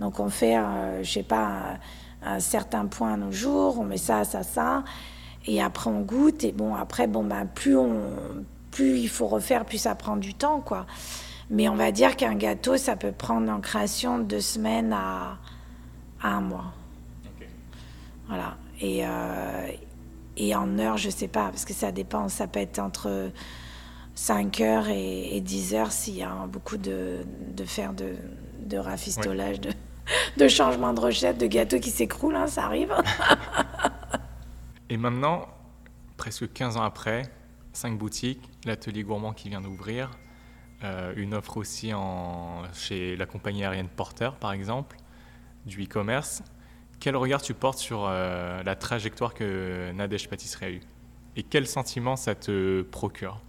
Donc, 0.00 0.20
on 0.20 0.28
fait, 0.28 0.56
je 1.02 1.10
sais 1.10 1.22
pas, 1.22 1.78
un, 2.22 2.34
un 2.34 2.40
certain 2.40 2.86
point 2.86 3.16
nos 3.16 3.32
jours, 3.32 3.78
on 3.78 3.84
met 3.84 3.96
ça, 3.96 4.24
ça, 4.24 4.42
ça. 4.42 4.84
Et 5.46 5.62
après, 5.62 5.90
on 5.90 6.00
goûte. 6.00 6.44
Et 6.44 6.52
bon, 6.52 6.74
après, 6.74 7.06
bon, 7.06 7.24
ben, 7.24 7.46
plus, 7.46 7.76
on, 7.76 8.00
plus 8.70 8.98
il 8.98 9.08
faut 9.08 9.26
refaire, 9.26 9.64
plus 9.64 9.78
ça 9.78 9.94
prend 9.94 10.16
du 10.16 10.34
temps, 10.34 10.60
quoi. 10.60 10.86
Mais 11.50 11.68
on 11.68 11.74
va 11.74 11.92
dire 11.92 12.16
qu'un 12.16 12.34
gâteau, 12.34 12.76
ça 12.76 12.96
peut 12.96 13.12
prendre 13.12 13.52
en 13.52 13.60
création 13.60 14.18
deux 14.18 14.40
semaines 14.40 14.92
à, 14.92 15.38
à 16.22 16.28
un 16.36 16.40
mois. 16.40 16.72
Voilà. 18.28 18.56
Et, 18.80 19.06
euh, 19.06 19.68
et 20.36 20.54
en 20.54 20.78
heure, 20.78 20.96
je 20.96 21.10
sais 21.10 21.28
pas, 21.28 21.48
parce 21.50 21.64
que 21.64 21.74
ça 21.74 21.92
dépend. 21.92 22.28
Ça 22.28 22.46
peut 22.46 22.60
être 22.60 22.78
entre 22.78 23.30
5 24.14 24.60
heures 24.62 24.88
et, 24.88 25.40
10 25.40 25.74
heures 25.74 25.92
s'il 25.92 26.16
y 26.16 26.22
a 26.22 26.46
beaucoup 26.48 26.78
de, 26.78 27.18
de 27.54 27.64
faire 27.64 27.92
de, 27.92 28.14
de 28.64 28.78
rafistolage, 28.78 29.60
de, 29.60 29.70
de 30.36 30.48
changement 30.48 30.92
de 30.92 31.00
recette, 31.00 31.38
de 31.38 31.46
gâteaux 31.46 31.78
qui 31.78 31.90
s'écroulent, 31.90 32.36
hein, 32.36 32.46
ça 32.46 32.64
arrive. 32.64 32.94
Et 34.90 34.96
maintenant, 34.96 35.48
presque 36.16 36.52
15 36.52 36.76
ans 36.76 36.82
après, 36.82 37.22
5 37.72 37.98
boutiques, 37.98 38.42
l'atelier 38.64 39.02
gourmand 39.02 39.32
qui 39.32 39.48
vient 39.48 39.60
d'ouvrir, 39.60 40.10
euh, 40.82 41.12
une 41.16 41.34
offre 41.34 41.56
aussi 41.56 41.94
en, 41.94 42.62
chez 42.74 43.16
la 43.16 43.26
compagnie 43.26 43.64
aérienne 43.64 43.88
Porter, 43.88 44.30
par 44.38 44.52
exemple, 44.52 44.96
du 45.66 45.84
e-commerce. 45.84 46.42
Quel 47.00 47.16
regard 47.16 47.42
tu 47.42 47.54
portes 47.54 47.78
sur 47.78 48.04
euh, 48.06 48.62
la 48.62 48.76
trajectoire 48.76 49.34
que 49.34 49.92
Nadège 49.92 50.28
Pâtisserie 50.28 50.64
a 50.64 50.70
eue? 50.70 50.80
Et 51.36 51.42
quel 51.42 51.66
sentiment 51.66 52.16
ça 52.16 52.34
te 52.34 52.82
procure? 52.82 53.40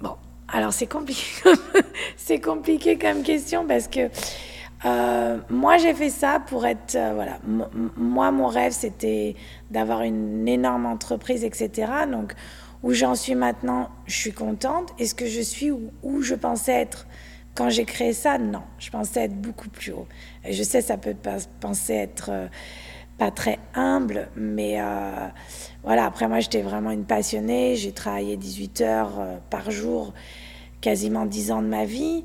Bon, 0.00 0.16
alors 0.48 0.72
c'est 0.72 0.86
compliqué, 0.86 2.40
compliqué 2.42 2.98
comme 2.98 3.22
question 3.22 3.66
parce 3.66 3.88
que 3.88 4.08
euh, 4.84 5.38
moi, 5.50 5.76
j'ai 5.78 5.94
fait 5.94 6.10
ça 6.10 6.40
pour 6.46 6.66
être. 6.66 6.94
Euh, 6.94 7.12
voilà. 7.14 7.38
moi, 7.96 8.30
mon 8.30 8.46
rêve, 8.46 8.72
c'était 8.72 9.34
d'avoir 9.70 10.02
une 10.02 10.46
énorme 10.46 10.86
entreprise, 10.86 11.44
etc. 11.44 11.90
Donc, 12.10 12.34
où 12.82 12.92
j'en 12.92 13.14
suis 13.14 13.34
maintenant, 13.34 13.90
je 14.06 14.16
suis 14.16 14.32
contente. 14.32 14.94
Est-ce 14.98 15.14
que 15.14 15.26
je 15.26 15.40
suis 15.40 15.72
où, 15.72 16.22
je 16.22 16.34
pensais 16.34 16.72
être 16.72 17.06
quand 17.56 17.70
j'ai 17.70 17.84
créé 17.84 18.12
ça? 18.12 18.38
Non. 18.38 18.62
Je 18.78 18.90
pensais 18.90 19.24
être 19.24 19.40
beaucoup 19.40 19.68
plus 19.68 19.92
haut. 19.92 20.06
Et 20.44 20.52
je 20.52 20.62
sais, 20.62 20.80
ça 20.80 20.96
peut 20.96 21.16
penser 21.60 21.94
être. 21.94 22.30
Euh, 22.30 22.46
pas 23.18 23.30
très 23.30 23.58
humble, 23.74 24.28
mais 24.36 24.78
voilà, 25.82 26.06
après 26.06 26.28
moi 26.28 26.40
j'étais 26.40 26.62
vraiment 26.62 26.92
une 26.92 27.04
passionnée, 27.04 27.74
j'ai 27.74 27.92
travaillé 27.92 28.36
18 28.36 28.80
heures 28.80 29.20
par 29.50 29.70
jour, 29.70 30.14
quasiment 30.80 31.26
10 31.26 31.50
ans 31.50 31.62
de 31.62 31.66
ma 31.66 31.84
vie. 31.84 32.24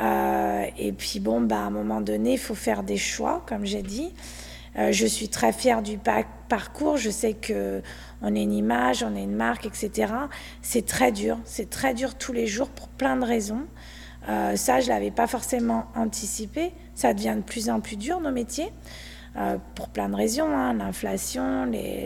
Euh, 0.00 0.64
et 0.78 0.92
puis 0.92 1.20
bon, 1.20 1.40
bah, 1.40 1.56
à 1.56 1.62
un 1.62 1.70
moment 1.70 2.00
donné, 2.00 2.32
il 2.32 2.38
faut 2.38 2.54
faire 2.54 2.82
des 2.82 2.96
choix, 2.96 3.42
comme 3.46 3.64
j'ai 3.64 3.82
dit. 3.82 4.12
Euh, 4.78 4.92
je 4.92 5.06
suis 5.06 5.28
très 5.28 5.52
fière 5.52 5.82
du 5.82 5.98
parcours. 6.48 6.96
Je 6.96 7.10
sais 7.10 7.34
que 7.34 7.82
on 8.22 8.34
est 8.34 8.42
une 8.42 8.52
image, 8.52 9.02
on 9.02 9.14
est 9.16 9.24
une 9.24 9.34
marque, 9.34 9.66
etc. 9.66 10.12
C'est 10.62 10.86
très 10.86 11.12
dur. 11.12 11.38
C'est 11.44 11.70
très 11.70 11.94
dur 11.94 12.14
tous 12.14 12.32
les 12.32 12.46
jours 12.46 12.68
pour 12.68 12.88
plein 12.88 13.16
de 13.16 13.24
raisons. 13.24 13.66
Euh, 14.28 14.54
ça, 14.56 14.80
je 14.80 14.88
l'avais 14.88 15.10
pas 15.10 15.26
forcément 15.26 15.86
anticipé. 15.94 16.72
Ça 16.94 17.14
devient 17.14 17.34
de 17.36 17.42
plus 17.42 17.68
en 17.68 17.80
plus 17.80 17.96
dur 17.96 18.20
nos 18.20 18.32
métiers. 18.32 18.70
Euh, 19.36 19.58
pour 19.76 19.88
plein 19.90 20.08
de 20.08 20.16
raisons, 20.16 20.48
hein, 20.48 20.74
l'inflation, 20.74 21.64
les, 21.64 22.04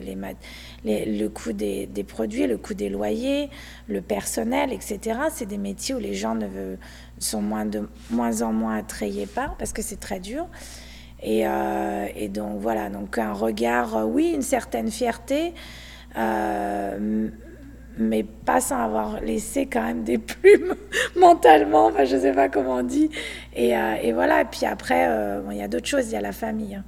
les, 0.85 1.07
le 1.07 1.29
coût 1.29 1.55
des, 1.55 1.87
des, 1.87 2.05
produits, 2.05 2.47
le 2.47 2.59
coût 2.59 2.75
des 2.75 2.91
loyers, 2.91 3.49
le 3.89 4.03
personnel, 4.03 4.75
etc. 4.75 5.19
C'est 5.31 5.47
des 5.47 5.57
métiers 5.57 5.95
où 5.95 5.99
les 5.99 6.13
gens 6.13 6.35
ne 6.35 6.77
sont 7.19 7.41
moins, 7.41 7.65
de, 7.65 7.89
moins 8.11 8.43
en 8.43 8.53
moins 8.53 8.77
attrayés 8.77 9.25
par 9.25 9.57
parce 9.57 9.73
que 9.73 9.81
c'est 9.81 9.99
très 9.99 10.21
dur. 10.21 10.47
Et, 11.23 11.49
euh, 11.49 12.07
et, 12.15 12.29
donc 12.29 12.61
voilà, 12.61 12.91
donc 12.91 13.17
un 13.17 13.33
regard, 13.33 13.97
euh, 13.97 14.05
oui, 14.05 14.33
une 14.35 14.43
certaine 14.43 14.91
fierté, 14.91 15.55
mais 17.97 18.23
pas 18.23 18.61
sans 18.61 18.81
avoir 18.81 19.23
laissé 19.23 19.65
quand 19.65 19.83
même 19.83 20.05
des 20.05 20.19
plumes 20.19 20.75
mentalement, 21.17 21.91
je 22.05 22.17
ne 22.17 22.21
sais 22.21 22.33
pas 22.33 22.51
comment 22.51 22.77
on 22.77 22.83
dit. 22.83 23.09
Et, 23.57 23.71
et 23.71 24.13
voilà, 24.13 24.43
et 24.43 24.45
puis 24.45 24.67
après, 24.67 25.09
il 25.51 25.57
y 25.57 25.63
a 25.63 25.69
d'autres 25.69 25.89
choses, 25.89 26.09
il 26.09 26.13
y 26.13 26.17
a 26.17 26.21
la 26.21 26.33
famille. 26.33 26.83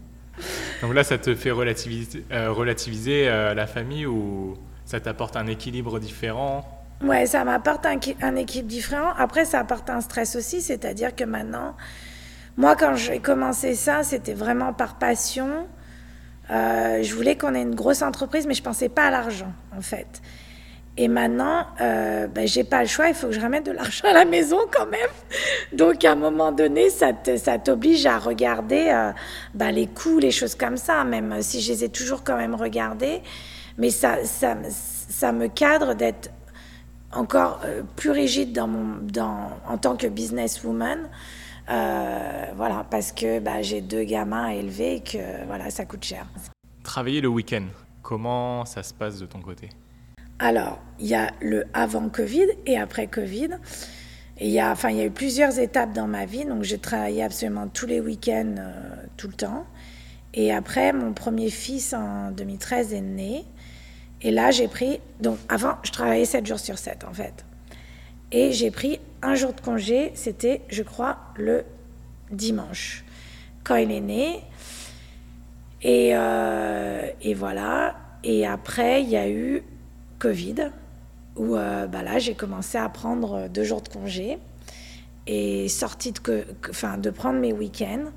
Donc 0.82 0.94
là, 0.94 1.04
ça 1.04 1.18
te 1.18 1.34
fait 1.34 1.50
relativiser, 1.50 2.24
euh, 2.32 2.52
euh, 2.52 3.54
la 3.54 3.66
famille 3.66 4.06
ou 4.06 4.56
ça 4.84 5.00
t'apporte 5.00 5.36
un 5.36 5.46
équilibre 5.46 5.98
différent? 5.98 6.64
Ouais, 7.02 7.26
ça 7.26 7.44
m'apporte 7.44 7.86
un, 7.86 8.36
équilibre 8.36 8.68
différent. 8.68 9.12
Après, 9.18 9.44
ça 9.44 9.60
apporte 9.60 9.90
un 9.90 10.00
stress 10.00 10.36
aussi, 10.36 10.62
c'est-à-dire 10.62 11.14
que 11.14 11.24
maintenant, 11.24 11.76
moi, 12.56 12.74
quand 12.74 12.94
j'ai 12.94 13.18
commencé 13.18 13.74
ça, 13.74 14.02
c'était 14.02 14.34
vraiment 14.34 14.72
par 14.72 14.98
passion. 14.98 15.66
Euh, 16.50 17.02
je 17.02 17.14
voulais 17.14 17.36
qu'on 17.36 17.54
ait 17.54 17.62
une 17.62 17.74
grosse 17.74 18.02
entreprise, 18.02 18.46
mais 18.46 18.54
je 18.54 18.62
pensais 18.62 18.88
pas 18.88 19.06
à 19.06 19.10
l'argent, 19.10 19.52
en 19.76 19.82
fait. 19.82 20.22
Et 20.98 21.08
maintenant, 21.08 21.66
euh, 21.80 22.26
ben, 22.26 22.48
j'ai 22.48 22.64
pas 22.64 22.80
le 22.80 22.88
choix, 22.88 23.08
il 23.08 23.14
faut 23.14 23.26
que 23.26 23.34
je 23.34 23.40
ramène 23.40 23.62
de 23.62 23.72
l'argent 23.72 24.08
à 24.08 24.14
la 24.14 24.24
maison 24.24 24.58
quand 24.72 24.86
même. 24.86 25.10
Donc 25.72 26.04
à 26.04 26.12
un 26.12 26.16
moment 26.16 26.52
donné, 26.52 26.88
ça 26.88 27.12
t'oblige 27.12 28.06
à 28.06 28.18
regarder 28.18 28.88
euh, 28.88 29.12
ben, 29.54 29.72
les 29.72 29.86
coûts, 29.86 30.18
les 30.18 30.30
choses 30.30 30.54
comme 30.54 30.78
ça, 30.78 31.04
même 31.04 31.42
si 31.42 31.60
je 31.60 31.72
les 31.72 31.84
ai 31.84 31.88
toujours 31.90 32.24
quand 32.24 32.36
même 32.36 32.54
regardés. 32.54 33.20
Mais 33.76 33.90
ça, 33.90 34.24
ça, 34.24 34.56
ça 34.70 35.32
me 35.32 35.48
cadre 35.48 35.94
d'être 35.94 36.30
encore 37.12 37.60
euh, 37.64 37.82
plus 37.96 38.10
rigide 38.10 38.58
en 38.58 39.78
tant 39.78 39.96
que 39.96 40.06
businesswoman. 40.06 41.10
Euh, 41.68 42.44
voilà, 42.56 42.86
parce 42.90 43.12
que 43.12 43.40
ben, 43.40 43.60
j'ai 43.60 43.80
deux 43.80 44.04
gamins 44.04 44.46
à 44.46 44.54
élever 44.54 44.96
et 44.96 45.00
que 45.00 45.46
voilà, 45.46 45.68
ça 45.70 45.84
coûte 45.84 46.04
cher. 46.04 46.26
Travailler 46.82 47.20
le 47.20 47.28
week-end, 47.28 47.64
comment 48.02 48.64
ça 48.64 48.82
se 48.82 48.94
passe 48.94 49.18
de 49.18 49.26
ton 49.26 49.40
côté? 49.40 49.68
Alors, 50.38 50.78
il 50.98 51.06
y 51.06 51.14
a 51.14 51.30
le 51.40 51.64
avant 51.72 52.08
Covid 52.08 52.46
et 52.66 52.78
après 52.78 53.06
Covid. 53.06 53.50
il 54.40 54.48
y 54.48 54.60
a, 54.60 54.70
enfin, 54.70 54.90
il 54.90 54.96
y 54.98 55.00
a 55.00 55.04
eu 55.04 55.10
plusieurs 55.10 55.58
étapes 55.58 55.92
dans 55.92 56.06
ma 56.06 56.26
vie. 56.26 56.44
Donc, 56.44 56.62
j'ai 56.62 56.78
travaillé 56.78 57.22
absolument 57.22 57.68
tous 57.68 57.86
les 57.86 58.00
week-ends, 58.00 58.54
euh, 58.58 58.72
tout 59.16 59.28
le 59.28 59.34
temps. 59.34 59.66
Et 60.34 60.52
après, 60.52 60.92
mon 60.92 61.14
premier 61.14 61.48
fils 61.48 61.94
en 61.94 62.30
2013 62.32 62.92
est 62.92 63.00
né. 63.00 63.44
Et 64.20 64.30
là, 64.30 64.50
j'ai 64.50 64.68
pris. 64.68 65.00
Donc, 65.20 65.38
avant, 65.48 65.76
je 65.82 65.90
travaillais 65.90 66.26
7 66.26 66.46
jours 66.46 66.58
sur 66.58 66.76
7, 66.76 67.04
en 67.04 67.14
fait. 67.14 67.44
Et 68.32 68.52
j'ai 68.52 68.70
pris 68.70 69.00
un 69.22 69.34
jour 69.34 69.54
de 69.54 69.60
congé. 69.60 70.12
C'était, 70.14 70.62
je 70.68 70.82
crois, 70.82 71.18
le 71.36 71.64
dimanche, 72.30 73.04
quand 73.64 73.76
il 73.76 73.90
est 73.90 74.00
né. 74.00 74.40
Et, 75.80 76.10
euh, 76.12 77.06
et 77.22 77.32
voilà. 77.32 77.94
Et 78.22 78.46
après, 78.46 79.02
il 79.02 79.08
y 79.08 79.16
a 79.16 79.30
eu 79.30 79.62
Covid, 80.18 80.70
où 81.36 81.56
euh, 81.56 81.86
bah 81.86 82.02
là, 82.02 82.18
j'ai 82.18 82.34
commencé 82.34 82.78
à 82.78 82.88
prendre 82.88 83.48
deux 83.48 83.64
jours 83.64 83.82
de 83.82 83.88
congé 83.88 84.38
et 85.26 85.68
sorti 85.68 86.12
de, 86.12 87.10
prendre 87.10 87.40
mes 87.40 87.52
week-ends. 87.52 88.10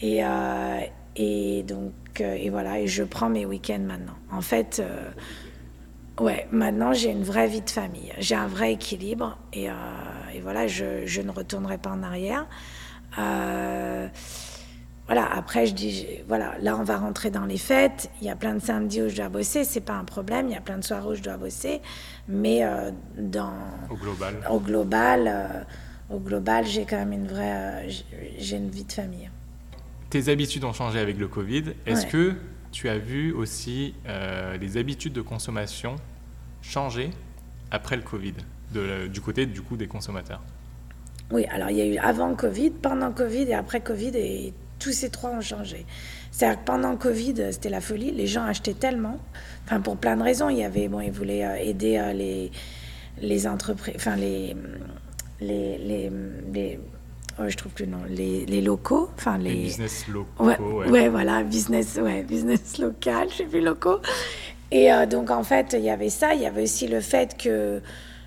Et, 0.00 0.24
euh, 0.24 0.80
et 1.16 1.62
donc, 1.62 1.92
euh, 2.20 2.34
et 2.34 2.50
voilà, 2.50 2.80
et 2.80 2.86
je 2.86 3.02
prends 3.02 3.28
mes 3.28 3.46
week-ends 3.46 3.80
maintenant. 3.80 4.16
En 4.30 4.42
fait, 4.42 4.82
Ouais, 6.18 6.48
maintenant 6.50 6.94
j'ai 6.94 7.10
une 7.10 7.24
vraie 7.24 7.46
vie 7.46 7.60
de 7.60 7.68
famille. 7.68 8.10
J'ai 8.18 8.34
un 8.34 8.46
vrai 8.46 8.72
équilibre 8.72 9.36
et, 9.52 9.68
euh, 9.68 9.74
et 10.34 10.40
voilà, 10.40 10.66
je, 10.66 11.20
ne 11.20 11.30
retournerai 11.30 11.76
pas 11.76 11.90
en 11.90 12.02
arrière. 12.02 12.46
Euh, 15.06 15.12
voilà, 15.14 15.32
après 15.32 15.66
je 15.66 15.74
dis, 15.74 16.06
voilà, 16.26 16.54
là 16.60 16.76
on 16.76 16.82
va 16.82 16.96
rentrer 16.98 17.30
dans 17.30 17.44
les 17.44 17.58
fêtes. 17.58 18.10
Il 18.20 18.26
y 18.26 18.30
a 18.30 18.36
plein 18.36 18.54
de 18.54 18.60
samedis 18.60 19.02
où 19.02 19.08
je 19.08 19.16
dois 19.16 19.28
bosser, 19.28 19.64
c'est 19.64 19.80
pas 19.80 19.94
un 19.94 20.04
problème. 20.04 20.48
Il 20.48 20.52
y 20.52 20.56
a 20.56 20.60
plein 20.60 20.78
de 20.78 20.84
soirs 20.84 21.06
où 21.06 21.14
je 21.14 21.22
dois 21.22 21.36
bosser, 21.36 21.80
mais 22.28 22.64
euh, 22.64 22.90
dans 23.16 23.54
au 23.90 23.96
global, 23.96 24.34
au 24.50 24.60
global, 24.60 25.24
euh, 25.26 26.14
au 26.14 26.18
global, 26.18 26.64
j'ai 26.66 26.84
quand 26.84 26.96
même 26.96 27.12
une 27.12 27.26
vraie, 27.26 27.88
j'ai 28.38 28.56
une 28.56 28.70
vie 28.70 28.84
de 28.84 28.92
famille. 28.92 29.30
Tes 30.10 30.28
habitudes 30.28 30.64
ont 30.64 30.72
changé 30.72 30.98
avec 30.98 31.18
le 31.18 31.28
Covid. 31.28 31.74
Est-ce 31.84 32.04
ouais. 32.04 32.12
que 32.12 32.34
tu 32.72 32.88
as 32.88 32.98
vu 32.98 33.32
aussi 33.32 33.94
euh, 34.06 34.56
les 34.56 34.76
habitudes 34.76 35.12
de 35.12 35.22
consommation 35.22 35.96
changer 36.62 37.10
après 37.70 37.96
le 37.96 38.02
Covid, 38.02 38.34
de, 38.72 39.06
du 39.08 39.20
côté 39.20 39.46
du 39.46 39.62
coup 39.62 39.76
des 39.76 39.88
consommateurs? 39.88 40.42
Oui, 41.32 41.44
alors 41.46 41.70
il 41.70 41.76
y 41.76 41.80
a 41.80 41.86
eu 41.86 41.96
avant 41.96 42.34
Covid, 42.34 42.70
pendant 42.70 43.10
Covid 43.12 43.42
et 43.42 43.54
après 43.54 43.80
Covid, 43.80 44.12
et 44.14 44.54
tous 44.78 44.92
ces 44.92 45.10
trois 45.10 45.30
ont 45.30 45.40
changé. 45.40 45.86
C'est-à-dire 46.30 46.60
que 46.60 46.66
pendant 46.66 46.96
Covid, 46.96 47.34
c'était 47.52 47.70
la 47.70 47.80
folie, 47.80 48.10
les 48.10 48.26
gens 48.26 48.44
achetaient 48.44 48.74
tellement, 48.74 49.18
enfin 49.64 49.80
pour 49.80 49.96
plein 49.96 50.16
de 50.16 50.22
raisons. 50.22 50.48
Il 50.48 50.58
y 50.58 50.64
avait, 50.64 50.88
bon, 50.88 51.00
ils 51.00 51.12
voulaient 51.12 51.44
euh, 51.44 51.56
aider 51.56 51.96
euh, 51.96 52.12
les, 52.12 52.50
les 53.20 53.46
entreprises, 53.46 53.94
enfin 53.96 54.16
les, 54.16 54.54
les, 55.40 55.78
les, 55.78 56.12
les 56.52 56.80
Oh, 57.38 57.42
je 57.48 57.56
trouve 57.56 57.72
que 57.74 57.84
non, 57.84 57.98
les, 58.08 58.46
les 58.46 58.62
locaux, 58.62 59.10
enfin 59.14 59.36
les... 59.36 59.50
les 59.50 59.62
business 59.64 60.08
locaux. 60.08 60.42
Ouais, 60.42 60.58
ouais. 60.58 60.88
ouais, 60.88 61.08
voilà, 61.10 61.42
business, 61.42 61.98
ouais, 62.02 62.22
business 62.22 62.78
local, 62.78 63.28
j'ai 63.36 63.44
vu 63.44 63.60
locaux. 63.60 63.98
Et 64.70 64.90
euh, 64.90 65.04
donc 65.04 65.30
en 65.30 65.44
fait, 65.44 65.74
il 65.78 65.84
y 65.84 65.90
avait 65.90 66.08
ça, 66.08 66.34
il 66.34 66.40
y 66.40 66.46
avait 66.46 66.62
aussi 66.62 66.88
le 66.88 67.02
fait 67.02 67.36
que 67.36 67.82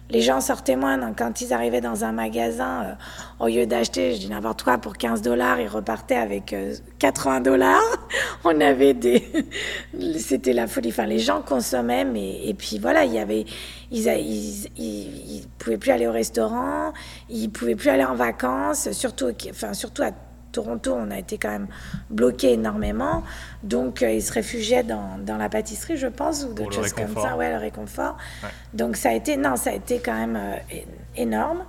les 0.09 0.21
gens 0.21 0.41
sortaient 0.41 0.75
moins. 0.75 0.97
Donc, 0.97 1.17
quand 1.17 1.41
ils 1.41 1.53
arrivaient 1.53 1.81
dans 1.81 2.03
un 2.03 2.11
magasin, 2.11 2.83
euh, 2.83 3.45
au 3.45 3.47
lieu 3.47 3.65
d'acheter, 3.65 4.15
je 4.15 4.19
dis 4.19 4.29
n'importe 4.29 4.63
quoi, 4.63 4.77
pour 4.77 4.97
15 4.97 5.21
dollars, 5.21 5.59
ils 5.59 5.67
repartaient 5.67 6.15
avec 6.15 6.53
euh, 6.53 6.73
80 6.99 7.41
dollars. 7.41 7.81
On 8.43 8.59
avait 8.59 8.93
des. 8.93 9.23
C'était 10.17 10.53
la 10.53 10.67
folie. 10.67 10.89
Enfin, 10.89 11.05
les 11.05 11.19
gens 11.19 11.41
consommaient, 11.41 12.05
mais. 12.05 12.45
Et 12.45 12.53
puis 12.53 12.79
voilà, 12.79 13.05
il 13.05 13.13
y 13.13 13.19
avait. 13.19 13.45
Ils, 13.91 14.07
ils, 14.07 14.67
ils, 14.77 15.35
ils 15.37 15.47
pouvaient 15.57 15.77
plus 15.77 15.91
aller 15.91 16.07
au 16.07 16.11
restaurant, 16.11 16.93
ils 17.29 17.49
pouvaient 17.49 17.75
plus 17.75 17.89
aller 17.89 18.05
en 18.05 18.15
vacances, 18.15 18.91
surtout, 18.91 19.31
enfin, 19.49 19.73
surtout 19.73 20.03
à 20.03 20.11
Toronto, 20.51 20.95
on 20.97 21.11
a 21.11 21.19
été 21.19 21.37
quand 21.37 21.49
même 21.49 21.67
bloqué 22.09 22.53
énormément. 22.53 23.23
Donc, 23.63 24.01
euh, 24.01 24.11
ils 24.11 24.21
se 24.21 24.33
réfugiaient 24.33 24.83
dans, 24.83 25.17
dans, 25.19 25.37
la 25.37 25.49
pâtisserie, 25.49 25.97
je 25.97 26.07
pense, 26.07 26.43
ou 26.43 26.53
d'autres 26.53 26.73
choses 26.73 26.93
comme 26.93 27.13
ça. 27.13 27.37
Ouais, 27.37 27.51
le 27.51 27.57
réconfort. 27.57 28.17
Ouais. 28.43 28.49
Donc, 28.73 28.95
ça 28.95 29.09
a 29.09 29.13
été, 29.13 29.37
non, 29.37 29.55
ça 29.55 29.71
a 29.71 29.73
été 29.73 29.99
quand 29.99 30.13
même 30.13 30.35
euh, 30.35 30.77
énorme. 31.15 31.63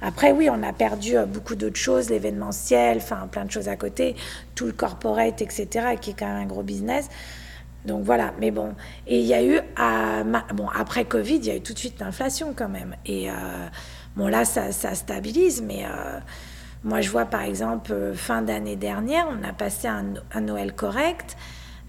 Après, 0.00 0.32
oui, 0.32 0.48
on 0.50 0.62
a 0.62 0.72
perdu 0.72 1.16
euh, 1.16 1.24
beaucoup 1.24 1.54
d'autres 1.54 1.78
choses, 1.78 2.10
l'événementiel, 2.10 2.98
enfin, 2.98 3.28
plein 3.30 3.44
de 3.44 3.50
choses 3.50 3.68
à 3.68 3.76
côté, 3.76 4.16
tout 4.54 4.66
le 4.66 4.72
corporate, 4.72 5.40
etc., 5.40 5.96
qui 6.00 6.10
est 6.10 6.14
quand 6.18 6.26
même 6.26 6.42
un 6.42 6.46
gros 6.46 6.62
business. 6.62 7.08
Donc 7.84 8.04
voilà, 8.04 8.34
mais 8.40 8.50
bon. 8.50 8.74
Et 9.06 9.20
il 9.20 9.26
y 9.26 9.34
a 9.34 9.44
eu, 9.44 9.60
à, 9.76 10.24
bon, 10.52 10.68
après 10.74 11.04
Covid, 11.04 11.36
il 11.36 11.46
y 11.46 11.50
a 11.50 11.56
eu 11.56 11.60
tout 11.60 11.72
de 11.72 11.78
suite 11.78 12.00
l'inflation 12.00 12.52
quand 12.54 12.68
même. 12.68 12.96
Et 13.06 13.30
euh, 13.30 13.34
bon, 14.16 14.26
là, 14.26 14.44
ça, 14.44 14.72
ça 14.72 14.94
stabilise, 14.94 15.62
mais. 15.62 15.84
Euh, 16.86 16.88
moi, 16.88 17.00
je 17.00 17.10
vois 17.10 17.24
par 17.24 17.42
exemple, 17.42 18.12
fin 18.14 18.42
d'année 18.42 18.76
dernière, 18.76 19.26
on 19.28 19.46
a 19.46 19.52
passé 19.52 19.88
un, 19.88 20.40
Noël 20.40 20.74
correct, 20.74 21.36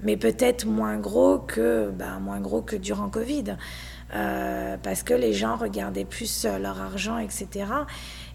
mais 0.01 0.17
peut-être 0.17 0.65
moins 0.65 0.97
gros 0.97 1.39
que, 1.39 1.89
ben, 1.91 2.19
moins 2.19 2.39
gros 2.39 2.61
que 2.61 2.75
durant 2.75 3.09
Covid. 3.09 3.57
Euh, 4.15 4.77
parce 4.81 5.03
que 5.03 5.13
les 5.13 5.33
gens 5.33 5.57
regardaient 5.57 6.05
plus 6.05 6.45
leur 6.61 6.81
argent, 6.81 7.17
etc. 7.17 7.65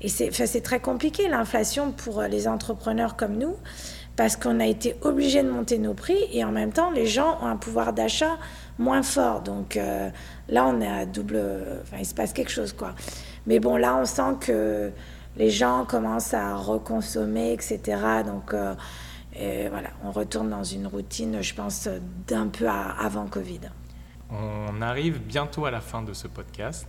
Et 0.02 0.08
c'est 0.08 0.60
très 0.60 0.80
compliqué 0.80 1.28
l'inflation 1.28 1.92
pour 1.92 2.20
les 2.22 2.46
entrepreneurs 2.46 3.16
comme 3.16 3.38
nous, 3.38 3.56
parce 4.14 4.36
qu'on 4.36 4.60
a 4.60 4.66
été 4.66 4.96
obligé 5.00 5.42
de 5.42 5.48
monter 5.48 5.78
nos 5.78 5.94
prix 5.94 6.18
et 6.30 6.44
en 6.44 6.52
même 6.52 6.72
temps, 6.72 6.90
les 6.90 7.06
gens 7.06 7.38
ont 7.40 7.46
un 7.46 7.56
pouvoir 7.56 7.94
d'achat 7.94 8.36
moins 8.78 9.02
fort. 9.02 9.40
Donc 9.40 9.78
euh, 9.78 10.10
là, 10.50 10.66
on 10.66 10.78
est 10.82 10.86
à 10.86 11.06
double. 11.06 11.40
Enfin, 11.84 11.96
il 12.00 12.06
se 12.06 12.14
passe 12.14 12.34
quelque 12.34 12.52
chose, 12.52 12.74
quoi. 12.74 12.94
Mais 13.46 13.58
bon, 13.58 13.76
là, 13.76 13.96
on 13.96 14.04
sent 14.04 14.36
que 14.40 14.92
les 15.36 15.50
gens 15.50 15.84
commencent 15.84 16.34
à 16.34 16.56
reconsommer, 16.56 17.52
etc. 17.52 17.80
Donc, 18.24 18.54
euh, 18.54 19.68
voilà, 19.70 19.90
on 20.04 20.10
retourne 20.10 20.50
dans 20.50 20.64
une 20.64 20.86
routine, 20.86 21.42
je 21.42 21.54
pense, 21.54 21.88
d'un 22.26 22.48
peu 22.48 22.68
avant 22.68 23.26
Covid. 23.26 23.60
On 24.30 24.82
arrive 24.82 25.20
bientôt 25.20 25.64
à 25.64 25.70
la 25.70 25.80
fin 25.80 26.02
de 26.02 26.12
ce 26.12 26.26
podcast. 26.28 26.86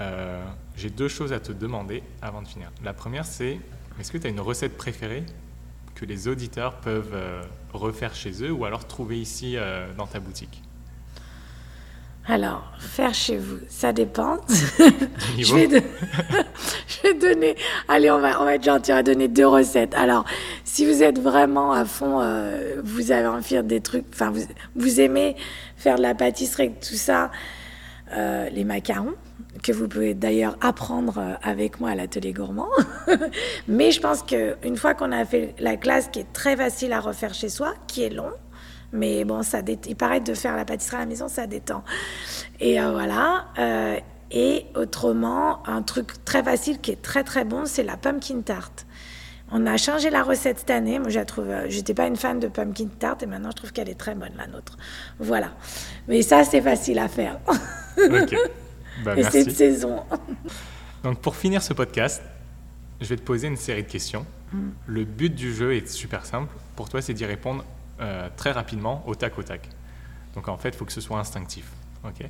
Euh, 0.00 0.44
J'ai 0.76 0.90
deux 0.90 1.08
choses 1.08 1.32
à 1.32 1.38
te 1.38 1.52
demander 1.52 2.02
avant 2.20 2.42
de 2.42 2.48
finir. 2.48 2.70
La 2.82 2.92
première, 2.92 3.24
c'est 3.24 3.60
est-ce 4.00 4.10
que 4.10 4.18
tu 4.18 4.26
as 4.26 4.30
une 4.30 4.40
recette 4.40 4.76
préférée 4.76 5.24
que 5.94 6.04
les 6.04 6.26
auditeurs 6.26 6.80
peuvent 6.80 7.14
euh, 7.14 7.42
refaire 7.72 8.14
chez 8.16 8.42
eux 8.42 8.50
ou 8.50 8.64
alors 8.64 8.86
trouver 8.88 9.20
ici 9.20 9.56
dans 9.96 10.08
ta 10.08 10.18
boutique? 10.18 10.63
Alors, 12.26 12.72
faire 12.78 13.12
chez 13.12 13.36
vous, 13.36 13.58
ça 13.68 13.92
dépend. 13.92 14.38
je, 15.38 15.54
vais 15.54 15.66
de... 15.66 15.76
je, 16.88 17.02
vais 17.02 17.14
donner. 17.14 17.54
Allez, 17.86 18.10
on 18.10 18.18
va, 18.18 18.40
on 18.40 18.44
va 18.44 18.54
être 18.54 18.64
gentil, 18.64 18.92
on 18.92 18.96
va 18.96 19.02
donner 19.02 19.28
deux 19.28 19.46
recettes. 19.46 19.94
Alors, 19.94 20.24
si 20.64 20.86
vous 20.86 21.02
êtes 21.02 21.18
vraiment 21.18 21.72
à 21.72 21.84
fond, 21.84 22.20
euh, 22.22 22.80
vous 22.82 23.12
avez 23.12 23.26
envie 23.26 23.42
de 23.42 23.46
faire 23.46 23.64
des 23.64 23.82
trucs, 23.82 24.06
enfin, 24.10 24.30
vous, 24.30 24.40
vous, 24.74 25.00
aimez 25.00 25.36
faire 25.76 25.96
de 25.96 26.02
la 26.02 26.14
pâtisserie, 26.14 26.72
tout 26.72 26.94
ça, 26.94 27.30
euh, 28.14 28.48
les 28.48 28.64
macarons, 28.64 29.14
que 29.62 29.72
vous 29.72 29.86
pouvez 29.86 30.14
d'ailleurs 30.14 30.56
apprendre 30.62 31.36
avec 31.42 31.78
moi 31.78 31.90
à 31.90 31.94
l'atelier 31.94 32.32
gourmand. 32.32 32.68
Mais 33.68 33.90
je 33.90 34.00
pense 34.00 34.22
qu'une 34.22 34.76
fois 34.78 34.94
qu'on 34.94 35.12
a 35.12 35.26
fait 35.26 35.54
la 35.58 35.76
classe 35.76 36.08
qui 36.08 36.20
est 36.20 36.32
très 36.32 36.56
facile 36.56 36.94
à 36.94 37.00
refaire 37.00 37.34
chez 37.34 37.50
soi, 37.50 37.74
qui 37.86 38.02
est 38.02 38.10
long, 38.10 38.30
mais 38.94 39.24
bon, 39.24 39.42
ça 39.42 39.60
dé... 39.60 39.78
il 39.86 39.96
paraît 39.96 40.20
de 40.20 40.32
faire 40.34 40.56
la 40.56 40.64
pâtisserie 40.64 40.96
à 40.96 41.00
la 41.00 41.06
maison, 41.06 41.28
ça 41.28 41.46
détend. 41.46 41.82
Et 42.60 42.80
euh, 42.80 42.92
voilà. 42.92 43.46
Euh, 43.58 43.98
et 44.30 44.66
autrement, 44.74 45.66
un 45.68 45.82
truc 45.82 46.24
très 46.24 46.42
facile 46.42 46.80
qui 46.80 46.92
est 46.92 47.02
très 47.02 47.24
très 47.24 47.44
bon, 47.44 47.66
c'est 47.66 47.82
la 47.82 47.96
pumpkin 47.96 48.40
tart. 48.40 48.70
On 49.50 49.66
a 49.66 49.76
changé 49.76 50.10
la 50.10 50.22
recette 50.22 50.60
cette 50.60 50.70
année. 50.70 50.98
Moi, 50.98 51.10
je 51.10 51.18
la 51.18 51.24
trouve. 51.24 51.48
Euh, 51.48 51.66
j'étais 51.68 51.92
pas 51.92 52.06
une 52.06 52.16
fan 52.16 52.40
de 52.40 52.48
pumpkin 52.48 52.88
tart 52.98 53.18
et 53.20 53.26
maintenant 53.26 53.50
je 53.50 53.56
trouve 53.56 53.72
qu'elle 53.72 53.88
est 53.88 53.98
très 53.98 54.14
bonne 54.14 54.32
la 54.36 54.46
nôtre. 54.46 54.76
Voilà. 55.18 55.52
Mais 56.08 56.22
ça, 56.22 56.44
c'est 56.44 56.62
facile 56.62 56.98
à 56.98 57.08
faire. 57.08 57.38
Ok. 57.98 58.36
Bah, 59.04 59.14
et 59.16 59.24
c'est 59.24 59.42
de 59.42 59.50
saison. 59.50 60.04
Donc, 61.02 61.18
pour 61.18 61.34
finir 61.34 61.60
ce 61.64 61.72
podcast, 61.72 62.22
je 63.00 63.08
vais 63.08 63.16
te 63.16 63.22
poser 63.22 63.48
une 63.48 63.56
série 63.56 63.82
de 63.82 63.90
questions. 63.90 64.24
Mm. 64.52 64.68
Le 64.86 65.04
but 65.04 65.34
du 65.34 65.52
jeu 65.52 65.74
est 65.74 65.88
super 65.88 66.24
simple. 66.24 66.54
Pour 66.76 66.88
toi, 66.88 67.02
c'est 67.02 67.12
d'y 67.12 67.24
répondre 67.24 67.64
euh, 68.00 68.28
très 68.36 68.52
rapidement, 68.52 69.02
au 69.06 69.14
tac 69.14 69.38
au 69.38 69.42
tac. 69.42 69.68
Donc 70.34 70.48
en 70.48 70.56
fait, 70.56 70.70
il 70.70 70.76
faut 70.76 70.84
que 70.84 70.92
ce 70.92 71.00
soit 71.00 71.18
instinctif. 71.18 71.70
ok? 72.04 72.26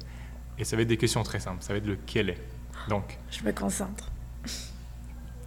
Et 0.58 0.64
ça 0.64 0.76
va 0.76 0.82
être 0.82 0.88
des 0.88 0.96
questions 0.96 1.22
très 1.22 1.40
simples. 1.40 1.62
Ça 1.62 1.72
va 1.72 1.78
être 1.78 1.86
le 1.86 1.98
quel 2.06 2.30
est. 2.30 2.40
Donc. 2.88 3.18
Je 3.30 3.42
me 3.44 3.52
concentre. 3.52 4.10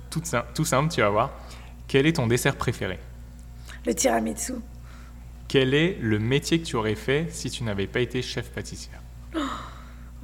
Tout, 0.10 0.22
tout 0.54 0.66
simple, 0.66 0.92
tu 0.94 1.02
vas 1.02 1.10
voir. 1.10 1.32
Quel 1.88 2.06
est 2.06 2.14
ton 2.14 2.28
dessert 2.28 2.56
préféré? 2.56 3.00
Le 3.86 3.94
tiramisu. 3.94 4.54
Quel 5.48 5.74
est 5.74 5.98
le 6.02 6.20
métier 6.20 6.60
que 6.60 6.66
tu 6.66 6.76
aurais 6.76 6.96
fait 6.96 7.28
si 7.32 7.50
tu 7.50 7.64
n'avais 7.64 7.88
pas 7.88 8.02
été 8.02 8.22
chef 8.22 8.52
pâtissière? 8.52 9.02
Oh, 9.36 9.40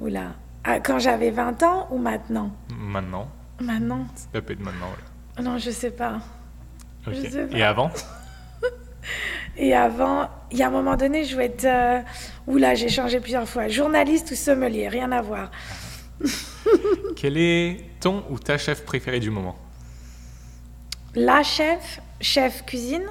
Oula. 0.00 0.34
Ah, 0.64 0.80
quand 0.80 0.98
j'avais 0.98 1.30
20 1.30 1.62
ans 1.62 1.88
ou 1.90 1.98
maintenant? 1.98 2.54
Maintenant. 2.76 3.30
Maintenant 3.60 4.06
Ça 4.32 4.42
peut 4.42 4.52
être 4.52 4.60
maintenant, 4.60 4.88
oui. 5.38 5.44
Non, 5.44 5.58
je 5.58 5.70
sais 5.70 5.90
pas. 5.90 6.20
Okay. 7.06 7.24
Je 7.24 7.30
sais 7.30 7.46
pas. 7.46 7.56
Et 7.56 7.62
avant? 7.62 7.90
Et 9.56 9.74
avant, 9.74 10.28
il 10.50 10.58
y 10.58 10.62
a 10.62 10.68
un 10.68 10.70
moment 10.70 10.96
donné, 10.96 11.24
je 11.24 11.34
voulais 11.34 11.46
être. 11.46 11.64
Euh... 11.64 12.00
Oula, 12.46 12.74
j'ai 12.74 12.88
changé 12.88 13.20
plusieurs 13.20 13.48
fois. 13.48 13.68
Journaliste 13.68 14.30
ou 14.32 14.34
sommelier, 14.34 14.88
rien 14.88 15.12
à 15.12 15.22
voir. 15.22 15.50
Quel 17.16 17.36
est 17.36 17.80
ton 18.00 18.24
ou 18.30 18.38
ta 18.38 18.58
chef 18.58 18.84
préférée 18.84 19.20
du 19.20 19.30
moment? 19.30 19.56
La 21.14 21.42
chef, 21.42 22.00
chef 22.20 22.64
cuisine? 22.64 23.04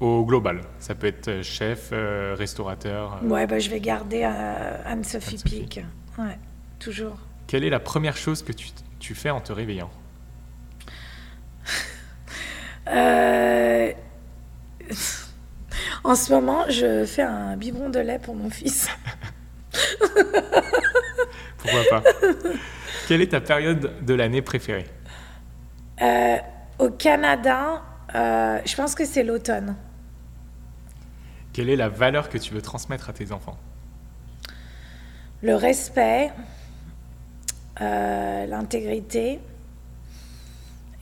Au 0.00 0.24
global. 0.24 0.62
Ça 0.78 0.94
peut 0.94 1.06
être 1.06 1.42
chef, 1.42 1.90
euh, 1.92 2.34
restaurateur. 2.36 3.20
Euh... 3.22 3.28
Ouais, 3.28 3.46
bah, 3.46 3.58
je 3.58 3.70
vais 3.70 3.80
garder 3.80 4.22
euh, 4.24 4.82
Anne-Sophie 4.86 5.36
Anne 5.36 5.42
Pic. 5.42 5.80
Ouais, 6.18 6.38
toujours. 6.78 7.18
Quelle 7.46 7.64
est 7.64 7.70
la 7.70 7.80
première 7.80 8.16
chose 8.16 8.42
que 8.42 8.52
tu, 8.52 8.68
tu 8.98 9.14
fais 9.14 9.30
en 9.30 9.40
te 9.40 9.52
réveillant? 9.52 9.90
En 16.14 16.16
ce 16.16 16.32
moment, 16.32 16.64
je 16.68 17.04
fais 17.06 17.22
un 17.22 17.56
biberon 17.56 17.88
de 17.88 17.98
lait 17.98 18.20
pour 18.20 18.36
mon 18.36 18.48
fils. 18.48 18.88
Pourquoi 21.58 21.82
pas 21.90 22.04
Quelle 23.08 23.20
est 23.20 23.32
ta 23.32 23.40
période 23.40 23.90
de 24.00 24.14
l'année 24.14 24.40
préférée? 24.40 24.86
Euh, 26.00 26.36
Au 26.78 26.90
Canada, 26.90 27.82
euh, 28.14 28.60
je 28.64 28.76
pense 28.76 28.94
que 28.94 29.04
c'est 29.04 29.24
l'automne. 29.24 29.74
Quelle 31.52 31.68
est 31.68 31.74
la 31.74 31.88
valeur 31.88 32.28
que 32.28 32.38
tu 32.38 32.54
veux 32.54 32.62
transmettre 32.62 33.10
à 33.10 33.12
tes 33.12 33.32
enfants? 33.32 33.58
Le 35.42 35.56
respect, 35.56 36.30
euh, 37.80 38.46
l'intégrité 38.46 39.40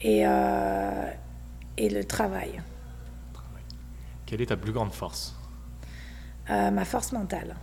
et, 0.01 0.21
et 0.23 1.89
le 1.89 2.03
travail. 2.03 2.63
Quelle 4.25 4.41
est 4.41 4.47
ta 4.47 4.57
plus 4.57 4.71
grande 4.71 4.91
force 4.93 5.35
Euh, 6.49 6.71
ma 6.71 6.85
force 6.85 7.11
mentale. 7.13 7.55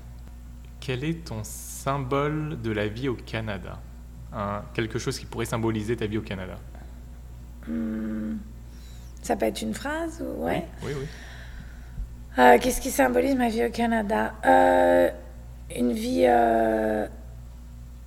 Quel 0.81 1.05
est 1.05 1.25
ton 1.27 1.41
symbole 1.45 2.61
de 2.63 2.71
la 2.73 2.89
vie 2.89 3.09
au 3.09 3.15
Canada? 3.15 3.79
Quelque 4.75 4.99
chose 4.99 5.19
qui 5.19 5.27
pourrait 5.27 5.45
symboliser 5.45 5.97
ta 5.97 6.07
vie 6.07 6.19
au 6.19 6.23
Canada? 6.23 6.55
Hmm, 7.67 8.37
Ça 9.23 9.37
peut 9.37 9.47
être 9.47 9.61
une 9.61 9.75
phrase 9.75 10.23
ou 10.23 10.45
ouais. 10.45 10.67
Oui, 10.83 10.93
oui. 10.99 11.07
Euh, 12.39 12.59
Qu'est-ce 12.61 12.81
qui 12.81 12.91
symbolise 12.91 13.35
ma 13.37 13.49
vie 13.49 13.67
au 13.67 13.71
Canada? 13.71 14.33
Euh, 14.47 15.11
Une 15.77 15.93
vie 15.93 16.27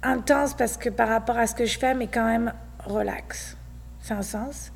intense 0.01 0.53
parce 0.55 0.77
que 0.77 0.89
par 0.89 1.07
rapport 1.09 1.37
à 1.37 1.45
ce 1.47 1.55
que 1.55 1.65
je 1.65 1.77
fais, 1.77 1.93
mais 1.93 2.07
quand 2.07 2.25
même 2.25 2.53
relax. 2.85 3.55
C'est 4.01 4.13
un 4.13 4.21
sens. 4.21 4.71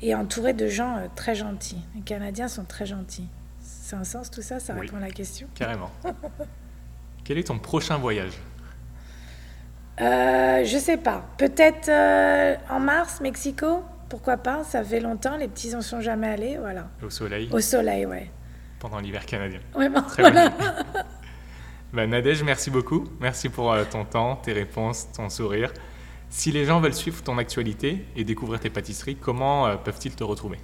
Et 0.00 0.14
entouré 0.14 0.52
de 0.52 0.68
gens 0.68 0.96
euh, 0.96 1.06
très 1.16 1.34
gentils. 1.34 1.80
Les 1.94 2.02
Canadiens 2.02 2.48
sont 2.48 2.64
très 2.64 2.86
gentils. 2.86 3.28
C'est 3.60 3.96
un 3.96 4.04
sens 4.04 4.30
tout 4.30 4.42
ça 4.42 4.60
Ça 4.60 4.74
Oui. 4.74 4.80
répond 4.82 4.96
à 4.98 5.00
la 5.00 5.10
question? 5.10 5.48
Carrément. 5.54 5.90
Quel 7.24 7.38
est 7.38 7.44
ton 7.48 7.58
prochain 7.58 7.96
voyage? 7.98 8.32
Euh, 10.00 10.64
Je 10.64 10.78
sais 10.78 10.96
pas. 10.96 11.24
Peut-être 11.36 11.88
euh, 11.88 12.54
en 12.70 12.80
mars, 12.80 13.20
Mexico? 13.20 13.82
Pourquoi 14.08 14.36
pas? 14.36 14.64
Ça 14.64 14.82
fait 14.84 15.00
longtemps. 15.00 15.36
Les 15.36 15.48
petits 15.48 15.74
en 15.74 15.82
sont 15.82 16.00
jamais 16.00 16.28
allés. 16.28 16.56
Voilà. 16.58 16.88
Au 17.02 17.10
soleil 17.10 17.48
Au 17.52 17.60
soleil, 17.60 18.06
ouais. 18.06 18.30
pendant 18.78 19.00
l'hiver 19.00 19.26
canadien. 19.26 19.60
Ouais, 19.74 19.88
bon, 19.88 20.02
Très 20.02 20.22
voilà. 20.22 20.52
Bah, 21.92 22.06
Nadège, 22.06 22.42
merci 22.42 22.70
beaucoup. 22.70 23.04
Merci 23.18 23.48
pour 23.48 23.72
euh, 23.72 23.82
ton 23.90 24.04
temps, 24.04 24.36
tes 24.36 24.52
réponses, 24.52 25.08
ton 25.10 25.30
sourire. 25.30 25.72
Si 26.30 26.52
les 26.52 26.64
gens 26.64 26.80
veulent 26.80 26.94
suivre 26.94 27.22
ton 27.22 27.38
actualité 27.38 28.04
et 28.16 28.24
découvrir 28.24 28.60
tes 28.60 28.70
pâtisseries, 28.70 29.16
comment 29.16 29.66
euh, 29.66 29.76
peuvent-ils 29.76 30.14
te 30.14 30.24
retrouver? 30.24 30.58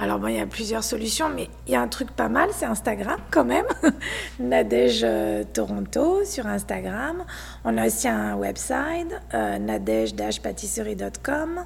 Alors, 0.00 0.20
bon, 0.20 0.28
il 0.28 0.36
y 0.36 0.40
a 0.40 0.46
plusieurs 0.46 0.84
solutions, 0.84 1.28
mais 1.28 1.50
il 1.66 1.72
y 1.72 1.76
a 1.76 1.80
un 1.80 1.88
truc 1.88 2.12
pas 2.12 2.28
mal, 2.28 2.50
c'est 2.52 2.66
Instagram 2.66 3.18
quand 3.32 3.44
même. 3.44 3.64
Nadège 4.38 5.00
euh, 5.02 5.42
Toronto 5.52 6.24
sur 6.24 6.46
Instagram. 6.46 7.24
On 7.64 7.76
a 7.76 7.88
aussi 7.88 8.06
un 8.06 8.36
website, 8.36 9.12
euh, 9.34 9.58
nadège-pâtisserie.com. 9.58 11.64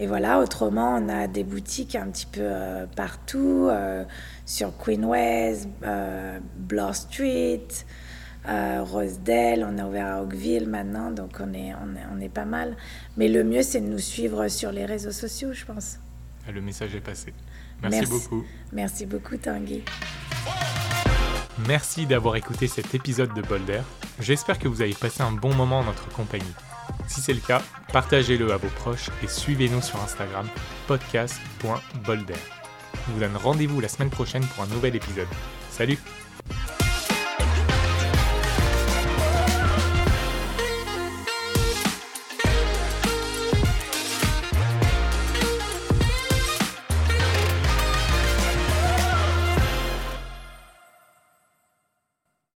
Et 0.00 0.08
voilà, 0.08 0.40
autrement, 0.40 0.96
on 0.96 1.08
a 1.08 1.28
des 1.28 1.44
boutiques 1.44 1.94
un 1.94 2.06
petit 2.06 2.26
peu 2.26 2.40
euh, 2.42 2.86
partout, 2.96 3.70
sur 4.44 4.76
Queen 4.76 5.04
West, 5.04 5.68
Bloor 6.56 6.96
Street, 6.96 7.68
euh, 8.48 8.82
Rosedale, 8.82 9.66
on 9.68 9.78
a 9.78 9.86
ouvert 9.86 10.06
à 10.06 10.22
Oakville 10.22 10.68
maintenant, 10.68 11.10
donc 11.10 11.32
on 11.40 11.52
est, 11.52 11.72
on 11.74 11.94
est, 11.96 12.04
on 12.16 12.20
est 12.20 12.28
pas 12.28 12.44
mal. 12.44 12.76
Mais 13.16 13.28
le 13.28 13.44
mieux, 13.44 13.62
c'est 13.62 13.80
de 13.80 13.86
nous 13.86 13.98
suivre 13.98 14.48
sur 14.48 14.72
les 14.72 14.84
réseaux 14.84 15.12
sociaux, 15.12 15.52
je 15.52 15.64
pense. 15.64 15.98
Le 16.52 16.60
message 16.60 16.94
est 16.94 17.00
passé. 17.00 17.32
Merci, 17.82 17.98
Merci. 17.98 18.12
beaucoup. 18.12 18.44
Merci 18.72 19.06
beaucoup, 19.06 19.36
Tanguy. 19.36 19.82
Merci 21.68 22.06
d'avoir 22.06 22.36
écouté 22.36 22.66
cet 22.66 22.94
épisode 22.94 23.32
de 23.34 23.42
Bolder. 23.42 23.82
J'espère 24.20 24.58
que 24.58 24.68
vous 24.68 24.82
avez 24.82 24.94
passé 24.94 25.22
un 25.22 25.32
bon 25.32 25.54
moment 25.54 25.80
en 25.80 25.84
notre 25.84 26.08
compagnie. 26.08 26.54
Si 27.06 27.20
c'est 27.20 27.34
le 27.34 27.40
cas, 27.40 27.62
partagez-le 27.92 28.52
à 28.52 28.56
vos 28.56 28.68
proches 28.68 29.10
et 29.22 29.28
suivez-nous 29.28 29.82
sur 29.82 30.00
Instagram 30.02 30.46
podcast.bolder. 30.86 32.34
Je 33.06 33.12
vous 33.12 33.20
donne 33.20 33.36
rendez-vous 33.36 33.80
la 33.80 33.88
semaine 33.88 34.10
prochaine 34.10 34.44
pour 34.44 34.64
un 34.64 34.68
nouvel 34.68 34.96
épisode. 34.96 35.28
Salut 35.70 35.98